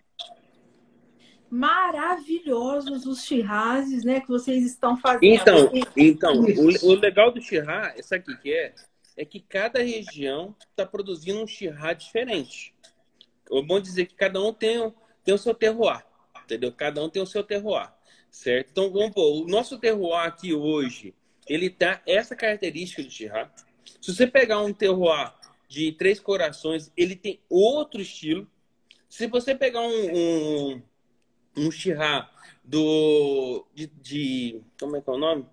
maravilhosos 1.52 3.06
os 3.06 3.26
chirrazes, 3.26 4.06
né, 4.06 4.22
que 4.22 4.30
vocês 4.30 4.66
estão 4.66 4.96
fazendo. 4.96 5.26
Então, 5.26 5.70
então 5.98 6.34
o, 6.40 6.88
o, 6.88 6.96
legal 6.96 7.30
do 7.30 7.42
chirra, 7.42 7.94
isso 7.98 8.16
aqui 8.16 8.36
que 8.38 8.54
é, 8.54 8.74
é 9.18 9.26
que 9.26 9.42
cada 9.42 9.84
região 9.84 10.56
está 10.70 10.86
produzindo 10.86 11.44
um 11.44 11.46
chirra 11.48 11.92
diferente. 11.94 12.74
É 13.52 13.62
bom 13.62 13.82
dizer 13.82 14.06
que 14.06 14.16
cada 14.16 14.42
um 14.42 14.54
tem, 14.54 14.94
tem 15.26 15.36
o 15.36 15.38
seu 15.38 15.54
terroir, 15.54 16.06
entendeu? 16.46 16.72
Cada 16.72 17.04
um 17.04 17.10
tem 17.10 17.22
o 17.22 17.28
seu 17.28 17.44
terroir, 17.44 17.92
certo? 18.30 18.70
Então, 18.72 18.90
vamos 18.90 19.12
pôr, 19.12 19.44
o 19.44 19.48
nosso 19.48 19.78
terroir 19.78 20.26
aqui 20.26 20.54
hoje, 20.54 21.14
ele 21.46 21.70
tá 21.70 22.02
essa 22.08 22.34
característica 22.34 23.04
de 23.04 23.12
chirra. 23.12 23.54
Se 24.00 24.14
você 24.14 24.26
pegar 24.26 24.62
um 24.62 24.72
terroir 24.72 25.34
de 25.68 25.92
Três 25.92 26.18
Corações, 26.18 26.92
ele 26.96 27.16
tem 27.16 27.42
outro 27.50 28.00
estilo. 28.00 28.48
Se 29.10 29.28
você 29.28 29.54
pegar 29.54 29.82
um, 29.82 30.15
um 30.15 30.82
um 31.56 31.71
chirrá 31.71 32.29
do 32.63 33.65
de, 33.73 33.87
de, 33.87 34.62
como 34.79 34.95
é 34.95 35.02
que 35.02 35.10
é 35.10 35.13
o 35.13 35.17
nome? 35.17 35.45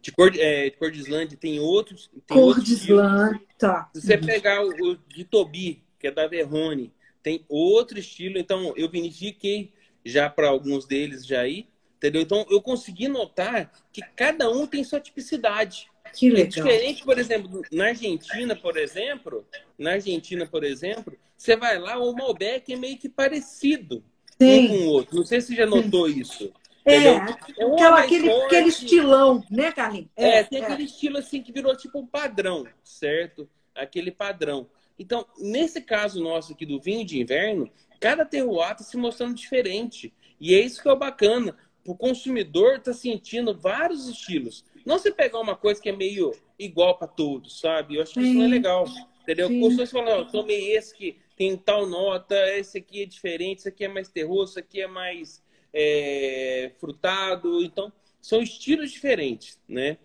De, 0.00 0.12
cor, 0.12 0.32
é, 0.36 0.70
de 0.70 0.76
Cordislândia 0.76 1.36
tem 1.36 1.60
outros. 1.60 2.10
Tem 2.26 2.36
Cordislândia, 2.36 3.40
tá. 3.58 3.90
Se 3.94 4.02
você 4.02 4.14
uhum. 4.14 4.26
pegar 4.26 4.64
o, 4.64 4.70
o, 4.70 4.96
de 4.96 5.24
Tobi, 5.24 5.82
que 5.98 6.06
é 6.06 6.10
da 6.10 6.26
Verrone, 6.26 6.92
tem 7.22 7.44
outro 7.48 7.98
estilo. 7.98 8.38
Então 8.38 8.72
eu 8.76 8.88
vinifiquei 8.88 9.72
já 10.04 10.30
para 10.30 10.48
alguns 10.48 10.86
deles 10.86 11.26
já 11.26 11.40
aí, 11.40 11.68
entendeu? 11.96 12.22
Então 12.22 12.46
eu 12.48 12.62
consegui 12.62 13.08
notar 13.08 13.70
que 13.92 14.00
cada 14.16 14.50
um 14.50 14.66
tem 14.66 14.82
sua 14.84 15.00
tipicidade. 15.00 15.88
Que 16.14 16.30
legal. 16.30 16.44
É 16.44 16.48
diferente, 16.48 17.04
por 17.04 17.18
exemplo, 17.18 17.62
na 17.70 17.88
Argentina, 17.88 18.56
por 18.56 18.76
exemplo, 18.76 19.46
na 19.78 19.92
Argentina, 19.92 20.46
por 20.46 20.64
exemplo, 20.64 21.18
você 21.36 21.54
vai 21.54 21.78
lá, 21.78 21.98
o 21.98 22.14
Malbec 22.14 22.72
é 22.72 22.76
meio 22.76 22.96
que 22.96 23.08
parecido. 23.08 24.02
Sim. 24.40 24.66
um 24.66 24.68
com 24.68 24.74
o 24.74 24.86
outro. 24.88 25.16
Não 25.16 25.24
sei 25.24 25.40
se 25.40 25.48
você 25.48 25.56
já 25.56 25.66
notou 25.66 26.08
Sim. 26.08 26.20
isso. 26.20 26.52
É, 26.84 27.04
é 27.04 27.66
um 27.66 27.74
aquela, 27.74 28.00
aquele, 28.00 28.30
aquele 28.30 28.68
estilão, 28.68 29.44
né, 29.50 29.70
Carlinhos? 29.72 30.08
É, 30.16 30.38
é 30.38 30.44
tem 30.44 30.60
é. 30.60 30.64
aquele 30.64 30.84
estilo 30.84 31.18
assim 31.18 31.42
que 31.42 31.52
virou 31.52 31.76
tipo 31.76 31.98
um 31.98 32.06
padrão, 32.06 32.66
certo? 32.82 33.48
Aquele 33.74 34.10
padrão. 34.10 34.66
Então, 34.98 35.26
nesse 35.38 35.82
caso 35.82 36.22
nosso 36.22 36.52
aqui 36.52 36.64
do 36.64 36.80
vinho 36.80 37.04
de 37.04 37.20
inverno, 37.20 37.70
cada 38.00 38.24
terroir 38.24 38.72
está 38.72 38.84
se 38.84 38.96
mostrando 38.96 39.34
diferente. 39.34 40.12
E 40.40 40.54
é 40.54 40.60
isso 40.60 40.82
que 40.82 40.88
é 40.88 40.92
o 40.92 40.96
bacana. 40.96 41.56
O 41.86 41.94
consumidor 41.94 42.76
está 42.76 42.92
sentindo 42.92 43.56
vários 43.56 44.08
estilos. 44.08 44.64
Não 44.84 44.98
se 44.98 45.12
pegar 45.12 45.40
uma 45.40 45.54
coisa 45.54 45.80
que 45.80 45.88
é 45.88 45.92
meio 45.92 46.32
igual 46.58 46.96
para 46.96 47.06
todos, 47.06 47.60
sabe? 47.60 47.96
Eu 47.96 48.02
acho 48.02 48.14
que 48.14 48.20
Sim. 48.20 48.30
isso 48.30 48.38
não 48.38 48.44
é 48.46 48.48
legal. 48.48 48.86
Entendeu? 49.22 49.48
Sim. 49.48 49.60
Pessoas 49.60 49.90
falam, 49.90 50.18
eu 50.18 50.26
tomei 50.26 50.72
esse 50.74 50.94
que 50.94 51.16
tem 51.38 51.56
tal 51.56 51.86
nota, 51.86 52.34
esse 52.58 52.78
aqui 52.78 53.02
é 53.02 53.06
diferente, 53.06 53.60
esse 53.60 53.68
aqui 53.68 53.84
é 53.84 53.88
mais 53.88 54.08
terroso, 54.08 54.52
esse 54.52 54.58
aqui 54.58 54.80
é 54.80 54.88
mais 54.88 55.40
é, 55.72 56.72
frutado. 56.80 57.62
Então, 57.62 57.92
são 58.20 58.42
estilos 58.42 58.90
diferentes, 58.90 59.56
né? 59.68 59.98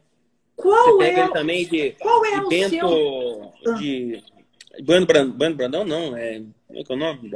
Qual 0.55 0.97
Você 0.97 1.09
é, 1.09 1.27
também 1.29 1.67
de, 1.67 1.93
qual 1.93 2.23
é 2.23 2.39
de 2.39 2.45
o 2.45 2.49
Bento, 2.49 3.51
seu... 3.63 3.73
de 3.75 4.23
Bando, 4.84 5.34
Bando 5.34 5.57
Brandão, 5.57 5.84
não, 5.84 6.15
é, 6.15 6.43
como 6.67 6.79
é 6.79 6.84
que 6.84 6.91
é 6.91 6.95
o 6.95 6.99
nome? 6.99 7.31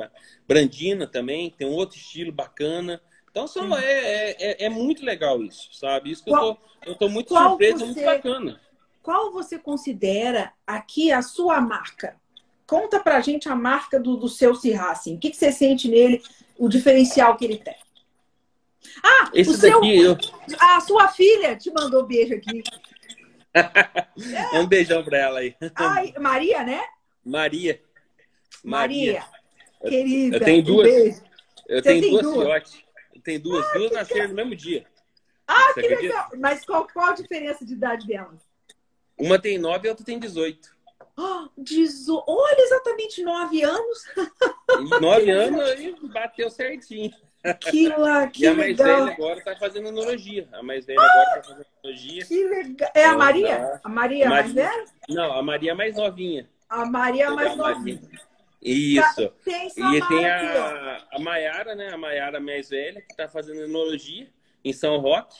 Brandina 0.48 1.08
também, 1.08 1.50
tem 1.50 1.68
um 1.68 1.74
outro 1.74 1.98
estilo 1.98 2.32
bacana. 2.32 3.02
Então, 3.32 3.48
são, 3.48 3.76
é, 3.76 3.84
é, 3.84 4.36
é, 4.40 4.66
é, 4.66 4.70
muito 4.70 5.04
legal 5.04 5.42
isso, 5.44 5.74
sabe? 5.74 6.12
Isso 6.12 6.24
que 6.24 6.30
qual, 6.30 6.60
eu, 6.86 6.94
tô 6.94 7.10
muito 7.10 7.30
surpreso, 7.30 7.80
você, 7.80 7.86
muito 7.86 8.06
bacana. 8.06 8.62
Qual 9.02 9.32
você 9.32 9.58
considera 9.58 10.54
aqui 10.68 11.12
a 11.12 11.24
sua 11.24 11.60
marca? 11.60 12.16
Conta 12.68 13.00
pra 13.00 13.22
gente 13.22 13.48
a 13.48 13.56
marca 13.56 13.98
do, 13.98 14.18
do 14.18 14.28
seu 14.28 14.54
Cirra, 14.54 14.92
assim. 14.92 15.16
O 15.16 15.20
que, 15.20 15.30
que 15.32 15.38
você 15.38 15.52
sente 15.54 15.88
nele, 15.88 16.22
o 16.58 16.68
diferencial 16.68 17.38
que 17.38 17.46
ele 17.46 17.58
tem? 17.58 17.76
Ah, 19.02 19.32
Esse 19.34 19.50
o 19.52 19.54
seu, 19.54 19.80
daqui, 19.80 19.98
eu... 19.98 20.18
a 20.60 20.82
sua 20.82 21.08
filha 21.08 21.56
te 21.56 21.72
mandou 21.72 22.06
beijo 22.06 22.36
aqui. 22.36 22.64
é. 23.54 24.58
Um 24.60 24.68
beijão 24.68 25.04
pra 25.04 25.18
ela 25.18 25.40
aí. 25.40 25.56
Ai, 25.76 26.14
Maria, 26.20 26.64
né? 26.64 26.84
Maria. 27.24 27.82
Maria. 28.64 29.24
Maria. 29.24 29.26
Querida. 29.88 30.38
Eu 30.38 30.42
tenho 30.42 30.64
duas. 30.64 30.88
Um 30.88 31.28
eu 31.68 31.82
tenho 31.82 32.02
duas, 32.02 32.22
duas 32.24 32.38
filhotes. 32.38 32.84
Eu 33.16 33.22
tenho 33.22 33.40
duas. 33.42 33.66
Ah, 33.66 33.74
duas 33.78 33.92
nasceram 33.92 34.28
no 34.30 34.36
mesmo 34.36 34.56
dia. 34.56 34.86
Ah, 35.48 35.68
Você 35.74 35.82
que 35.82 35.88
acredita? 35.88 36.14
legal. 36.14 36.30
Mas 36.38 36.66
qual, 36.66 36.88
qual 36.88 37.08
a 37.08 37.14
diferença 37.14 37.66
de 37.66 37.74
idade 37.74 38.06
delas? 38.08 38.42
Uma 39.18 39.40
tem 39.40 39.58
nove 39.58 39.88
e 39.88 39.90
a 39.90 39.92
outra 39.92 40.06
tem 40.06 40.20
18. 40.20 40.77
Oh, 41.18 41.50
dezo... 41.58 42.24
Olha, 42.28 42.62
exatamente 42.62 43.24
nove 43.24 43.64
anos. 43.64 44.04
nove 45.02 45.32
anos 45.32 45.62
aí 45.62 45.96
bateu 46.04 46.50
certinho. 46.50 47.12
Que, 47.60 47.88
lá, 47.90 48.28
que 48.28 48.44
e 48.44 48.48
a 48.48 48.54
mais 48.54 48.78
legal. 48.78 49.06
velha 49.06 49.14
agora 49.14 49.40
está 49.40 49.56
fazendo 49.56 49.88
enologia. 49.88 50.48
A 50.52 50.62
mais 50.62 50.86
velha 50.86 51.00
agora 51.00 51.40
está 51.40 51.44
fazendo 51.44 51.66
enologia. 51.84 52.26
Que 52.26 52.44
legal. 52.48 52.92
É 52.94 53.06
a 53.06 53.18
Maria? 53.18 53.58
Tá... 53.58 53.82
A 53.84 53.90
Maria 53.90 54.26
é 54.26 54.30
mais 54.30 54.52
velha? 54.52 54.86
Não, 55.10 55.34
a 55.34 55.42
Maria 55.42 55.72
é 55.72 55.74
mais 55.74 55.96
novinha. 55.96 56.50
A 56.70 56.86
Maria 56.86 57.26
é 57.26 57.30
mais 57.30 57.56
novinha. 57.56 58.02
Isso. 58.62 59.28
Tá, 59.28 59.34
tem 59.46 59.68
e 59.68 60.08
tem 60.08 60.26
a, 60.26 61.08
a 61.12 61.20
Maiara, 61.20 61.76
né? 61.76 61.90
A 61.94 61.98
Maiara 61.98 62.40
mais 62.40 62.70
velha, 62.70 63.02
que 63.02 63.12
está 63.12 63.28
fazendo 63.28 63.62
enologia 63.62 64.28
em 64.64 64.74
São 64.74 64.98
Roque. 64.98 65.38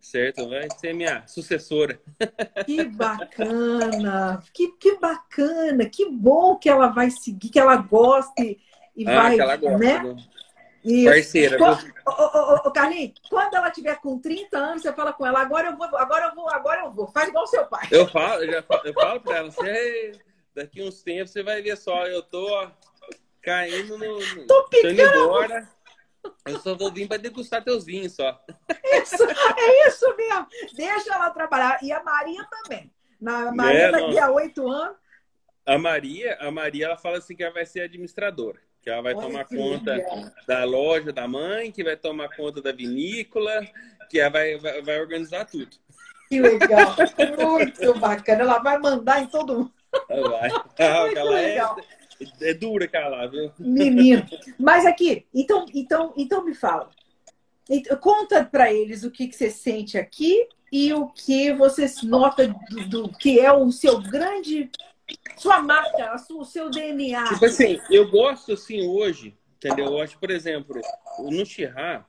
Certo, 0.00 0.48
vai 0.48 0.66
ser 0.78 0.94
minha 0.94 1.26
sucessora. 1.26 2.00
Que 2.66 2.84
bacana, 2.84 4.42
que, 4.52 4.68
que 4.72 4.96
bacana, 4.98 5.88
que 5.88 6.08
bom 6.10 6.56
que 6.56 6.68
ela 6.68 6.88
vai 6.88 7.10
seguir, 7.10 7.48
que 7.48 7.58
ela 7.58 7.76
goste 7.76 8.60
e 8.96 9.08
ah, 9.08 9.14
vai, 9.14 9.34
que 9.34 9.40
ela 9.40 9.56
gosta, 9.56 9.78
né? 9.78 10.02
né? 10.02 11.04
Parceira. 11.04 11.58
Ô, 12.06 12.10
ô, 12.10 12.54
ô, 12.66 12.70
Carlinhos, 12.70 13.12
quando 13.28 13.54
ela 13.54 13.70
tiver 13.70 13.96
com 14.00 14.18
30 14.18 14.56
anos, 14.56 14.82
você 14.82 14.92
fala 14.92 15.12
com 15.12 15.26
ela, 15.26 15.40
agora 15.40 15.68
eu 15.68 15.76
vou, 15.76 15.86
agora 15.96 16.26
eu 16.26 16.34
vou, 16.34 16.50
agora 16.50 16.82
eu 16.82 16.92
vou. 16.92 17.06
Faz 17.08 17.28
igual 17.28 17.46
seu 17.46 17.66
pai. 17.66 17.88
Eu 17.90 18.06
falo, 18.08 18.42
eu, 18.44 18.52
já 18.52 18.62
falo, 18.62 18.82
eu 18.84 18.94
falo 18.94 19.20
pra 19.20 19.36
ela, 19.38 19.50
você, 19.50 20.12
daqui 20.54 20.82
uns 20.82 21.02
tempos 21.02 21.32
você 21.32 21.42
vai 21.42 21.60
ver 21.60 21.76
só, 21.76 22.06
eu 22.06 22.22
tô 22.22 22.46
ó, 22.46 22.70
caindo 23.42 23.98
no. 23.98 24.46
Tô 24.46 24.64
picando. 24.68 25.00
Embora. 25.00 25.79
Eu 26.46 26.58
só 26.60 26.74
vou 26.74 26.92
vir 26.92 27.06
para 27.08 27.16
degustar 27.16 27.62
teus 27.62 27.84
vinhos 27.84 28.14
só. 28.14 28.40
Isso, 28.84 29.22
é 29.24 29.88
isso 29.88 30.16
mesmo. 30.16 30.46
Deixa 30.74 31.14
ela 31.14 31.30
trabalhar. 31.30 31.78
E 31.82 31.92
a 31.92 32.02
Maria 32.02 32.44
também. 32.44 32.92
Na 33.20 33.52
Maria 33.52 33.80
é, 33.80 33.90
daqui 33.90 34.18
a 34.18 34.30
oito 34.30 34.68
anos. 34.68 34.96
A 35.66 35.78
Maria, 35.78 36.36
a 36.40 36.50
Maria, 36.50 36.86
ela 36.86 36.96
fala 36.96 37.18
assim 37.18 37.36
que 37.36 37.42
ela 37.42 37.52
vai 37.52 37.66
ser 37.66 37.82
administradora. 37.82 38.58
Que 38.82 38.90
ela 38.90 39.02
vai 39.02 39.14
Olha 39.14 39.26
tomar 39.26 39.44
conta 39.44 39.92
legal. 39.94 40.24
da 40.46 40.64
loja 40.64 41.12
da 41.12 41.28
mãe, 41.28 41.70
que 41.70 41.84
vai 41.84 41.96
tomar 41.96 42.34
conta 42.34 42.62
da 42.62 42.72
vinícola, 42.72 43.62
que 44.08 44.18
ela 44.18 44.30
vai, 44.30 44.56
vai, 44.56 44.82
vai 44.82 45.00
organizar 45.00 45.44
tudo. 45.44 45.76
Que 46.28 46.40
legal. 46.40 46.96
Muito 47.36 47.98
bacana. 47.98 48.42
Ela 48.42 48.58
vai 48.58 48.78
mandar 48.78 49.20
em 49.20 49.26
todo 49.26 49.54
mundo. 49.54 49.72
Vai. 50.08 50.50
Ah, 50.78 51.00
Muito 51.02 51.18
ela 51.18 51.40
é 51.40 51.46
legal. 51.46 51.76
É 51.78 51.99
é 52.40 52.54
dura 52.54 52.84
aquela 52.84 53.08
lá, 53.08 53.26
viu? 53.26 53.52
Menino. 53.58 54.26
Mas 54.58 54.84
aqui, 54.86 55.26
então, 55.34 55.66
então, 55.74 56.12
então 56.16 56.44
me 56.44 56.54
fala. 56.54 56.90
Conta 58.00 58.44
para 58.44 58.72
eles 58.72 59.04
o 59.04 59.10
que, 59.10 59.28
que 59.28 59.36
você 59.36 59.50
sente 59.50 59.96
aqui 59.96 60.48
e 60.72 60.92
o 60.92 61.08
que 61.08 61.52
você 61.52 61.86
nota 62.04 62.48
do, 62.48 62.88
do 62.88 63.08
que 63.08 63.38
é 63.38 63.52
o 63.52 63.70
seu 63.70 64.00
grande. 64.00 64.70
Sua 65.36 65.60
marca, 65.60 66.14
o 66.30 66.44
seu 66.44 66.70
DNA. 66.70 67.24
Tipo 67.24 67.44
assim, 67.46 67.80
eu 67.90 68.08
gosto 68.10 68.52
assim 68.52 68.86
hoje, 68.86 69.36
entendeu? 69.56 69.86
Eu 69.86 70.00
acho, 70.00 70.18
por 70.18 70.30
exemplo, 70.30 70.80
no 71.18 71.44
Chirá, 71.44 72.06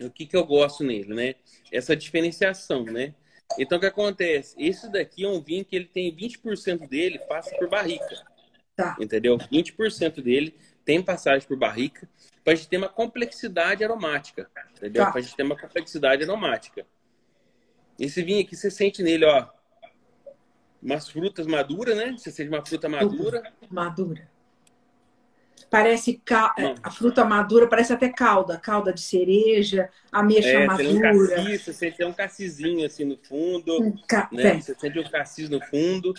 o 0.00 0.10
que, 0.10 0.26
que 0.26 0.36
eu 0.36 0.44
gosto 0.44 0.84
nele, 0.84 1.14
né? 1.14 1.34
Essa 1.70 1.96
diferenciação, 1.96 2.84
né? 2.84 3.14
Então, 3.58 3.78
o 3.78 3.80
que 3.80 3.86
acontece? 3.86 4.54
Esse 4.58 4.90
daqui 4.90 5.24
é 5.24 5.28
um 5.28 5.40
vinho 5.40 5.64
que 5.64 5.76
ele 5.76 5.86
tem 5.86 6.14
20% 6.14 6.88
dele 6.88 7.18
passa 7.28 7.54
por 7.56 7.68
barrica. 7.68 8.31
Tá. 8.76 8.96
Entendeu? 8.98 9.36
20% 9.36 10.22
dele 10.22 10.56
tem 10.84 11.02
passagem 11.02 11.46
por 11.46 11.56
barrica 11.56 12.08
para 12.42 12.54
a 12.54 12.56
gente 12.56 12.68
ter 12.68 12.76
uma 12.76 12.88
complexidade 12.88 13.84
aromática. 13.84 14.50
Entendeu? 14.76 15.04
Tá. 15.04 15.10
Para 15.10 15.20
a 15.20 15.22
gente 15.22 15.36
ter 15.36 15.42
uma 15.42 15.56
complexidade 15.56 16.22
aromática. 16.24 16.86
Esse 17.98 18.22
vinho 18.22 18.40
aqui, 18.40 18.56
você 18.56 18.70
sente 18.70 19.02
nele, 19.02 19.24
ó, 19.24 19.48
umas 20.82 21.08
frutas 21.08 21.46
maduras, 21.46 21.96
né? 21.96 22.14
Você 22.16 22.30
sente 22.30 22.48
uma 22.48 22.64
fruta 22.64 22.88
madura. 22.88 23.52
Madura. 23.70 24.28
Parece 25.70 26.20
ca... 26.24 26.54
a 26.82 26.90
fruta 26.90 27.24
madura, 27.24 27.66
parece 27.66 27.92
até 27.92 28.08
calda, 28.08 28.58
calda 28.58 28.92
de 28.92 29.00
cereja, 29.00 29.88
ameixa 30.10 30.48
é, 30.48 30.66
madura. 30.66 31.14
Um 31.14 31.28
cassis, 31.28 31.62
você 31.62 31.72
sente 31.72 32.04
um 32.04 32.12
cassizinho 32.12 32.84
assim 32.84 33.04
no 33.04 33.16
fundo, 33.16 33.82
um 33.82 33.96
ca... 34.06 34.28
né? 34.32 34.60
Você 34.60 34.74
sente 34.74 34.98
um 34.98 35.08
cassis 35.08 35.48
no 35.48 35.60
fundo, 35.62 36.12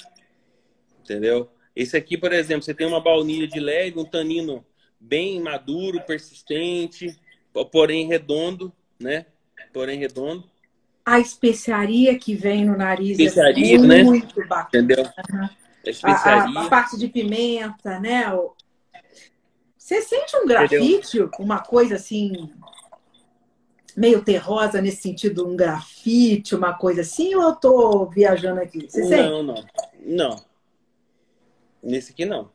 entendeu? 1.01 1.51
Esse 1.75 1.97
aqui, 1.97 2.17
por 2.17 2.31
exemplo, 2.31 2.63
você 2.63 2.73
tem 2.73 2.85
uma 2.85 3.01
baunilha 3.01 3.47
de 3.47 3.59
leve, 3.59 3.99
um 3.99 4.05
tanino 4.05 4.65
bem 4.99 5.41
maduro, 5.41 6.01
persistente, 6.01 7.19
porém 7.71 8.07
redondo, 8.07 8.71
né? 8.99 9.25
Porém 9.73 9.99
redondo. 9.99 10.49
A 11.05 11.19
especiaria 11.19 12.17
que 12.17 12.33
vem 12.35 12.63
no 12.63 12.77
nariz 12.77 13.19
é 13.19 13.23
especiaria, 13.23 13.75
é 13.75 13.77
muito 13.77 13.87
né? 13.87 14.03
muito 14.03 14.47
bacana. 14.47 14.83
Entendeu? 14.83 15.03
Uhum. 15.03 15.49
A, 16.03 16.11
a, 16.11 16.65
a, 16.65 16.69
parte 16.69 16.97
de 16.97 17.09
pimenta, 17.09 17.99
né? 17.99 18.23
Você 19.77 20.01
sente 20.01 20.37
um 20.37 20.47
grafite, 20.47 21.17
Entendeu? 21.17 21.31
uma 21.39 21.59
coisa 21.59 21.95
assim 21.95 22.49
meio 23.95 24.23
terrosa 24.23 24.81
nesse 24.81 25.01
sentido, 25.01 25.47
um 25.47 25.55
grafite, 25.55 26.55
uma 26.55 26.73
coisa 26.73 27.01
assim, 27.01 27.35
ou 27.35 27.43
eu 27.43 27.55
tô 27.55 28.05
viajando 28.07 28.61
aqui? 28.61 28.89
Você 28.89 29.01
não, 29.01 29.07
sente? 29.07 29.29
não, 29.29 29.65
não. 30.29 30.52
Nesse 31.83 32.13
aqui 32.13 32.25
não. 32.25 32.49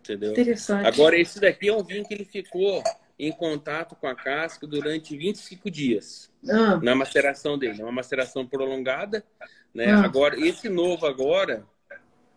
Entendeu? 0.00 0.32
Interessante. 0.32 0.86
Agora, 0.86 1.16
esse 1.16 1.40
daqui 1.40 1.68
é 1.68 1.74
um 1.74 1.82
vinho 1.82 2.04
que 2.04 2.12
ele 2.12 2.24
ficou 2.24 2.82
em 3.18 3.32
contato 3.32 3.94
com 3.94 4.06
a 4.06 4.14
casca 4.14 4.66
durante 4.66 5.16
25 5.16 5.70
dias 5.70 6.30
ah. 6.48 6.76
na 6.82 6.94
maceração 6.94 7.56
dele. 7.56 7.80
É 7.80 7.84
uma 7.84 7.92
maceração 7.92 8.46
prolongada. 8.46 9.24
Né? 9.72 9.90
Ah. 9.90 10.02
Agora, 10.02 10.38
esse 10.38 10.68
novo 10.68 11.06
agora, 11.06 11.64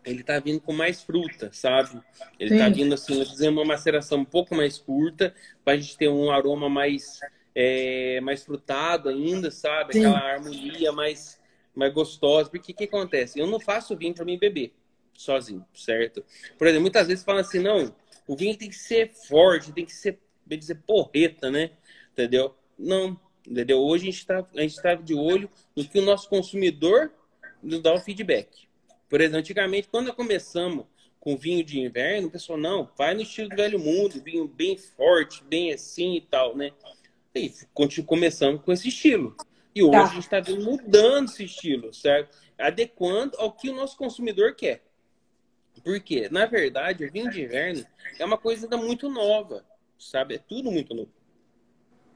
ele 0.05 0.23
tá 0.23 0.39
vindo 0.39 0.61
com 0.61 0.71
mais 0.71 1.01
fruta, 1.01 1.49
sabe? 1.51 1.99
Ele 2.39 2.51
tá 2.51 2.55
Sim. 2.55 2.61
tá 2.61 2.69
vindo 2.69 2.93
assim, 2.93 3.23
dizer, 3.23 3.49
uma 3.49 3.65
maceração 3.65 4.19
um 4.19 4.25
pouco 4.25 4.55
mais 4.55 4.77
curta, 4.77 5.33
para 5.65 5.73
a 5.73 5.77
gente 5.77 5.97
ter 5.97 6.07
um 6.07 6.31
aroma 6.31 6.69
mais, 6.69 7.19
é, 7.53 8.21
mais 8.21 8.43
frutado 8.43 9.09
ainda, 9.09 9.51
sabe? 9.51 9.93
Sim. 9.93 10.05
Aquela 10.05 10.19
harmonia 10.19 10.91
mais, 10.91 11.38
mais 11.75 11.93
gostosa. 11.93 12.49
Porque 12.49 12.71
o 12.71 12.75
que, 12.75 12.88
que 12.88 12.95
acontece? 12.95 13.39
Eu 13.39 13.47
não 13.47 13.59
faço 13.59 13.97
vinho 13.97 14.13
para 14.13 14.23
mim 14.23 14.38
beber 14.38 14.73
sozinho, 15.18 15.65
certo? 15.74 16.24
Por 16.57 16.68
exemplo, 16.68 16.84
muitas 16.84 17.07
vezes 17.07 17.26
falam 17.26 17.41
assim, 17.41 17.59
não, 17.59 17.93
o 18.28 18.36
vinho 18.36 18.55
tem 18.55 18.70
que 18.70 18.76
ser 18.76 19.11
forte, 19.28 19.74
tem 19.74 19.86
que 19.86 19.93
ser, 19.93 20.20
bem 20.45 20.59
dizer, 20.59 20.76
porreta, 20.86 21.49
né? 21.49 21.72
Entendeu? 22.13 22.55
Não, 22.78 23.20
entendeu? 23.45 23.80
Hoje 23.80 24.03
a 24.03 24.11
gente 24.11 24.20
está 24.20 24.43
tá 24.43 24.95
de 24.95 25.15
olho 25.15 25.49
no 25.76 25.84
que 25.84 25.97
o 25.99 26.03
nosso 26.03 26.30
consumidor 26.30 27.11
nos 27.61 27.82
dá 27.82 27.93
o 27.93 27.99
feedback. 27.99 28.68
Por 29.09 29.20
exemplo, 29.20 29.39
antigamente, 29.39 29.88
quando 29.89 30.13
começamos 30.13 30.86
com 31.20 31.36
vinho 31.36 31.63
de 31.63 31.80
inverno, 31.80 32.28
o 32.28 32.32
pessoal, 32.32 32.59
não, 32.59 32.89
vai 32.95 33.13
no 33.13 33.22
estilo 33.22 33.49
do 33.49 33.55
velho 33.55 33.80
mundo, 33.80 34.22
vinho 34.24 34.47
bem 34.47 34.78
forte, 34.78 35.43
bem 35.43 35.74
assim 35.74 36.15
e 36.15 36.22
tal, 36.22 36.55
né? 36.55 36.72
E 37.34 37.51
começamos 38.03 38.61
com 38.61 38.72
esse 38.72 38.88
estilo. 38.88 39.36
E 39.74 39.84
hoje 39.84 39.91
tá. 39.91 40.03
a 40.03 40.07
gente 40.07 40.24
está 40.24 40.41
mudando 40.55 41.30
esse 41.30 41.43
estilo, 41.43 41.93
certo? 41.93 42.36
Adequando 42.57 43.38
ao 43.38 43.51
que 43.51 43.70
o 43.70 43.76
nosso 43.76 43.95
consumidor 43.95 44.55
quer. 44.55 44.86
Porque, 45.88 46.27
na 46.29 46.45
verdade, 46.45 47.05
o 47.05 47.09
vinho 47.09 47.31
de 47.31 47.41
inverno 47.41 47.85
é 48.19 48.25
uma 48.25 48.38
coisa 48.38 48.65
ainda 48.65 48.75
muito 48.75 49.07
nova, 49.07 49.63
sabe? 49.97 50.35
É 50.35 50.38
tudo 50.38 50.69
muito 50.69 50.93
novo. 50.93 51.09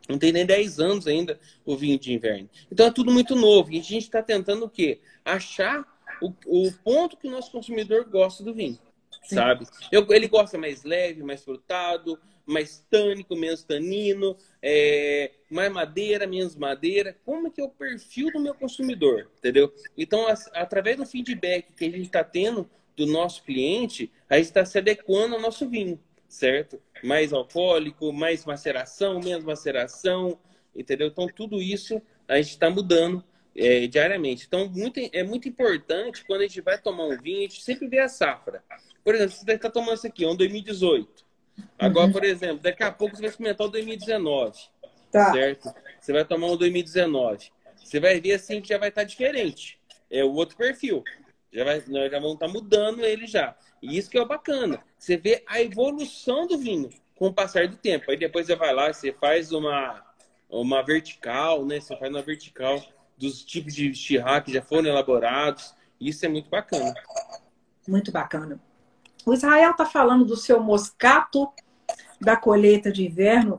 Não 0.09 0.19
tem 0.19 0.33
nem 0.33 0.45
10 0.45 0.81
anos 0.81 1.07
ainda 1.07 1.39
o 1.63 1.77
vinho 1.77 1.97
de 1.97 2.11
inverno. 2.11 2.49
Então 2.69 2.87
é 2.87 2.91
tudo 2.91 3.09
muito 3.13 3.33
novo. 3.33 3.71
E 3.71 3.79
a 3.79 3.81
gente 3.81 4.03
está 4.03 4.21
tentando 4.21 4.65
o 4.65 4.69
quê? 4.69 4.99
Achar 5.23 5.85
o, 6.21 6.33
o 6.47 6.69
ponto 6.83 7.15
que 7.15 7.29
o 7.29 7.31
nosso 7.31 7.49
consumidor 7.49 8.03
gosta 8.09 8.43
do 8.43 8.53
vinho. 8.53 8.77
Sim. 9.23 9.35
Sabe? 9.35 9.65
Eu, 9.89 10.05
ele 10.11 10.27
gosta 10.27 10.57
mais 10.57 10.83
leve, 10.83 11.23
mais 11.23 11.41
frutado, 11.41 12.19
mais 12.45 12.85
tânico, 12.89 13.37
menos 13.37 13.63
tanino, 13.63 14.35
é, 14.61 15.31
mais 15.49 15.71
madeira, 15.71 16.27
menos 16.27 16.57
madeira. 16.57 17.15
Como 17.23 17.47
é 17.47 17.49
que 17.49 17.61
é 17.61 17.63
o 17.63 17.69
perfil 17.69 18.33
do 18.33 18.39
meu 18.41 18.53
consumidor? 18.53 19.31
Entendeu? 19.37 19.73
Então, 19.97 20.27
através 20.55 20.97
do 20.97 21.05
feedback 21.05 21.71
que 21.71 21.85
a 21.85 21.89
gente 21.89 22.01
está 22.01 22.21
tendo 22.21 22.69
do 22.95 23.05
nosso 23.05 23.43
cliente, 23.43 24.11
a 24.29 24.37
gente 24.37 24.45
está 24.45 24.65
se 24.65 24.77
adequando 24.77 25.35
ao 25.35 25.41
nosso 25.41 25.67
vinho, 25.67 25.99
certo? 26.27 26.81
Mais 27.03 27.33
alcoólico, 27.33 28.11
mais 28.11 28.45
maceração, 28.45 29.19
menos 29.19 29.43
maceração, 29.43 30.39
entendeu? 30.75 31.07
Então, 31.07 31.27
tudo 31.27 31.61
isso 31.61 32.01
a 32.27 32.37
gente 32.37 32.49
está 32.51 32.69
mudando 32.69 33.23
é, 33.55 33.87
diariamente. 33.87 34.45
Então, 34.47 34.67
muito, 34.69 34.99
é 35.11 35.23
muito 35.23 35.47
importante 35.47 36.23
quando 36.25 36.41
a 36.41 36.47
gente 36.47 36.61
vai 36.61 36.77
tomar 36.77 37.05
um 37.05 37.17
vinho, 37.17 37.39
a 37.39 37.41
gente 37.41 37.61
sempre 37.61 37.87
vê 37.87 37.99
a 37.99 38.07
safra. 38.07 38.63
Por 39.03 39.15
exemplo, 39.15 39.35
você 39.35 39.51
está 39.51 39.69
tomando 39.69 39.95
isso 39.95 40.07
aqui, 40.07 40.23
é 40.23 40.27
um 40.27 40.35
2018. 40.35 41.25
Agora, 41.77 42.07
uhum. 42.07 42.13
por 42.13 42.23
exemplo, 42.23 42.59
daqui 42.59 42.83
a 42.83 42.91
pouco 42.91 43.15
você 43.15 43.21
vai 43.21 43.29
experimentar 43.29 43.67
o 43.67 43.71
2019. 43.71 44.57
Tá. 45.11 45.31
Certo? 45.33 45.73
Você 45.99 46.13
vai 46.13 46.23
tomar 46.23 46.47
um 46.47 46.57
2019. 46.57 47.51
Você 47.75 47.99
vai 47.99 48.19
ver 48.21 48.33
assim 48.33 48.61
que 48.61 48.69
já 48.69 48.77
vai 48.77 48.89
estar 48.89 49.01
tá 49.01 49.07
diferente. 49.07 49.79
É 50.09 50.23
o 50.23 50.33
outro 50.33 50.55
perfil. 50.55 51.03
Já 51.51 51.65
vai, 51.65 51.83
nós 51.87 52.11
já 52.11 52.19
vamos 52.19 52.33
estar 52.35 52.47
tá 52.47 52.53
mudando 52.53 53.03
ele 53.03 53.27
já. 53.27 53.55
E 53.81 53.97
isso 53.97 54.09
que 54.09 54.17
é 54.17 54.21
o 54.21 54.27
bacana. 54.27 54.81
Você 54.97 55.17
vê 55.17 55.43
a 55.47 55.61
evolução 55.61 56.47
do 56.47 56.57
vinho 56.57 56.89
com 57.15 57.27
o 57.27 57.33
passar 57.33 57.67
do 57.67 57.75
tempo. 57.75 58.09
Aí 58.09 58.17
depois 58.17 58.47
você 58.47 58.55
vai 58.55 58.73
lá, 58.73 58.91
você 58.91 59.11
faz 59.11 59.51
uma, 59.51 60.01
uma 60.49 60.81
vertical, 60.81 61.65
né? 61.65 61.79
Você 61.79 61.95
faz 61.97 62.11
uma 62.11 62.21
vertical 62.21 62.81
dos 63.17 63.43
tipos 63.43 63.75
de 63.75 63.93
chirra 63.93 64.41
que 64.41 64.53
já 64.53 64.61
foram 64.61 64.89
elaborados. 64.89 65.75
Isso 65.99 66.25
é 66.25 66.29
muito 66.29 66.49
bacana. 66.49 66.93
Muito 67.87 68.11
bacana. 68.11 68.59
O 69.25 69.33
Israel 69.33 69.71
está 69.71 69.85
falando 69.85 70.25
do 70.25 70.37
seu 70.37 70.61
moscato 70.63 71.51
da 72.19 72.35
colheita 72.35 72.91
de 72.91 73.05
inverno. 73.05 73.57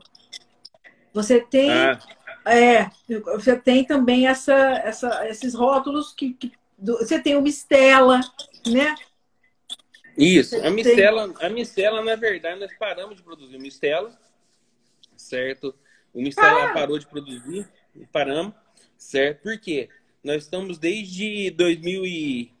Você 1.13 1.39
tem, 1.39 1.71
ah. 1.71 1.99
é, 2.45 2.89
você 3.35 3.55
tem 3.55 3.85
também 3.85 4.27
essa, 4.27 4.53
essa, 4.83 5.27
esses 5.29 5.53
rótulos 5.53 6.11
que, 6.11 6.33
que 6.33 6.51
do, 6.77 6.97
você 6.97 7.19
tem 7.19 7.35
o 7.35 7.41
Mistela, 7.41 8.19
né? 8.67 8.95
Isso, 10.17 10.55
a 10.63 10.69
Mistela, 10.69 11.33
a 11.39 11.49
Mistela, 11.49 12.01
na 12.03 12.15
verdade, 12.15 12.59
nós 12.59 12.75
paramos 12.77 13.17
de 13.17 13.23
produzir 13.23 13.55
o 13.55 13.59
Mistela, 13.59 14.17
certo? 15.15 15.73
O 16.13 16.21
Mistela 16.21 16.65
ah. 16.65 16.73
parou 16.73 16.99
de 16.99 17.07
produzir, 17.07 17.67
paramos, 18.11 18.53
certo? 18.97 19.41
Por 19.41 19.59
quê? 19.59 19.89
Nós 20.23 20.43
estamos 20.43 20.77
desde 20.77 21.49
2000 21.51 22.05
e 22.05 22.53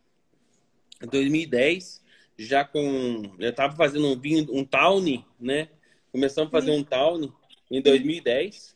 2010 1.09 2.03
já 2.37 2.63
com. 2.65 3.35
Eu 3.39 3.49
estava 3.49 3.75
fazendo 3.75 4.07
um 4.07 4.19
vinho, 4.19 4.47
um 4.51 4.65
Tawny, 4.65 5.25
né? 5.39 5.69
Começamos 6.11 6.49
a 6.49 6.51
fazer 6.51 6.71
um 6.71 6.83
Tawny 6.83 7.31
em 7.69 7.81
2010. 7.81 8.73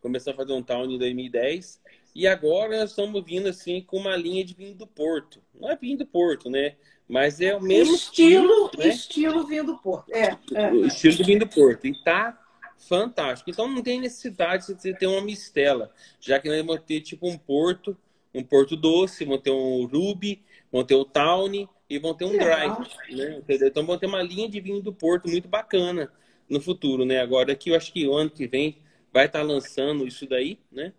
Começamos 0.00 0.38
a 0.38 0.42
fazer 0.42 0.52
um 0.52 0.62
Tawny 0.62 0.94
em 0.94 0.98
2010. 0.98 1.80
E 2.16 2.26
agora 2.26 2.80
nós 2.80 2.90
estamos 2.90 3.22
vindo 3.22 3.46
assim 3.46 3.82
com 3.82 3.98
uma 3.98 4.16
linha 4.16 4.42
de 4.42 4.54
vinho 4.54 4.74
do 4.74 4.86
Porto. 4.86 5.38
Não 5.54 5.70
é 5.70 5.76
vinho 5.76 5.98
do 5.98 6.06
Porto, 6.06 6.48
né? 6.48 6.76
Mas 7.06 7.42
é 7.42 7.54
o 7.54 7.60
mesmo 7.60 7.94
estilo. 7.94 8.46
Estilo, 8.46 8.70
né? 8.78 8.88
estilo 8.88 9.46
vinho 9.46 9.64
do 9.64 9.76
Porto. 9.76 10.10
É, 10.14 10.34
é. 10.54 10.72
O 10.72 10.86
estilo 10.86 11.18
do 11.18 11.24
vinho 11.24 11.40
do 11.40 11.46
Porto. 11.46 11.86
E 11.86 12.02
tá 12.02 12.42
fantástico. 12.78 13.50
Então 13.50 13.68
não 13.68 13.82
tem 13.82 14.00
necessidade 14.00 14.66
de 14.66 14.80
você 14.80 14.94
ter 14.94 15.06
uma 15.06 15.20
mistela, 15.20 15.92
já 16.18 16.40
que 16.40 16.48
nós 16.48 16.56
vamos 16.64 16.82
ter 16.86 17.02
tipo 17.02 17.28
um 17.28 17.36
Porto, 17.36 17.94
um 18.34 18.42
Porto 18.42 18.76
doce, 18.76 19.26
vamos 19.26 19.42
ter 19.42 19.50
um 19.50 19.84
Ruby, 19.84 20.42
vamos 20.72 20.86
ter 20.86 20.94
o 20.94 21.04
Tawny 21.04 21.68
e 21.88 21.98
vão 21.98 22.14
ter 22.14 22.24
um 22.24 22.32
dry, 22.32 23.14
né? 23.14 23.36
Entendeu? 23.40 23.68
Então 23.68 23.84
vão 23.84 23.98
ter 23.98 24.06
uma 24.06 24.22
linha 24.22 24.48
de 24.48 24.58
vinho 24.58 24.80
do 24.80 24.92
Porto 24.92 25.28
muito 25.28 25.48
bacana 25.48 26.10
no 26.48 26.62
futuro, 26.62 27.04
né? 27.04 27.20
Agora 27.20 27.54
que 27.54 27.68
eu 27.68 27.76
acho 27.76 27.92
que 27.92 28.08
o 28.08 28.14
ano 28.14 28.30
que 28.30 28.46
vem 28.46 28.78
vai 29.12 29.26
estar 29.26 29.40
tá 29.40 29.44
lançando 29.44 30.06
isso 30.06 30.26
daí, 30.26 30.58
né? 30.72 30.94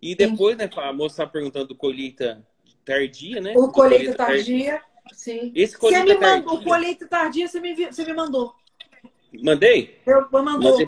E 0.00 0.14
depois, 0.14 0.56
sim. 0.56 0.64
né, 0.64 0.70
a 0.76 0.92
moça 0.92 1.22
está 1.22 1.26
perguntando 1.26 1.66
do 1.66 1.74
colheita 1.74 2.46
tardia, 2.84 3.40
né? 3.40 3.54
O 3.56 3.68
colheita, 3.68 4.14
tardia, 4.14 4.72
tardia, 4.72 4.82
sim. 5.12 5.52
Esse 5.54 5.76
colheita 5.76 6.06
você 6.06 6.14
me 6.14 6.20
tardia... 6.20 6.44
mandou, 6.44 6.60
o 6.60 6.64
colheita 6.64 7.06
tardia 7.06 7.48
você 7.48 7.60
me, 7.60 7.74
você 7.74 8.04
me 8.04 8.14
mandou. 8.14 8.54
Mandei? 9.42 10.00
Eu, 10.06 10.26
mandou. 10.30 10.80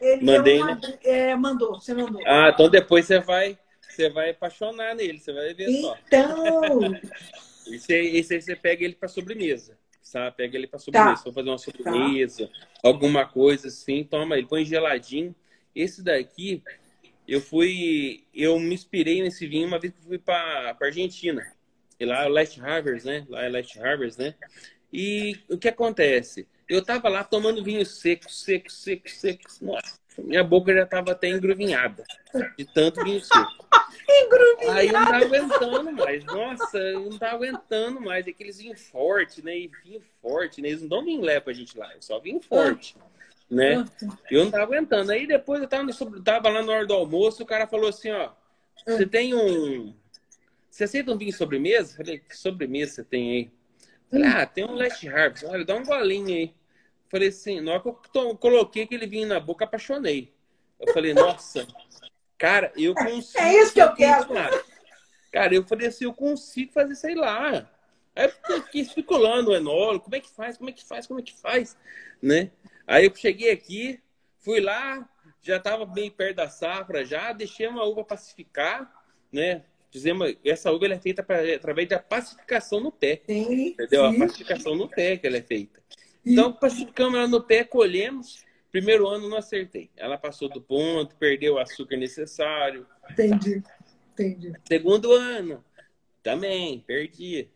Ele 0.00 0.24
Mandei, 0.24 0.62
né? 0.62 0.78
É, 1.02 1.36
mandou, 1.36 1.80
você 1.80 1.92
mandou. 1.94 2.22
Ah, 2.24 2.50
então 2.54 2.68
depois 2.68 3.06
você 3.06 3.18
vai, 3.18 3.58
você 3.88 4.08
vai 4.08 4.30
apaixonar 4.30 4.94
nele, 4.94 5.18
você 5.18 5.32
vai 5.32 5.52
ver 5.54 5.68
então... 5.68 5.90
só. 5.90 5.98
Então... 6.06 7.00
Esse, 7.70 7.92
esse 7.94 8.34
aí 8.34 8.40
você 8.40 8.56
pega 8.56 8.82
ele 8.82 8.94
para 8.94 9.08
sobremesa, 9.08 9.78
sabe? 10.00 10.36
Pega 10.36 10.56
ele 10.56 10.66
para 10.66 10.78
sobremesa. 10.78 11.24
Tá. 11.24 11.32
fazer 11.32 11.48
uma 11.50 11.58
sobremesa, 11.58 12.46
tá. 12.46 12.88
alguma 12.88 13.26
coisa 13.26 13.68
assim, 13.68 14.02
toma 14.04 14.38
ele, 14.38 14.46
põe 14.46 14.64
geladinho. 14.64 15.34
Esse 15.74 16.02
daqui, 16.02 16.62
eu 17.28 17.42
fui, 17.42 18.24
eu 18.32 18.58
me 18.58 18.74
inspirei 18.74 19.22
nesse 19.22 19.46
vinho 19.46 19.68
uma 19.68 19.78
vez 19.78 19.92
que 19.92 20.00
fui 20.00 20.18
para 20.18 20.74
Argentina. 20.80 21.46
E 22.00 22.04
lá 22.06 22.24
é 22.24 22.26
o 22.26 22.30
Last 22.30 22.58
Harvest, 22.58 23.06
né? 23.06 23.26
Lá 23.28 23.44
é 23.44 23.48
Last 23.50 23.78
Harvest, 23.78 24.18
né? 24.18 24.34
E 24.90 25.38
o 25.50 25.58
que 25.58 25.68
acontece? 25.68 26.48
Eu 26.66 26.82
tava 26.82 27.08
lá 27.10 27.22
tomando 27.22 27.62
vinho 27.62 27.84
seco, 27.84 28.30
seco, 28.30 28.70
seco, 28.70 29.10
seco. 29.10 29.42
Nossa, 29.60 30.00
minha 30.18 30.42
boca 30.42 30.74
já 30.74 30.84
tava 30.84 31.12
até 31.12 31.28
engruvinhada 31.28 32.04
de 32.56 32.64
tanto 32.64 33.02
vinho 33.04 33.20
seco. 33.20 33.66
Aí 34.70 34.88
eu 34.88 34.92
não 34.92 35.04
tava 35.04 35.24
aguentando 35.24 35.92
mais. 35.92 36.24
Nossa, 36.24 36.78
eu 36.78 37.10
não 37.10 37.18
tava 37.18 37.34
aguentando 37.36 38.00
mais. 38.00 38.26
Aqueles 38.26 38.58
vinhos 38.58 38.80
fortes, 38.88 39.42
né? 39.42 39.56
E 39.56 39.70
vinho 39.84 40.02
forte, 40.20 40.60
né? 40.60 40.68
Eles 40.68 40.82
não 40.82 40.88
dão 40.88 41.04
vinho 41.04 41.20
leve 41.20 41.42
pra 41.42 41.52
gente 41.52 41.76
lá, 41.76 41.92
é 41.92 42.00
só 42.00 42.18
vinho 42.18 42.40
forte. 42.40 42.96
Né? 43.50 43.84
Eu 44.30 44.44
não 44.44 44.50
tava 44.50 44.64
aguentando. 44.64 45.12
Aí 45.12 45.26
depois 45.26 45.62
eu 45.62 45.68
tava, 45.68 45.84
no, 45.84 46.22
tava 46.22 46.48
lá 46.48 46.62
na 46.62 46.72
hora 46.72 46.86
do 46.86 46.94
almoço, 46.94 47.42
o 47.42 47.46
cara 47.46 47.66
falou 47.66 47.88
assim, 47.88 48.10
ó. 48.10 48.30
Você 48.86 49.06
tem 49.06 49.34
um. 49.34 49.94
Você 50.70 50.84
aceita 50.84 51.12
um 51.12 51.18
vinho 51.18 51.32
sobremesa? 51.32 51.96
Falei, 51.96 52.18
que 52.18 52.36
sobremesa 52.36 52.94
você 52.94 53.04
tem 53.04 53.30
aí? 53.30 53.50
Falei, 54.10 54.28
ah, 54.28 54.46
tem 54.46 54.64
um 54.64 54.74
Last 54.74 55.06
Harvest. 55.08 55.44
Olha, 55.46 55.64
dá 55.64 55.74
um 55.74 55.84
golinho 55.84 56.28
aí. 56.28 56.54
Falei 57.10 57.28
assim, 57.28 57.60
na 57.60 57.72
hora 57.72 57.80
que 57.80 57.88
eu 58.18 58.36
coloquei 58.36 58.82
aquele 58.82 59.06
vinho 59.06 59.26
na 59.26 59.40
boca, 59.40 59.64
apaixonei. 59.64 60.32
Eu 60.78 60.92
falei, 60.92 61.14
nossa, 61.14 61.66
Cara, 62.38 62.72
eu 62.76 62.94
consigo. 62.94 63.42
É 63.42 63.54
isso 63.56 63.74
que 63.74 63.82
eu 63.82 63.92
quero. 63.94 64.28
Cara. 64.28 64.64
cara, 65.32 65.54
eu 65.54 65.64
falei 65.64 65.88
assim, 65.88 66.04
eu 66.04 66.14
consigo 66.14 66.72
fazer, 66.72 66.94
sei 66.94 67.16
lá. 67.16 67.68
Aí 68.14 68.32
eu 68.48 68.62
fiquei 68.62 68.80
especulando 68.80 69.50
o 69.50 69.56
enólogo, 69.56 70.04
como 70.04 70.14
é 70.14 70.20
que 70.20 70.30
faz, 70.30 70.56
como 70.56 70.70
é 70.70 70.72
que 70.72 70.84
faz, 70.84 71.06
como 71.06 71.18
é 71.18 71.22
que 71.22 71.34
faz, 71.36 71.76
né? 72.22 72.50
Aí 72.86 73.06
eu 73.06 73.14
cheguei 73.14 73.50
aqui, 73.50 74.00
fui 74.38 74.60
lá, 74.60 75.08
já 75.42 75.56
estava 75.56 75.84
bem 75.84 76.10
perto 76.10 76.36
da 76.36 76.48
safra, 76.48 77.04
já 77.04 77.32
deixei 77.32 77.66
uma 77.66 77.84
uva 77.84 78.04
pacificar, 78.04 78.90
né? 79.32 79.64
Dizemos, 79.90 80.36
essa 80.44 80.70
uva 80.70 80.86
é 80.86 80.98
feita 80.98 81.22
pra, 81.22 81.40
através 81.54 81.88
da 81.88 81.98
pacificação 81.98 82.80
no 82.80 82.92
pé. 82.92 83.22
Sim, 83.26 83.68
entendeu? 83.68 84.10
Sim. 84.10 84.16
A 84.16 84.26
pacificação 84.26 84.74
no 84.74 84.88
pé 84.88 85.16
que 85.16 85.26
ela 85.26 85.36
é 85.36 85.42
feita. 85.42 85.82
Então, 86.32 86.52
pacificamos 86.52 87.18
ela 87.18 87.28
no 87.28 87.42
pé, 87.42 87.64
colhemos, 87.64 88.44
Primeiro 88.70 89.08
ano 89.08 89.28
não 89.28 89.38
acertei. 89.38 89.90
Ela 89.96 90.18
passou 90.18 90.48
do 90.48 90.60
ponto, 90.60 91.16
perdeu 91.16 91.54
o 91.54 91.58
açúcar 91.58 91.96
necessário. 91.96 92.86
Entendi, 93.10 93.60
tá. 93.62 93.74
entendi. 94.12 94.52
Segundo 94.66 95.12
ano, 95.12 95.64
também, 96.22 96.80
perdi. 96.86 97.48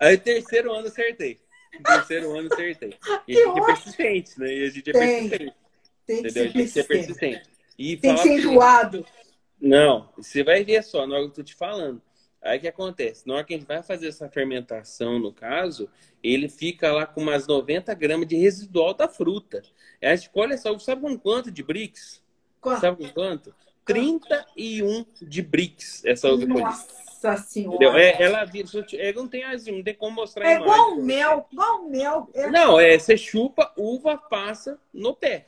Aí 0.00 0.16
terceiro 0.16 0.72
ano 0.72 0.88
acertei. 0.88 1.40
Terceiro 1.84 2.36
ano 2.36 2.48
acertei. 2.52 2.94
E 3.28 3.36
a 3.36 3.46
gente 3.46 3.58
é 3.58 3.64
persistente, 3.66 4.40
né? 4.40 4.54
E 4.54 4.64
a 4.64 4.70
gente 4.70 4.90
é 4.90 4.92
tem, 4.92 5.28
persistente. 5.28 5.56
Tem 6.06 6.22
que 6.22 6.28
entendeu? 6.28 6.32
ser 6.32 6.52
tem 6.52 6.64
que 6.64 6.68
ser 6.68 6.84
persistente. 6.84 7.50
E 7.78 7.96
tem 7.96 8.14
que 8.14 8.22
ser 8.22 8.38
enjoado. 8.38 9.06
Não, 9.60 10.12
você 10.16 10.42
vai 10.42 10.64
ver 10.64 10.82
só, 10.82 11.06
na 11.06 11.16
hora 11.16 11.24
que 11.24 11.30
eu 11.30 11.34
tô 11.34 11.42
te 11.42 11.54
falando. 11.54 12.02
Aí 12.42 12.58
o 12.58 12.60
que 12.60 12.68
acontece? 12.68 13.26
Na 13.26 13.34
hora 13.34 13.44
que 13.44 13.54
a 13.54 13.56
gente 13.56 13.66
vai 13.66 13.82
fazer 13.82 14.08
essa 14.08 14.28
fermentação, 14.28 15.18
no 15.18 15.32
caso, 15.32 15.88
ele 16.22 16.48
fica 16.48 16.92
lá 16.92 17.06
com 17.06 17.20
umas 17.20 17.46
90 17.46 17.94
gramas 17.94 18.26
de 18.26 18.36
residual 18.36 18.92
da 18.94 19.08
fruta. 19.08 19.62
A 20.02 20.14
gente 20.16 20.28
colhe 20.30 20.54
essa 20.54 20.76
sabe 20.80 21.02
com 21.02 21.16
quanto 21.16 21.52
de 21.52 21.62
bricks? 21.62 22.20
Quanto? 22.60 22.80
Sabe 22.80 22.96
com 22.96 23.12
quanto? 23.12 23.54
31 23.84 25.06
de 25.20 25.42
bricks 25.42 26.04
essa 26.04 26.28
uva 26.32 26.46
Nossa 26.46 27.36
senhora! 27.36 28.00
É, 28.00 28.22
ela 28.22 28.44
é, 28.94 29.12
não 29.12 29.28
tem 29.28 29.44
não 29.72 29.82
tem 29.82 29.94
como 29.94 30.16
mostrar 30.16 30.44
É 30.44 30.56
igual 30.56 30.96
mel, 30.96 31.46
igual 31.52 31.84
mel. 31.84 32.28
É... 32.34 32.50
Não, 32.50 32.78
é, 32.78 32.98
você 32.98 33.16
chupa, 33.16 33.72
uva 33.76 34.16
passa 34.16 34.80
no 34.92 35.14
pé. 35.14 35.46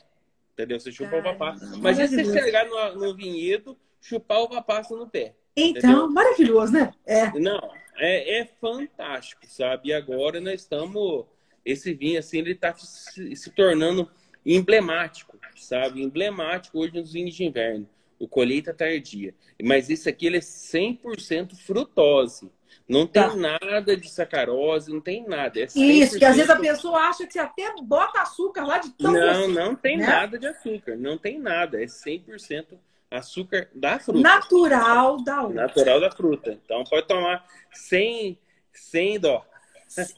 Entendeu? 0.53 0.79
Você 0.79 0.93
chupa, 0.93 1.11
Caramba, 1.11 1.31
uva 1.31 1.39
passa. 1.39 1.77
Mas 1.79 1.97
se 1.97 2.25
você 2.25 2.43
chegar 2.43 2.67
no, 2.67 3.07
no 3.07 3.17
vinhedo, 3.17 3.77
chupar 4.01 4.41
uva 4.43 4.63
passa 4.63 4.95
no 4.95 5.09
pé. 5.09 5.35
Então, 5.57 5.81
Entendeu? 5.81 6.11
maravilhoso, 6.11 6.73
né? 6.73 6.93
É. 7.07 7.31
Não, 7.39 7.71
é, 7.97 8.41
é 8.41 8.45
fantástico, 8.61 9.43
sabe? 9.47 9.89
E 9.89 9.93
agora 9.93 10.41
nós 10.41 10.61
estamos. 10.61 11.27
Esse 11.65 11.95
vinho, 11.95 12.19
assim, 12.19 12.39
ele 12.39 12.53
está 12.53 12.75
se, 12.75 13.35
se, 13.35 13.51
tornando 13.51 14.11
emblemático, 14.45 15.39
sabe? 15.57 16.03
Emblemático 16.03 16.79
hoje 16.79 16.95
nos 16.95 17.13
vinhos 17.13 17.35
de 17.35 17.45
inverno. 17.45 17.89
O 18.19 18.29
colheita 18.29 18.75
tardia. 18.75 19.35
Mas 19.63 19.89
esse 19.89 20.09
aqui, 20.09 20.27
ele 20.27 20.37
é 20.37 20.41
100% 20.41 21.57
frutose. 21.57 22.51
Não 22.87 23.07
tem 23.07 23.23
tá. 23.23 23.35
nada 23.35 23.97
de 23.97 24.11
sacarose, 24.11 24.93
não 24.93 25.01
tem 25.01 25.27
nada. 25.27 25.59
É 25.59 25.65
Isso, 25.75 26.19
que 26.19 26.25
às 26.25 26.37
vezes 26.37 26.51
a 26.51 26.57
pessoa 26.57 26.99
acha 26.99 27.27
que 27.27 27.33
você 27.33 27.39
até 27.39 27.75
bota 27.83 28.21
açúcar 28.21 28.67
lá 28.67 28.79
de 28.79 28.91
tão 28.91 29.13
Não, 29.13 29.49
não 29.49 29.75
tem 29.75 29.97
né? 29.97 30.07
nada 30.07 30.39
de 30.39 30.47
açúcar. 30.47 30.97
Não 30.97 31.17
tem 31.17 31.39
nada. 31.39 31.83
É 31.83 31.87
100% 31.87 32.79
açúcar 33.17 33.69
da 33.75 33.99
fruta. 33.99 34.21
Natural 34.21 35.23
da 35.23 35.43
uva. 35.45 35.55
Natural 35.55 36.01
da 36.01 36.11
fruta. 36.11 36.59
Então 36.65 36.85
pode 36.85 37.07
tomar 37.07 37.45
sem, 37.73 38.39
sem 38.73 39.19
dó. 39.19 39.45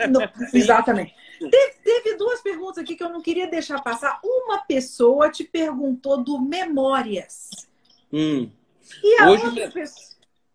Não, 0.08 0.22
exatamente. 0.54 1.14
Teve, 1.38 1.74
teve, 1.84 2.16
duas 2.16 2.40
perguntas 2.40 2.78
aqui 2.78 2.96
que 2.96 3.04
eu 3.04 3.10
não 3.10 3.20
queria 3.20 3.46
deixar 3.46 3.82
passar. 3.82 4.18
Uma 4.24 4.58
pessoa 4.58 5.30
te 5.30 5.44
perguntou 5.44 6.22
do 6.22 6.40
Memórias. 6.40 7.50
Hum. 8.12 8.50
E 9.02 9.20
a 9.20 9.30
Hoje, 9.30 9.46
outra 9.46 9.70
pessoa. 9.70 10.06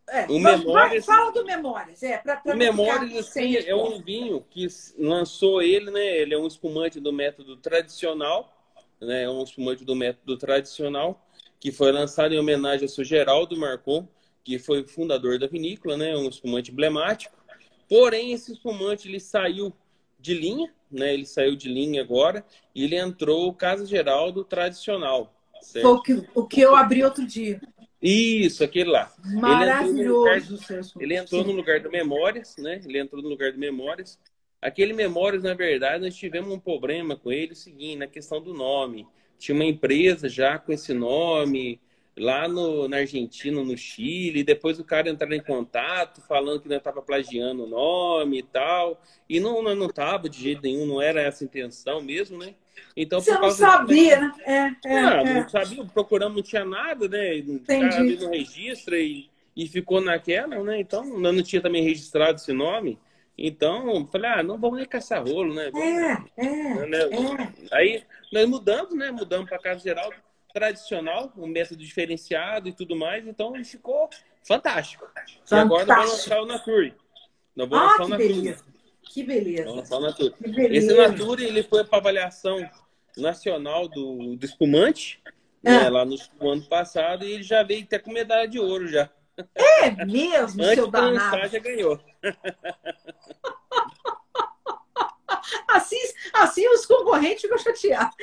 É, 0.09 0.25
o 0.25 0.39
Memórias, 0.39 1.05
fala 1.05 1.31
do 1.31 1.45
Memórias. 1.45 2.03
É, 2.03 2.17
pra, 2.17 2.35
pra 2.35 2.53
o 2.53 2.57
Memórias 2.57 3.15
assim, 3.17 3.55
é 3.55 3.73
um 3.73 4.01
vinho 4.01 4.43
que 4.49 4.67
lançou 4.97 5.61
ele, 5.61 5.89
né? 5.89 6.17
Ele 6.17 6.33
é 6.33 6.37
um 6.37 6.47
espumante 6.47 6.99
do 6.99 7.13
método 7.13 7.55
tradicional, 7.55 8.53
né? 8.99 9.23
É 9.23 9.29
um 9.29 9.43
espumante 9.43 9.85
do 9.85 9.95
método 9.95 10.37
tradicional 10.37 11.25
que 11.61 11.71
foi 11.71 11.91
lançado 11.91 12.33
em 12.33 12.39
homenagem 12.39 12.83
ao 12.83 12.89
seu 12.89 13.05
Geraldo 13.05 13.55
Marcon, 13.55 14.07
que 14.43 14.57
foi 14.57 14.81
o 14.81 14.87
fundador 14.87 15.37
da 15.37 15.45
vinícola, 15.45 15.95
né? 15.95 16.17
Um 16.17 16.27
espumante 16.27 16.71
emblemático. 16.71 17.37
Porém, 17.87 18.33
esse 18.33 18.51
espumante 18.51 19.07
ele 19.07 19.19
saiu 19.19 19.71
de 20.19 20.33
linha, 20.33 20.73
né? 20.91 21.13
Ele 21.13 21.25
saiu 21.25 21.55
de 21.55 21.69
linha 21.69 22.01
agora 22.01 22.43
e 22.73 22.83
ele 22.83 22.95
entrou 22.95 23.53
Casa 23.53 23.85
Geraldo 23.85 24.43
tradicional. 24.43 25.33
Certo? 25.61 25.83
Foi 25.83 25.93
o 25.93 26.01
que, 26.01 26.29
o 26.33 26.47
que 26.47 26.61
eu 26.61 26.75
abri 26.75 27.03
outro 27.03 27.25
dia. 27.27 27.61
Isso, 28.01 28.63
aquele 28.63 28.89
lá. 28.89 29.13
Maravilhoso. 29.23 30.57
Ele 30.99 31.15
entrou, 31.15 31.43
no 31.43 31.51
lugar, 31.51 31.75
ele 31.75 31.87
entrou 31.87 31.91
no 31.91 31.91
lugar 31.91 31.91
do 31.91 31.91
Memórias, 31.91 32.57
né? 32.57 32.81
Ele 32.83 32.97
entrou 32.97 33.21
no 33.21 33.29
lugar 33.29 33.51
do 33.51 33.59
Memórias. 33.59 34.19
Aquele 34.59 34.93
Memórias, 34.93 35.43
na 35.43 35.53
verdade, 35.53 36.03
nós 36.03 36.15
tivemos 36.15 36.51
um 36.51 36.59
problema 36.59 37.15
com 37.15 37.31
ele, 37.31 37.53
o 37.53 37.55
seguinte, 37.55 37.97
na 37.97 38.07
questão 38.07 38.41
do 38.41 38.51
nome. 38.51 39.07
Tinha 39.41 39.55
uma 39.55 39.65
empresa 39.65 40.29
já 40.29 40.59
com 40.59 40.71
esse 40.71 40.93
nome, 40.93 41.81
lá 42.15 42.47
no, 42.47 42.87
na 42.87 42.97
Argentina, 42.97 43.63
no 43.63 43.75
Chile. 43.75 44.43
Depois 44.43 44.79
o 44.79 44.83
cara 44.83 45.09
entrar 45.09 45.35
em 45.35 45.41
contato, 45.41 46.21
falando 46.21 46.61
que 46.61 46.69
não 46.69 46.77
estava 46.77 47.01
plagiando 47.01 47.63
o 47.63 47.67
nome 47.67 48.37
e 48.37 48.43
tal. 48.43 49.01
E 49.27 49.39
não 49.39 49.63
não 49.63 49.87
estava 49.87 50.29
de 50.29 50.39
jeito 50.39 50.61
nenhum, 50.61 50.85
não 50.85 51.01
era 51.01 51.19
essa 51.19 51.43
a 51.43 51.45
intenção 51.45 52.01
mesmo, 52.03 52.37
né? 52.37 52.53
Então, 52.95 53.19
Você 53.19 53.31
não 53.31 53.49
sabia, 53.49 54.21
né? 54.21 54.31
É, 54.45 54.57
é, 54.85 55.01
não, 55.01 55.09
é. 55.09 55.33
não 55.41 55.49
sabia, 55.49 55.85
procuramos, 55.85 56.35
não 56.35 56.43
tinha 56.43 56.63
nada, 56.63 57.07
né? 57.07 57.37
Entendi. 57.37 58.17
não 58.17 58.29
registra 58.29 58.99
e, 58.99 59.27
e 59.57 59.67
ficou 59.67 59.99
naquela, 59.99 60.63
né? 60.63 60.79
Então, 60.79 61.03
não 61.03 61.41
tinha 61.41 61.63
também 61.63 61.83
registrado 61.83 62.35
esse 62.35 62.53
nome. 62.53 62.99
Então, 63.37 64.07
falei, 64.11 64.29
ah, 64.29 64.43
não 64.43 64.59
vamos 64.59 64.77
nem 64.77 64.87
caçar 64.87 65.25
rolo, 65.25 65.53
né? 65.53 65.71
É, 65.73 66.45
é, 66.45 66.85
né? 66.85 66.99
é. 66.99 67.75
Aí, 67.75 68.03
nós 68.31 68.47
mudamos, 68.47 68.93
né? 68.95 69.11
Mudamos 69.11 69.49
para 69.49 69.59
Casa 69.59 69.79
Geral 69.79 70.11
tradicional, 70.53 71.31
um 71.37 71.47
método 71.47 71.81
diferenciado 71.81 72.67
e 72.67 72.73
tudo 72.73 72.95
mais. 72.95 73.25
Então, 73.25 73.53
ficou 73.63 74.09
fantástico. 74.45 75.05
fantástico. 75.07 75.43
E 75.49 75.55
agora 75.55 75.85
nós 75.85 75.97
vamos 75.97 76.11
lançar 76.11 76.41
o 76.41 76.45
Nature. 76.45 76.93
Nós 77.55 77.69
vamos 77.69 77.85
ah, 77.85 77.91
lançar 77.91 78.03
o 78.03 78.09
Nature. 78.09 78.57
Que 79.01 79.23
beleza. 79.23 80.77
Esse 80.77 80.93
Nature 80.93 81.43
ele 81.43 81.63
foi 81.63 81.83
para 81.83 81.97
avaliação 81.97 82.69
nacional 83.17 83.87
do, 83.87 84.35
do 84.35 84.45
espumante 84.45 85.21
né, 85.61 85.89
lá 85.89 86.05
no, 86.05 86.15
no, 86.39 86.49
ano 86.49 86.63
passado 86.63 87.25
e 87.25 87.33
ele 87.33 87.43
já 87.43 87.63
veio 87.63 87.83
até 87.83 87.99
com 87.99 88.11
medalha 88.11 88.47
de 88.47 88.59
ouro 88.59 88.87
já. 88.87 89.09
É 89.55 90.05
mesmo, 90.05 90.61
Antes 90.63 90.75
seu 90.75 90.87
danado. 90.87 91.13
Lançar, 91.13 91.49
já 91.49 91.59
ganhou. 91.59 91.99
Assim, 95.67 95.97
assim 96.33 96.67
os 96.69 96.85
concorrentes 96.85 97.41
ficam 97.41 97.57
chateados. 97.57 98.15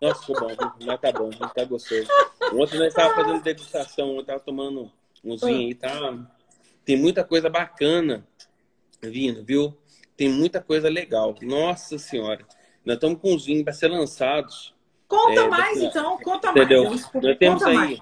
Nossa, 0.00 0.20
ficou 0.20 0.48
bom, 0.54 0.72
mas 0.84 1.00
tá 1.00 1.12
bom, 1.12 1.30
tá 1.30 1.64
gostoso. 1.64 2.08
Ontem 2.52 2.78
nós 2.78 2.88
estávamos 2.88 3.16
fazendo 3.16 3.42
degustação, 3.42 4.14
eu 4.14 4.20
estava 4.20 4.40
tomando 4.40 4.90
um 5.24 5.36
vinho 5.36 5.68
aí, 5.68 5.74
tá? 5.74 6.16
Tem 6.84 6.96
muita 6.96 7.24
coisa 7.24 7.50
bacana 7.50 8.26
vindo, 9.02 9.44
viu? 9.44 9.76
Tem 10.16 10.28
muita 10.28 10.60
coisa 10.60 10.88
legal. 10.88 11.34
Nossa 11.42 11.98
Senhora. 11.98 12.46
Nós 12.84 12.94
estamos 12.96 13.20
com 13.20 13.34
os 13.34 13.44
vinhos 13.44 13.64
para 13.64 13.72
ser 13.72 13.88
lançados. 13.88 14.74
Conta 15.08 15.40
é, 15.40 15.48
mais, 15.48 15.82
então. 15.82 16.18
Conta 16.18 16.50
entendeu? 16.50 16.84
mais. 16.84 17.12
Nós 17.12 17.38
temos 17.38 17.62
Conta 17.62 17.80
aí. 17.80 18.00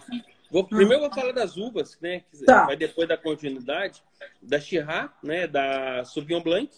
Vou, 0.50 0.64
primeiro 0.64 1.04
eu 1.04 1.08
vou 1.08 1.14
falar 1.14 1.32
das 1.32 1.56
uvas, 1.56 1.98
né? 2.00 2.22
Tá. 2.46 2.66
Vai 2.66 2.76
depois 2.76 3.08
da 3.08 3.16
continuidade. 3.16 4.02
Da 4.40 4.60
Chirá, 4.60 5.12
né? 5.22 5.46
Da 5.46 6.04
Sauvignon 6.04 6.42
Blanc, 6.42 6.70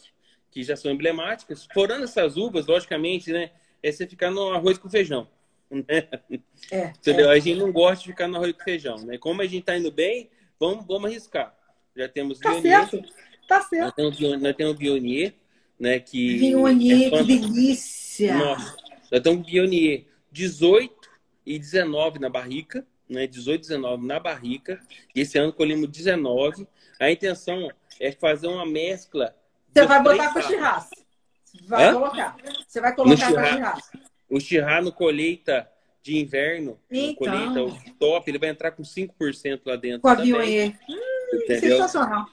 que 0.51 0.63
já 0.63 0.77
são 0.77 0.91
emblemáticas. 0.91 1.67
Forando 1.75 2.05
essas 2.05 2.37
uvas, 2.37 2.67
logicamente, 2.67 3.33
né? 3.33 3.51
É 3.83 3.93
você 3.93 4.07
ficar 4.07 4.31
no 4.31 4.51
arroz 4.51 4.79
com 4.79 4.89
feijão. 4.89 5.29
Né? 5.71 5.85
É, 6.71 6.87
Entendeu? 6.99 7.31
É. 7.31 7.35
A 7.35 7.39
gente 7.39 7.59
não 7.59 7.73
gosta 7.73 8.05
de 8.05 8.11
ficar 8.11 8.29
no 8.29 8.37
arroz 8.37 8.53
com 8.53 8.65
feijão, 8.65 8.97
né? 8.99 9.19
Como 9.19 9.43
a 9.43 9.47
gente 9.47 9.65
tá 9.65 9.77
indo 9.77 9.91
bem, 9.91 10.31
vamos, 10.59 10.87
vamos 10.87 11.11
arriscar. 11.11 11.55
Já 11.95 12.09
temos 12.09 12.39
tá 12.39 12.61
certo. 12.61 13.03
Tá 13.49 13.63
certo. 13.63 14.03
Nós 14.03 14.17
temos, 14.17 14.43
nós 14.43 14.57
temos 14.57 14.75
o 14.75 14.77
Bionier, 14.77 15.35
né? 15.79 15.99
Que 15.99 16.39
Bionier, 16.39 17.13
é 17.13 17.19
que 17.19 17.25
delícia! 17.25 18.37
Nossa, 18.37 18.77
nós 19.11 19.21
temos 19.21 19.47
Bionier 19.47 20.05
18 20.33 20.95
e 21.45 21.59
19 21.59 22.19
na 22.19 22.29
barrica, 22.29 22.87
né? 23.09 23.27
18 23.27 23.59
e 23.59 23.69
19 23.69 24.07
na 24.07 24.21
barrica. 24.21 24.81
E 25.15 25.21
esse 25.21 25.39
ano 25.39 25.53
colhemos 25.53 25.89
19. 25.89 26.67
A 27.01 27.11
intenção 27.11 27.71
é 28.01 28.13
fazer 28.13 28.47
uma 28.47 28.67
mescla. 28.67 29.35
Você 29.73 29.87
vai 29.87 30.03
botar 30.03 30.33
com 30.33 30.43
churrasco. 30.43 31.07
Vai 31.67 31.89
Hã? 31.89 31.93
colocar. 31.95 32.37
Você 32.67 32.81
vai 32.81 32.95
colocar 32.95 33.27
com 33.27 33.33
churrasco. 33.33 33.99
O 34.29 34.41
chirra 34.41 34.81
no 34.81 34.93
colheita 34.93 35.71
de 36.03 36.19
inverno, 36.19 36.79
então. 36.91 37.15
colheita 37.17 37.93
top, 37.99 38.31
ele 38.31 38.39
vai 38.39 38.51
entrar 38.51 38.71
com 38.71 38.83
5% 38.83 39.61
lá 39.65 39.77
dentro. 39.77 40.03
Com 40.03 40.09
a. 40.09 40.15
Hum, 40.15 40.75
sensacional. 41.49 42.27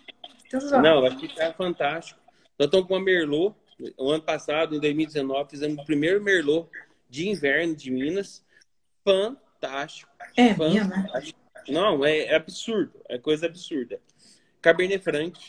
Não, 0.82 1.02
vai 1.02 1.18
ficar 1.18 1.54
fantástico. 1.54 2.20
Nós 2.58 2.68
estamos 2.68 2.88
com 2.88 2.96
a 2.96 3.02
Merlot. 3.02 3.56
O 3.98 4.12
ano 4.12 4.22
passado, 4.22 4.76
em 4.76 4.80
2019, 4.80 5.50
fizemos 5.50 5.82
o 5.82 5.86
primeiro 5.86 6.24
Merlot 6.24 6.70
de 7.10 7.28
inverno 7.28 7.76
de 7.76 7.90
Minas. 7.90 8.46
Fantástico. 9.64 10.12
É, 10.36 10.54
fantástico. 10.54 11.40
Não, 11.70 12.04
é, 12.04 12.26
é, 12.26 12.36
absurdo. 12.36 13.00
É 13.08 13.18
coisa 13.18 13.46
absurda. 13.46 14.02
Cabernet 14.62 15.02
Franc, 15.02 15.40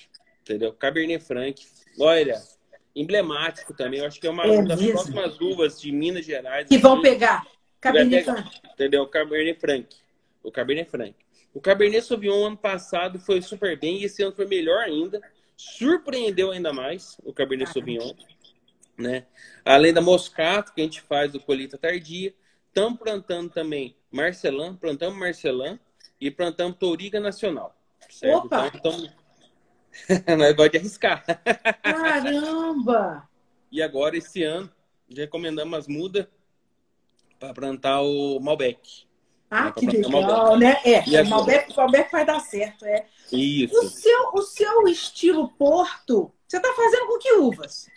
entendeu? 0.42 0.72
Cabernet 0.72 1.24
Franc. 1.24 1.60
Olha, 1.98 2.40
emblemático 2.94 3.74
também. 3.74 3.98
Eu 3.98 4.06
acho 4.06 4.20
que 4.20 4.26
é 4.28 4.30
uma, 4.30 4.44
é 4.44 4.62
das 4.62 4.80
mesmo? 4.80 4.92
próximas 4.92 5.40
uvas 5.40 5.80
de 5.80 5.90
Minas 5.90 6.24
Gerais. 6.24 6.68
Que 6.68 6.78
vão 6.78 7.02
pegar. 7.02 7.44
Cabernet 7.80 8.24
Franc. 8.24 8.60
Entendeu? 8.72 9.06
Cabernet 9.08 9.60
Franc. 9.60 9.96
O 10.44 10.52
Cabernet 10.52 10.88
Franc. 10.88 11.14
O 11.52 11.60
Cabernet 11.60 12.04
Sauvignon 12.04 12.46
ano 12.46 12.56
passado 12.56 13.18
foi 13.18 13.42
super 13.42 13.78
bem 13.78 13.98
e 13.98 14.04
esse 14.04 14.22
ano 14.22 14.34
foi 14.34 14.46
melhor 14.46 14.78
ainda. 14.78 15.20
Surpreendeu 15.56 16.52
ainda 16.52 16.72
mais 16.72 17.16
o 17.24 17.32
Cabernet 17.32 17.72
Sauvignon. 17.72 18.12
Né? 18.96 19.26
Além 19.64 19.92
da 19.92 20.00
Moscato, 20.00 20.72
que 20.72 20.80
a 20.80 20.84
gente 20.84 21.00
faz 21.00 21.32
do 21.32 21.40
colheita 21.40 21.76
tardia. 21.76 22.32
Estamos 22.68 22.98
plantando 22.98 23.50
também 23.50 23.96
Marcelã, 24.14 24.76
plantamos 24.76 25.18
Marcelã 25.18 25.76
e 26.20 26.30
plantamos 26.30 26.78
Touriga 26.78 27.18
Nacional. 27.18 27.74
Certo? 28.08 28.46
Opa! 28.46 28.70
Então, 28.72 28.92
então... 28.92 30.36
nós 30.38 30.56
vamos 30.56 30.74
arriscar. 30.74 31.24
Caramba! 31.82 33.28
e 33.72 33.82
agora, 33.82 34.16
esse 34.16 34.44
ano, 34.44 34.70
recomendamos 35.10 35.76
as 35.76 35.88
mudas 35.88 36.28
para 37.40 37.52
plantar 37.52 38.02
o 38.02 38.38
Malbec. 38.38 39.04
Ah, 39.50 39.72
que 39.72 39.84
legal, 39.84 40.56
né? 40.56 40.80
É, 40.84 41.08
e 41.08 41.20
o 41.20 41.26
Malbec, 41.28 41.76
Malbec 41.76 42.12
vai 42.12 42.24
dar 42.24 42.38
certo, 42.38 42.84
é. 42.84 43.06
Isso. 43.32 43.76
O 43.76 43.88
seu, 43.88 44.30
o 44.32 44.42
seu 44.42 44.86
estilo 44.86 45.48
Porto, 45.58 46.32
você 46.46 46.58
está 46.58 46.72
fazendo 46.72 47.06
com 47.08 47.18
que 47.18 47.32
uvas? 47.32 47.88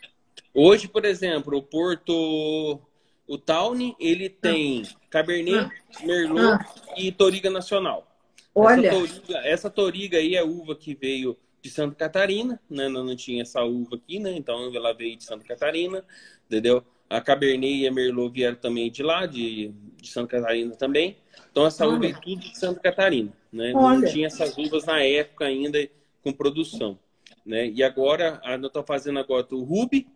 Hoje, 0.52 0.88
por 0.88 1.06
exemplo, 1.06 1.58
o 1.58 1.62
Porto, 1.62 2.82
o 3.28 3.38
Tawny, 3.38 3.96
ele 4.00 4.30
tem 4.30 4.84
ah. 4.84 5.00
Cabernet, 5.10 5.70
ah. 5.96 6.06
Merlot 6.06 6.42
ah. 6.42 6.66
e 6.96 7.12
Toriga 7.12 7.50
Nacional. 7.50 8.08
Olha. 8.56 8.88
Essa 8.88 8.98
toriga, 8.98 9.38
essa 9.48 9.70
toriga 9.70 10.18
aí 10.18 10.36
é 10.36 10.44
uva 10.44 10.76
que 10.76 10.96
veio 10.96 11.38
de 11.62 11.70
Santa 11.70 11.96
Catarina, 11.96 12.60
né? 12.70 12.88
Não, 12.88 13.04
não 13.04 13.16
tinha 13.16 13.42
essa 13.42 13.64
uva 13.64 13.98
aqui, 13.98 14.20
né? 14.20 14.32
Então 14.32 14.74
ela 14.74 14.94
veio 14.94 15.18
de 15.18 15.24
Santa 15.24 15.46
Catarina, 15.46 16.04
entendeu? 16.46 16.84
A 17.10 17.22
Cabernet 17.22 17.74
e 17.74 17.88
a 17.88 17.92
Merlot 17.92 18.34
vieram 18.34 18.58
também 18.58 18.90
de 18.90 19.04
lá, 19.04 19.26
de, 19.26 19.74
de 20.02 20.08
Santa 20.08 20.38
Catarina 20.38 20.76
também. 20.76 21.18
Então 21.52 21.66
essa 21.66 21.86
uva 21.88 22.06
é 22.08 22.14
tudo 22.14 22.40
de 22.40 22.58
Santa 22.58 22.80
Catarina, 22.80 23.32
né? 23.52 23.74
Olha. 23.76 24.00
Não 24.00 24.08
tinha 24.08 24.28
essas 24.28 24.58
uvas 24.58 24.86
na 24.86 25.02
época 25.04 25.46
ainda 25.46 25.88
com 26.24 26.32
produção. 26.32 26.98
né? 27.46 27.68
E 27.68 27.84
agora, 27.84 28.42
eu 28.46 28.68
estou 28.68 28.84
fazendo 28.84 29.20
agora 29.20 29.46
o 29.52 29.64
Ruby. 29.64 30.08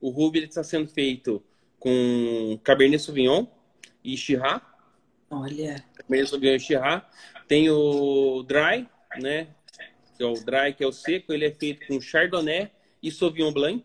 O 0.00 0.10
Ruby 0.10 0.44
está 0.44 0.62
sendo 0.62 0.88
feito 0.88 1.42
com 1.80 2.60
Cabernet 2.62 3.02
Sauvignon 3.02 3.46
e 4.04 4.16
Shiraz. 4.16 4.62
Olha. 5.30 5.84
Cabernet 5.96 6.30
Sauvignon 6.30 6.54
e 6.54 6.60
Shiraz. 6.60 7.02
Tem 7.48 7.68
o 7.70 8.44
Dry, 8.44 8.86
né? 9.18 9.48
Que 10.16 10.22
é 10.22 10.26
o 10.26 10.34
Dry, 10.34 10.74
que 10.76 10.84
é 10.84 10.86
o 10.86 10.92
seco. 10.92 11.32
Ele 11.32 11.46
é 11.46 11.50
feito 11.50 11.86
com 11.86 12.00
Chardonnay 12.00 12.70
e 13.02 13.10
Sauvignon 13.10 13.52
Blanc, 13.52 13.82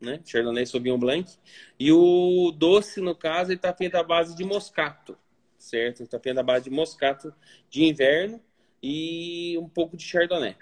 né? 0.00 0.20
Chardonnay 0.24 0.62
e 0.64 0.66
Sauvignon 0.66 0.98
Blanc. 0.98 1.32
E 1.78 1.90
o 1.90 2.52
doce, 2.52 3.00
no 3.00 3.16
caso, 3.16 3.50
ele 3.50 3.56
está 3.56 3.74
feito 3.74 3.96
à 3.96 4.02
base 4.02 4.36
de 4.36 4.44
moscato, 4.44 5.16
certo? 5.58 6.02
Está 6.02 6.20
feito 6.20 6.38
à 6.38 6.42
base 6.42 6.64
de 6.64 6.70
moscato 6.70 7.34
de 7.70 7.84
inverno 7.84 8.40
e 8.82 9.56
um 9.58 9.68
pouco 9.68 9.96
de 9.96 10.04
Chardonnay. 10.04 10.56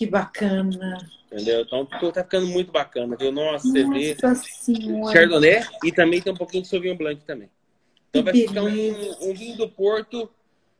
Que 0.00 0.06
bacana. 0.06 0.96
Entendeu? 1.30 1.60
Então 1.60 1.84
tá 1.84 2.24
ficando 2.24 2.46
muito 2.46 2.72
bacana, 2.72 3.14
viu? 3.16 3.30
Nossa, 3.30 3.68
Nossa 3.68 3.70
você 3.70 3.84
vê. 3.84 4.16
Senhora. 4.34 5.12
Chardonnay 5.12 5.62
e 5.84 5.92
também 5.92 6.22
tem 6.22 6.32
um 6.32 6.36
pouquinho 6.36 6.62
de 6.62 6.70
Sauvignon 6.70 6.96
Blanc 6.96 7.22
também. 7.26 7.50
Então 8.08 8.24
Que 8.24 8.32
vai 8.32 8.48
ficar 8.48 8.62
um, 8.62 9.30
um 9.30 9.34
vinho 9.34 9.58
do 9.58 9.68
Porto 9.68 10.30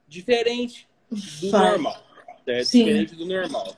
diferente 0.08 0.88
do 1.10 1.50
normal. 1.50 2.02
Certo? 2.46 2.64
Sim. 2.64 2.84
Diferente 2.86 3.14
do 3.14 3.26
normal. 3.26 3.76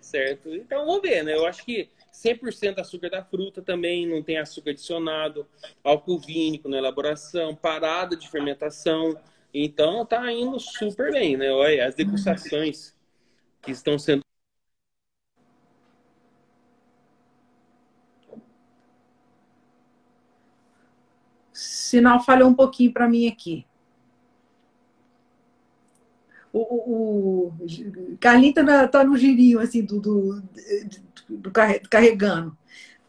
Certo? 0.00 0.54
Então 0.54 0.86
vamos 0.86 1.02
ver, 1.02 1.24
né? 1.24 1.34
Eu 1.34 1.44
acho 1.44 1.64
que 1.64 1.88
100% 2.12 2.78
açúcar 2.78 3.10
da 3.10 3.24
fruta 3.24 3.60
também, 3.62 4.06
não 4.06 4.22
tem 4.22 4.38
açúcar 4.38 4.70
adicionado, 4.70 5.44
álcool 5.82 6.20
vínico 6.20 6.68
na 6.68 6.78
elaboração, 6.78 7.52
parada 7.52 8.16
de 8.16 8.30
fermentação. 8.30 9.18
Então 9.52 10.06
tá 10.06 10.30
indo 10.30 10.60
super 10.60 11.10
bem, 11.10 11.36
né? 11.36 11.50
Olha, 11.50 11.84
as 11.84 11.96
degustações 11.96 12.94
que 13.60 13.72
estão 13.72 13.98
sendo 13.98 14.23
Sinal 21.94 22.24
falhou 22.24 22.48
um 22.48 22.54
pouquinho 22.54 22.92
para 22.92 23.08
mim 23.08 23.28
aqui. 23.28 23.64
O, 26.52 26.60
o, 26.60 27.46
o 27.48 28.16
Carlinhos 28.18 28.54
tá, 28.90 29.04
no 29.04 29.16
girinho 29.16 29.60
assim 29.60 29.84
do, 29.84 30.00
do, 30.00 30.42
do 31.28 31.52
carre- 31.52 31.80
carregando. 31.90 32.56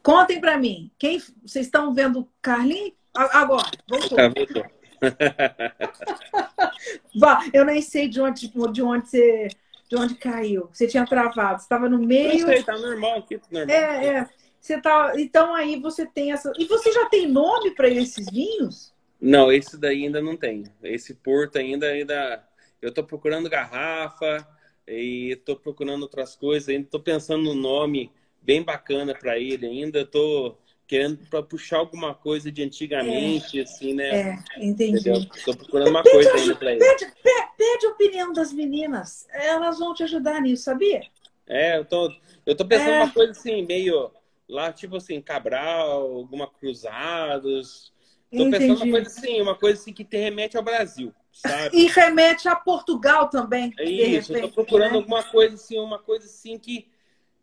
Contem 0.04 0.40
para 0.40 0.56
mim. 0.58 0.92
Quem 1.00 1.20
vocês 1.44 1.66
estão 1.66 1.94
vendo 1.94 2.20
o 2.22 2.30
Carlinhos? 2.42 2.94
Agora, 3.14 3.70
voltou. 3.90 4.18
Tá, 4.18 4.30
voltou. 4.30 4.66
Eu 7.54 7.66
nem 7.66 7.82
sei 7.82 8.08
de 8.08 8.22
onde, 8.22 8.48
de 8.72 8.82
onde 8.82 9.10
você 9.10 9.50
de 9.88 9.96
onde 9.96 10.16
caiu. 10.16 10.68
Você 10.72 10.88
tinha 10.88 11.06
travado. 11.06 11.60
Você 11.60 11.66
estava 11.66 11.88
no 11.88 12.00
meio. 12.00 12.44
sei, 12.46 12.64
tá 12.64 12.76
normal 12.78 13.20
aqui, 13.20 13.38
tá 13.38 13.46
normal. 13.52 13.76
É, 13.76 14.08
é. 14.08 14.28
Você 14.66 14.82
tá. 14.82 15.14
Então 15.16 15.54
aí 15.54 15.80
você 15.80 16.08
tem 16.08 16.32
essa. 16.32 16.52
E 16.58 16.66
você 16.66 16.92
já 16.92 17.06
tem 17.06 17.28
nome 17.28 17.76
para 17.76 17.88
esses 17.88 18.26
vinhos? 18.32 18.92
Não, 19.22 19.52
esse 19.52 19.78
daí 19.78 20.06
ainda 20.06 20.20
não 20.20 20.36
tem. 20.36 20.64
Esse 20.82 21.14
porto 21.14 21.58
ainda, 21.58 21.86
ainda. 21.86 22.44
Eu 22.82 22.92
tô 22.92 23.04
procurando 23.04 23.48
garrafa 23.48 24.48
e 24.88 25.36
tô 25.46 25.56
procurando 25.56 26.02
outras 26.02 26.36
coisas. 26.36 26.68
Ainda 26.68 26.88
tô 26.90 27.00
pensando 27.00 27.44
no 27.44 27.54
nome 27.54 28.12
bem 28.42 28.64
bacana 28.64 29.14
para 29.14 29.38
ele. 29.38 29.68
Ainda 29.68 30.04
tô 30.04 30.58
querendo 30.88 31.18
para 31.30 31.44
puxar 31.44 31.78
alguma 31.78 32.16
coisa 32.16 32.52
de 32.52 32.64
antigamente, 32.64 33.60
assim, 33.62 33.94
né? 33.94 34.16
É, 34.16 34.40
entendi. 34.58 35.30
Tô 35.46 35.56
procurando 35.56 35.90
uma 35.92 36.02
coisa 36.02 36.34
ainda 36.34 36.56
para 36.56 36.72
ele. 36.72 36.80
Pede, 36.84 37.06
pe- 37.22 37.48
pede 37.56 37.86
a 37.86 37.90
opinião 37.92 38.34
das 38.34 38.52
meninas. 38.52 39.28
Elas 39.32 39.78
vão 39.78 39.94
te 39.94 40.02
ajudar 40.02 40.42
nisso, 40.42 40.64
sabia? 40.64 41.02
É, 41.46 41.78
eu 41.78 41.86
tô, 41.86 42.12
eu 42.48 42.56
tô 42.56 42.66
pensando 42.66 42.94
É. 42.96 43.04
uma 43.04 43.14
coisa 43.14 43.32
assim, 43.32 43.64
meio 43.64 44.12
lá, 44.48 44.72
tipo 44.72 44.96
assim, 44.98 45.22
Cabral, 45.22 46.02
alguma 46.02 46.48
Cruzados. 46.48 47.94
Tô 48.32 48.50
pensando 48.50 48.74
Entendi. 48.74 48.84
uma 48.84 48.92
coisa 48.92 49.08
assim, 49.08 49.42
uma 49.42 49.56
coisa 49.56 49.80
assim 49.82 49.94
que 49.94 50.04
te 50.04 50.18
remete 50.18 50.58
ao 50.58 50.64
Brasil, 50.64 51.14
sabe? 51.32 51.78
E 51.78 51.88
remete 51.88 52.48
a 52.50 52.56
Portugal 52.56 53.30
também. 53.30 53.74
É 53.78 53.86
isso, 53.86 54.32
eu 54.32 54.36
repente, 54.36 54.50
tô 54.50 54.64
procurando 54.64 54.92
né? 54.92 54.98
alguma 54.98 55.24
coisa 55.24 55.56
assim, 55.56 55.80
uma 55.80 56.00
coisa 56.00 56.26
assim 56.26 56.60
que, 56.60 56.90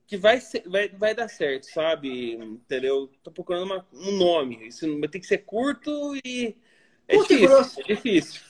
que 0.07 0.17
vai, 0.19 0.39
ser, 0.41 0.69
vai, 0.69 0.89
vai 0.91 1.15
dar 1.15 1.29
certo, 1.29 1.65
sabe? 1.73 2.35
Entendeu? 2.35 3.11
Tô 3.23 3.31
procurando 3.31 3.65
uma- 3.65 3.87
um 3.93 4.13
nome. 4.19 4.67
Isso 4.69 4.99
vai 5.01 5.09
ter 5.09 5.21
que 5.21 5.27
ser 5.27 5.39
curto 5.39 5.91
e. 6.25 6.57
É 7.09 7.17
Curto 7.17 7.33
e 7.33 7.37
difícil. 7.37 7.49
grosso. 7.57 7.81
É 7.81 7.85
difícil. 7.85 8.41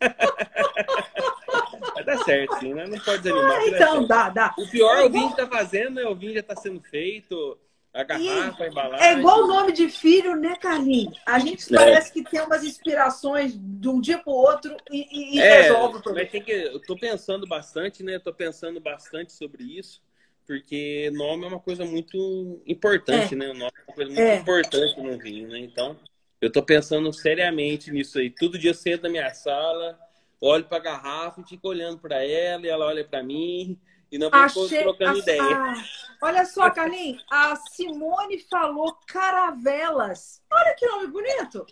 vai 1.94 2.04
dar 2.04 2.18
certo, 2.24 2.58
sim, 2.58 2.74
né? 2.74 2.86
Não 2.86 2.98
pode 3.00 3.22
desanimar. 3.22 3.52
Ah, 3.56 3.58
dá 3.58 3.68
então, 3.68 4.06
dá, 4.06 4.28
dá. 4.30 4.54
O 4.58 4.66
pior 4.68 4.96
É 4.96 5.00
é 5.00 5.02
o 5.04 5.06
igual- 5.06 5.22
vinho 5.22 5.30
que 5.30 5.36
tá 5.36 5.46
fazendo, 5.48 5.90
né? 5.94 6.04
O 6.06 6.14
vinho 6.14 6.34
já 6.34 6.42
tá 6.42 6.56
sendo 6.56 6.80
feito, 6.80 7.58
a 7.96 8.04
garrafa, 8.04 8.64
a 8.64 8.68
embalagem. 8.68 9.06
É 9.06 9.18
igual 9.18 9.44
o 9.44 9.46
nome 9.46 9.72
de 9.72 9.88
filho, 9.88 10.36
né, 10.36 10.54
Carlinhos? 10.56 11.18
A 11.24 11.38
gente 11.38 11.72
É. 11.72 11.76
parece 11.76 12.12
que 12.12 12.22
tem 12.22 12.40
umas 12.40 12.62
inspirações 12.62 13.54
de 13.58 13.88
um 13.88 14.00
dia 14.00 14.18
para 14.18 14.32
o 14.32 14.36
outro 14.36 14.76
e, 14.90 15.36
e- 15.36 15.40
É, 15.40 15.62
resolve 15.62 15.98
o 15.98 16.02
problema. 16.02 16.24
mas 16.24 16.32
tem 16.32 16.42
que, 16.42 16.52
eu 16.52 16.80
tô 16.80 16.96
pensando 16.96 17.46
bastante, 17.46 18.02
né? 18.02 18.18
Tô 18.18 18.32
pensando 18.32 18.78
bastante 18.80 19.32
sobre 19.32 19.64
isso, 19.64 20.02
porque 20.46 21.10
nome 21.14 21.44
é 21.44 21.48
uma 21.48 21.60
coisa 21.60 21.84
muito 21.84 22.60
importante, 22.66 23.34
né? 23.34 23.46
O 23.46 23.54
nome 23.54 23.72
é 23.76 23.90
uma 23.90 23.94
coisa 23.94 24.10
muito 24.10 24.20
É. 24.22 24.36
importante 24.36 25.00
no 25.00 25.18
vinho, 25.18 25.48
né? 25.48 25.58
Então, 25.58 25.96
eu 26.40 26.52
tô 26.52 26.62
pensando 26.62 27.10
seriamente 27.12 27.90
nisso 27.90 28.18
aí. 28.18 28.30
Todo 28.30 28.58
dia 28.58 28.70
eu 28.70 28.74
sento 28.74 29.04
na 29.04 29.08
minha 29.08 29.32
sala, 29.32 29.98
olho 30.40 30.64
pra 30.64 30.78
garrafa 30.78 31.40
e 31.40 31.48
fico 31.48 31.68
olhando 31.68 31.98
pra 31.98 32.22
ela, 32.22 32.66
e 32.66 32.68
ela 32.68 32.84
olha 32.86 33.02
pra 33.04 33.22
mim, 33.22 33.78
e 34.10 34.18
não 34.18 34.30
vamos 34.30 34.56
Achei. 34.56 34.82
trocando 34.82 35.16
a- 35.18 35.22
ideia. 35.22 35.56
a- 35.56 35.84
olha 36.22 36.44
só, 36.44 36.70
Carlinhos, 36.70 37.24
a 37.30 37.56
Simone 37.56 38.38
falou 38.40 38.96
caravelas. 39.06 40.42
Olha 40.50 40.74
que 40.74 40.86
nome 40.86 41.08
bonito. 41.08 41.66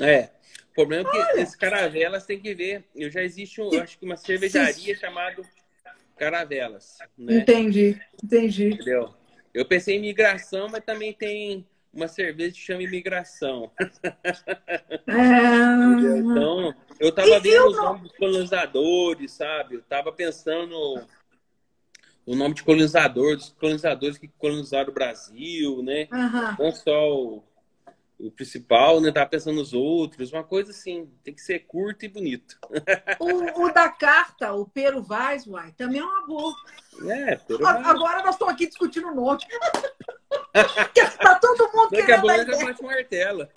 É. 0.00 0.30
O 0.70 0.74
problema 0.74 1.10
é 1.12 1.32
que 1.32 1.40
esse 1.40 1.58
caravelas 1.58 2.24
tem 2.24 2.40
que 2.40 2.54
ver. 2.54 2.88
Eu 2.94 3.10
já 3.10 3.22
existe, 3.22 3.60
eu 3.60 3.80
acho 3.82 3.98
que 3.98 4.04
uma 4.04 4.16
cervejaria 4.16 4.94
chamada 4.96 5.42
Caravelas, 6.16 6.98
né? 7.16 7.38
Entendi, 7.38 7.98
entendi. 8.22 8.68
Entendeu? 8.74 9.14
Eu 9.54 9.64
pensei 9.64 9.96
em 9.96 10.00
migração, 10.00 10.68
mas 10.68 10.84
também 10.84 11.14
tem 11.14 11.66
uma 11.92 12.08
cerveja 12.08 12.54
que 12.54 12.60
chama 12.60 12.82
imigração. 12.82 13.70
É... 15.06 16.18
Então, 16.18 16.74
eu 16.98 17.12
tava 17.12 17.28
E 17.28 17.40
vendo 17.40 17.68
os 17.68 17.76
nomes 17.76 18.02
dos 18.02 18.12
colonizadores, 18.12 19.32
sabe? 19.32 19.74
Eu 19.76 19.82
tava 19.82 20.12
pensando 20.12 20.76
o 22.24 22.36
nome 22.36 22.54
de 22.54 22.62
colonizador, 22.62 23.36
dos 23.36 23.50
colonizadores 23.50 24.18
que 24.18 24.28
colonizaram 24.28 24.90
o 24.90 24.94
Brasil, 24.94 25.82
né? 25.82 26.06
Aham. 26.12 26.56
Não 26.58 26.72
só 26.72 27.12
o, 27.12 27.42
o 28.18 28.30
principal, 28.30 29.00
né? 29.00 29.10
Tava 29.10 29.28
pensando 29.28 29.56
nos 29.56 29.72
outros, 29.72 30.32
uma 30.32 30.44
coisa 30.44 30.70
assim, 30.70 31.10
tem 31.24 31.34
que 31.34 31.40
ser 31.40 31.60
curto 31.60 32.04
e 32.04 32.08
bonito. 32.08 32.56
O, 33.18 33.64
o 33.64 33.72
da 33.72 33.88
carta, 33.88 34.52
o 34.52 34.66
Pero 34.66 35.02
Vaz, 35.02 35.46
uai, 35.46 35.72
também 35.72 36.00
é 36.00 36.04
uma 36.04 36.26
boa. 36.26 36.54
É, 37.08 37.36
pero 37.36 37.66
Agora 37.66 38.22
nós 38.22 38.34
estamos 38.34 38.54
aqui 38.54 38.66
discutindo 38.68 39.08
o 39.08 39.14
nome. 39.14 39.40
Que 40.94 41.18
tá 41.18 41.38
todo 41.38 41.70
mundo 41.72 41.90
Daqui 41.90 42.06
querendo 42.06 42.20
pouco 42.20 42.32
a 42.32 42.42
ideia. 42.42 42.64
bate 42.64 42.82
martelo. 42.82 43.48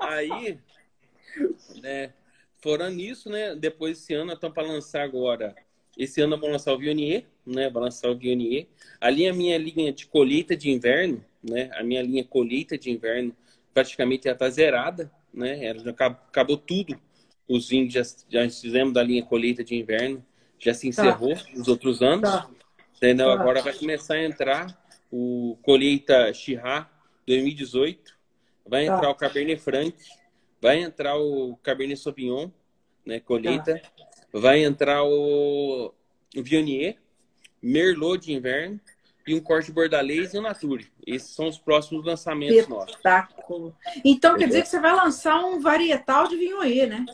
Aí, 0.00 0.58
né, 1.82 2.12
fora 2.60 2.90
nisso, 2.90 3.28
né, 3.28 3.54
depois 3.54 3.98
esse 3.98 4.14
ano, 4.14 4.32
estamos 4.32 4.54
para 4.54 4.66
lançar 4.66 5.02
agora. 5.02 5.54
Esse 5.96 6.20
ano 6.20 6.36
vamos 6.36 6.52
lançar 6.52 6.72
o 6.72 6.78
Vionier, 6.78 7.26
né, 7.44 7.68
vai 7.68 7.82
lançar 7.82 8.08
o 8.10 8.16
Vionier. 8.16 8.66
Ali 9.00 9.28
a 9.28 9.34
minha 9.34 9.58
linha 9.58 9.92
de 9.92 10.06
colheita 10.06 10.56
de 10.56 10.70
inverno, 10.70 11.24
né, 11.42 11.70
a 11.74 11.82
minha 11.82 12.02
linha 12.02 12.24
colheita 12.24 12.78
de 12.78 12.90
inverno 12.90 13.36
praticamente 13.74 14.24
já 14.24 14.32
está 14.32 14.48
zerada, 14.48 15.10
né, 15.32 15.64
ela 15.64 15.80
já 15.80 15.90
acabou, 15.90 16.56
tudo. 16.56 16.98
Os 17.48 17.68
vinhos 17.68 17.92
já, 17.92 18.02
já 18.28 18.48
fizemos 18.50 18.92
da 18.92 19.02
linha 19.02 19.24
colheita 19.24 19.64
de 19.64 19.74
inverno, 19.74 20.24
já 20.58 20.74
se 20.74 20.88
encerrou 20.88 21.34
nos 21.54 21.68
outros 21.68 22.02
anos. 22.02 22.28
Tá. 22.30 22.50
Entendeu? 22.98 23.28
Tá. 23.28 23.32
Agora 23.40 23.62
vai 23.62 23.72
começar 23.72 24.14
a 24.14 24.24
entrar 24.24 24.66
o 25.10 25.56
colheita 25.62 26.32
Chirá 26.34 26.90
2018, 27.26 28.18
vai 28.66 28.86
Tá. 28.86 28.94
entrar 28.94 29.10
o 29.10 29.14
Cabernet 29.14 29.60
Franc, 29.60 29.96
vai 30.60 30.82
entrar 30.82 31.16
o 31.16 31.56
Cabernet 31.62 31.98
Sauvignon, 31.98 32.50
né, 33.06 33.20
colheita, 33.20 33.80
vai 34.32 34.62
entrar 34.64 35.02
o, 35.04 35.94
o 36.36 36.42
Viognier, 36.42 36.96
Merlot 37.62 38.18
de 38.26 38.32
inverno 38.32 38.80
e 39.26 39.34
um 39.34 39.40
corte 39.40 39.70
bordalês 39.70 40.34
e 40.34 40.38
um 40.38 40.42
Nature. 40.42 40.90
Esses 41.06 41.30
são 41.30 41.48
os 41.48 41.58
próximos 41.58 42.04
lançamentos 42.04 42.66
nossos. 42.66 42.90
Espetáculo. 42.90 43.74
Então 44.04 44.36
quer 44.36 44.46
dizer 44.46 44.62
que 44.62 44.68
você 44.68 44.80
vai 44.80 44.94
lançar 44.94 45.38
um 45.44 45.60
varietal 45.60 46.28
de 46.28 46.36
vinhoê, 46.36 46.86
né? 46.86 47.04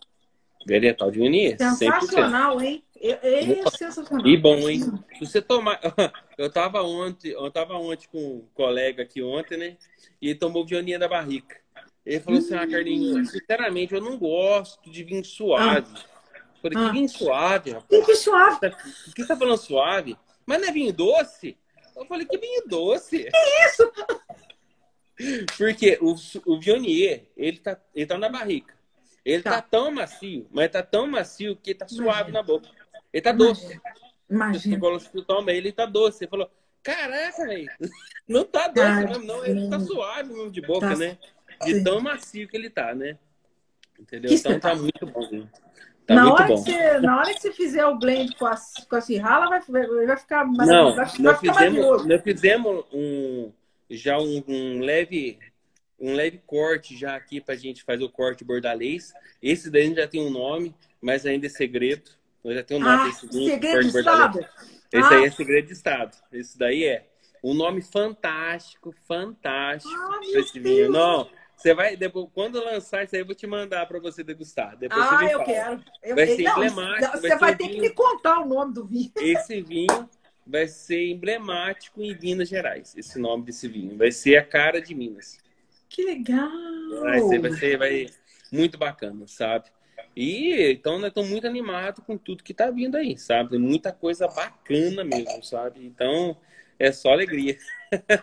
Varietal 0.66 1.10
de 1.10 1.18
Viognier, 1.18 1.56
100%. 1.56 1.74
Sensacional, 1.74 2.60
hein? 2.60 2.83
É, 3.06 3.40
é 3.50 3.70
sensacional. 3.70 4.26
E 4.26 4.36
bom, 4.36 4.68
hein? 4.68 4.80
Se 5.18 5.26
você 5.26 5.42
tomar. 5.42 5.78
Eu 6.38 6.50
tava 6.50 6.82
ontem, 6.82 7.30
eu 7.30 7.48
tava 7.50 7.74
ontem 7.74 8.08
com 8.10 8.18
um 8.18 8.48
colega 8.54 9.02
aqui 9.04 9.22
ontem, 9.22 9.56
né? 9.56 9.76
E 10.20 10.30
ele 10.30 10.38
tomou 10.38 10.66
Vioninha 10.66 10.98
da 10.98 11.06
barrica. 11.06 11.56
Ele 12.04 12.18
falou 12.18 12.40
assim: 12.40 12.54
ah, 12.54 12.66
Carlinhos, 12.66 13.30
sinceramente, 13.30 13.94
eu 13.94 14.00
não 14.00 14.18
gosto 14.18 14.90
de 14.90 15.04
vinho 15.04 15.24
suave. 15.24 15.86
Falei, 16.60 16.76
que 16.78 16.84
Ah. 16.84 16.90
vinho 16.90 17.08
suave, 17.08 17.70
rapaz. 17.70 17.86
Que, 17.88 18.02
que 18.06 18.16
suave. 18.16 18.58
Tá- 18.60 18.70
Por 18.70 19.14
que 19.14 19.22
você 19.22 19.28
tá 19.28 19.36
falando 19.36 19.58
suave? 19.58 20.16
Mas 20.44 20.60
não 20.60 20.68
é 20.68 20.72
vinho 20.72 20.92
doce? 20.92 21.56
Eu 21.94 22.04
falei, 22.06 22.26
que 22.26 22.36
vinho 22.38 22.64
doce? 22.66 23.28
Isso. 23.66 23.92
Porque 25.56 25.98
o, 26.00 26.14
o 26.46 26.58
Vionier, 26.60 27.26
ele 27.36 27.58
tá, 27.58 27.78
ele 27.94 28.06
tá 28.06 28.18
na 28.18 28.28
barrica. 28.28 28.74
Ele 29.24 29.42
tá. 29.42 29.52
Tá. 29.52 29.62
tão 29.62 29.90
macio, 29.92 30.46
mas 30.50 30.70
tá 30.70 30.82
tão 30.82 31.06
macio 31.06 31.56
que 31.56 31.74
tá 31.74 31.86
suave 31.86 32.30
Imagina. 32.30 32.38
na 32.40 32.42
boca. 32.42 32.68
Ele 33.14 33.22
tá 33.22 33.30
doce. 33.30 33.80
Imagina. 34.28 34.76
você 34.78 35.22
toma 35.22 35.52
ele, 35.52 35.70
tá 35.70 35.86
doce. 35.86 36.18
Você 36.18 36.26
falou, 36.26 36.50
caraca, 36.82 37.46
velho. 37.46 37.70
Não 38.26 38.44
tá 38.44 38.66
doce 38.66 38.80
Ai, 38.86 39.06
mesmo, 39.06 39.24
não. 39.24 39.46
Ele 39.46 39.70
tá 39.70 39.78
suave 39.78 40.30
mesmo 40.30 40.50
de 40.50 40.60
boca, 40.60 40.88
Tá. 40.88 40.96
né? 40.96 41.16
De 41.64 41.84
tão 41.84 42.00
macio 42.00 42.48
que 42.48 42.56
ele 42.56 42.68
tá, 42.68 42.92
né? 42.92 43.16
Entendeu? 44.00 44.28
Que 44.30 44.34
então 44.34 44.58
tá 44.58 44.74
muito 44.74 45.06
bom. 45.06 45.28
viu? 45.30 45.48
Tá 46.04 46.16
na, 46.16 46.32
hora 46.32 46.46
bom. 46.48 46.62
que 46.64 46.72
você, 46.72 46.98
na 46.98 47.18
hora 47.18 47.32
que 47.32 47.40
você 47.40 47.52
fizer 47.52 47.86
o 47.86 47.96
blend 47.96 48.34
com 48.36 48.46
a, 48.46 48.56
com 48.90 48.96
a 48.96 49.00
Cirrala, 49.00 49.48
vai, 49.48 49.86
vai, 50.06 50.16
ficar 50.16 50.44
mais, 50.44 50.68
Não, 50.68 50.96
vai, 50.96 51.04
nós 51.20 51.40
ficar 51.40 51.54
fizemos, 51.54 52.06
nós 52.06 52.22
fizemos 52.22 52.84
um, 52.92 53.52
já 53.88 54.18
um, 54.18 54.42
um 54.48 54.80
leve 54.80 55.38
um 55.98 56.12
leve 56.12 56.42
corte 56.44 56.96
já 56.96 57.14
aqui 57.14 57.40
pra 57.40 57.54
gente 57.54 57.84
fazer 57.84 58.02
o 58.04 58.10
corte 58.10 58.44
bordalês. 58.44 59.14
Esse 59.40 59.70
daí 59.70 59.94
já 59.94 60.06
tem 60.08 60.20
um 60.20 60.30
nome, 60.30 60.74
mas 61.00 61.24
ainda 61.24 61.46
é 61.46 61.48
segredo. 61.48 62.10
Já 62.52 62.62
tem 62.62 62.76
um 62.76 62.80
nome 62.80 63.02
Ah, 63.02 63.08
esse 63.08 63.26
segredo 63.32 63.80
de 63.80 63.98
estado? 63.98 64.38
Esse 64.92 65.14
Ah. 65.14 65.16
aí 65.18 65.24
é 65.24 65.30
segredo 65.30 65.66
de 65.66 65.72
estado. 65.72 66.16
Esse 66.32 66.58
daí 66.58 66.84
é 66.84 67.06
um 67.42 67.54
nome 67.54 67.80
fantástico, 67.82 68.94
fantástico 69.06 69.94
Ah, 69.94 70.20
esse 70.22 70.60
vinho. 70.60 70.90
Não, 70.90 71.28
você 71.56 71.74
vai 71.74 71.96
depois 71.96 72.28
quando 72.34 72.62
lançar 72.62 73.04
isso 73.04 73.14
aí 73.14 73.22
eu 73.22 73.26
vou 73.26 73.34
te 73.34 73.46
mandar 73.46 73.86
pra 73.86 73.98
você 73.98 74.22
degustar. 74.22 74.76
Depois 74.76 75.04
você 75.06 75.14
Ah, 75.14 75.18
me 75.18 75.24
eu 75.26 75.38
fala. 75.38 75.44
quero. 75.44 75.84
Eu, 76.02 76.16
Vai 76.16 76.26
ser 76.26 76.42
não, 76.42 76.52
emblemático, 76.52 77.12
Você 77.18 77.28
vai 77.28 77.38
vai, 77.38 77.56
ter 77.56 77.64
que 77.64 77.70
vinho. 77.70 77.82
me 77.82 77.90
contar 77.90 78.40
o 78.40 78.46
nome 78.46 78.74
do 78.74 78.84
vinho. 78.84 79.12
Esse 79.16 79.62
vinho 79.62 80.08
vai 80.46 80.68
ser 80.68 81.10
emblemático 81.10 82.02
em 82.02 82.14
Minas 82.18 82.48
Gerais. 82.48 82.94
Esse 82.96 83.18
nome 83.18 83.44
desse 83.44 83.66
vinho 83.66 83.96
vai 83.96 84.12
ser 84.12 84.36
a 84.36 84.44
cara 84.44 84.80
de 84.82 84.94
Minas. 84.94 85.38
Que 85.88 86.02
legal! 86.04 86.50
Vai 87.00 87.20
ser, 87.20 87.38
vai 87.40 87.52
ser 87.52 87.78
vai, 87.78 88.06
muito 88.52 88.76
bacana, 88.76 89.26
sabe? 89.26 89.70
E 90.16 90.72
então 90.72 90.98
nós 90.98 91.08
estamos 91.08 91.30
muito 91.30 91.46
animados 91.46 92.02
com 92.04 92.16
tudo 92.16 92.44
que 92.44 92.54
tá 92.54 92.70
vindo 92.70 92.96
aí, 92.96 93.18
sabe? 93.18 93.50
Tem 93.50 93.58
muita 93.58 93.92
coisa 93.92 94.28
bacana 94.28 95.02
mesmo, 95.04 95.42
sabe? 95.42 95.84
Então 95.84 96.36
é 96.78 96.92
só 96.92 97.10
alegria. 97.12 97.58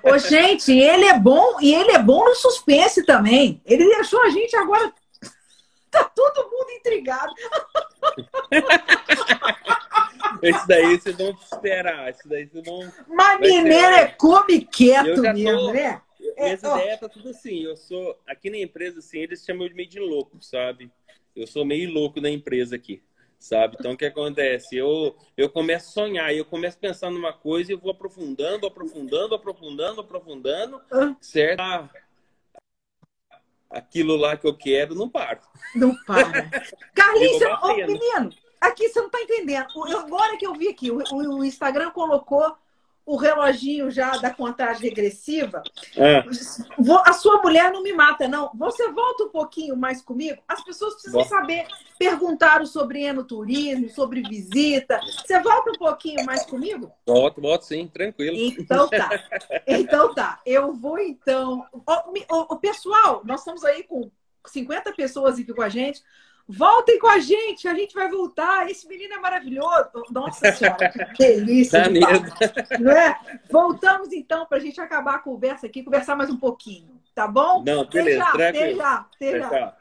Ô, 0.03 0.17
gente, 0.17 0.71
ele 0.71 1.05
é 1.05 1.17
bom 1.19 1.57
e 1.61 1.73
ele 1.73 1.91
é 1.91 1.99
bom 1.99 2.23
no 2.25 2.35
suspense 2.35 3.05
também. 3.05 3.61
Ele 3.65 3.85
deixou 3.85 4.21
a 4.23 4.29
gente 4.29 4.55
agora. 4.55 4.93
Tá 5.89 6.03
todo 6.05 6.49
mundo 6.49 6.71
intrigado. 6.71 7.33
Esse 10.41 10.67
daí 10.67 10.97
vocês 10.99 11.15
vão 11.17 11.31
esperar. 11.31 12.09
Esse 12.09 12.27
daí 12.27 12.47
vocês 12.47 12.65
vão. 12.65 12.91
Mas 13.07 13.39
mineiro 13.39 13.93
é 13.95 14.07
come 14.07 14.61
quieto 14.65 15.21
já 15.21 15.33
tô- 15.33 15.39
mesmo, 15.39 15.73
né? 15.73 16.01
É, 16.37 16.43
Minhas 16.45 16.63
ó. 16.63 16.77
ideias 16.77 16.99
tá 16.99 17.09
tudo 17.09 17.29
assim. 17.29 17.63
Eu 17.63 17.75
sou. 17.75 18.17
Aqui 18.27 18.49
na 18.49 18.57
empresa, 18.57 18.99
assim, 18.99 19.19
eles 19.19 19.43
chamam 19.43 19.67
de 19.67 19.73
meio 19.73 19.89
de 19.89 19.99
louco, 19.99 20.37
sabe? 20.41 20.89
Eu 21.35 21.47
sou 21.47 21.63
meio 21.65 21.91
louco 21.91 22.19
na 22.21 22.29
empresa 22.29 22.75
aqui. 22.75 23.01
Sabe? 23.39 23.75
Então 23.79 23.93
o 23.93 23.97
que 23.97 24.05
acontece? 24.05 24.77
Eu, 24.77 25.15
eu 25.35 25.49
começo 25.49 25.89
a 25.89 25.91
sonhar, 25.93 26.31
eu 26.35 26.45
começo 26.45 26.77
a 26.77 26.79
pensar 26.79 27.09
numa 27.09 27.33
coisa 27.33 27.71
e 27.71 27.73
eu 27.75 27.79
vou 27.79 27.89
aprofundando, 27.91 28.67
aprofundando, 28.67 29.33
aprofundando, 29.33 30.01
aprofundando, 30.01 30.81
certo? 31.19 31.59
Ah, 31.59 31.89
Aquilo 33.69 34.15
lá 34.17 34.35
que 34.35 34.45
eu 34.45 34.55
quero, 34.55 34.93
não 34.93 35.07
paro. 35.09 35.39
Não 35.73 35.95
para. 36.05 36.49
Carlinhos, 36.93 37.39
batendo. 37.39 37.93
menino, 37.93 38.29
aqui 38.59 38.89
você 38.89 39.01
não 39.01 39.09
tá 39.09 39.21
entendendo. 39.21 39.67
Eu- 39.87 39.99
agora 39.99 40.37
que 40.37 40.45
eu 40.45 40.53
vi 40.53 40.67
aqui, 40.67 40.91
o- 40.91 41.01
o 41.11 41.43
Instagram 41.43 41.89
colocou 41.91 42.55
o 43.05 43.15
reloginho 43.15 43.89
já 43.91 44.11
da 44.17 44.29
contagem 44.29 44.83
regressiva. 44.89 45.63
Vou- 46.77 47.01
A 47.05 47.13
sua 47.13 47.41
mulher 47.41 47.71
não 47.71 47.81
me 47.81 47.93
mata, 47.93 48.27
não. 48.27 48.51
Você 48.55 48.89
volta 48.91 49.23
um 49.23 49.29
pouquinho 49.29 49.75
mais 49.75 50.01
comigo? 50.01 50.41
As 50.47 50.63
pessoas 50.63 50.93
precisam 50.93 51.19
Volto. 51.21 51.29
saber. 51.29 51.65
Perguntaram 51.97 52.65
sobre 52.65 53.03
enoturismo, 53.03 53.89
sobre 53.89 54.21
visita. 54.23 54.99
Você 55.03 55.39
volta 55.39 55.71
um 55.71 55.77
pouquinho 55.77 56.25
mais 56.25 56.45
comigo? 56.45 56.91
volto, 57.05 57.41
volto 57.41 57.63
sim, 57.63 57.87
tranquilo. 57.87 58.35
Então 58.37 58.87
tá. 58.87 59.09
Então 59.67 60.13
tá. 60.13 60.39
Eu 60.45 60.73
vou 60.73 60.97
então. 60.99 61.65
Mi- 62.13 62.25
ô, 62.31 62.53
ô, 62.53 62.57
pessoal, 62.57 63.21
nós 63.25 63.41
estamos 63.41 63.63
aí 63.63 63.83
com 63.83 64.09
50 64.45 64.91
pessoas 64.93 65.37
aqui 65.37 65.53
com 65.53 65.61
a 65.61 65.69
gente. 65.69 66.01
Voltem 66.47 66.99
com 66.99 67.07
a 67.07 67.19
gente, 67.19 67.67
a 67.67 67.73
gente 67.73 67.93
vai 67.93 68.09
voltar. 68.09 68.69
Esse 68.69 68.87
menino 68.87 69.13
é 69.13 69.19
maravilhoso. 69.19 69.89
Nossa 70.11 70.51
Senhora, 70.51 70.89
que 71.15 71.17
delícia. 71.17 71.83
De 71.89 71.99
não 72.79 72.91
é? 72.91 73.19
Voltamos 73.49 74.11
então 74.11 74.45
para 74.45 74.57
a 74.57 74.61
gente 74.61 74.79
acabar 74.79 75.15
a 75.15 75.19
conversa 75.19 75.67
aqui, 75.67 75.83
conversar 75.83 76.15
mais 76.15 76.29
um 76.29 76.37
pouquinho, 76.37 76.99
tá 77.15 77.27
bom? 77.27 77.63
Não, 77.65 77.85
beleza, 77.85 78.23
até 78.23 78.75
já, 78.75 78.93
até 79.15 79.39
já. 79.39 79.75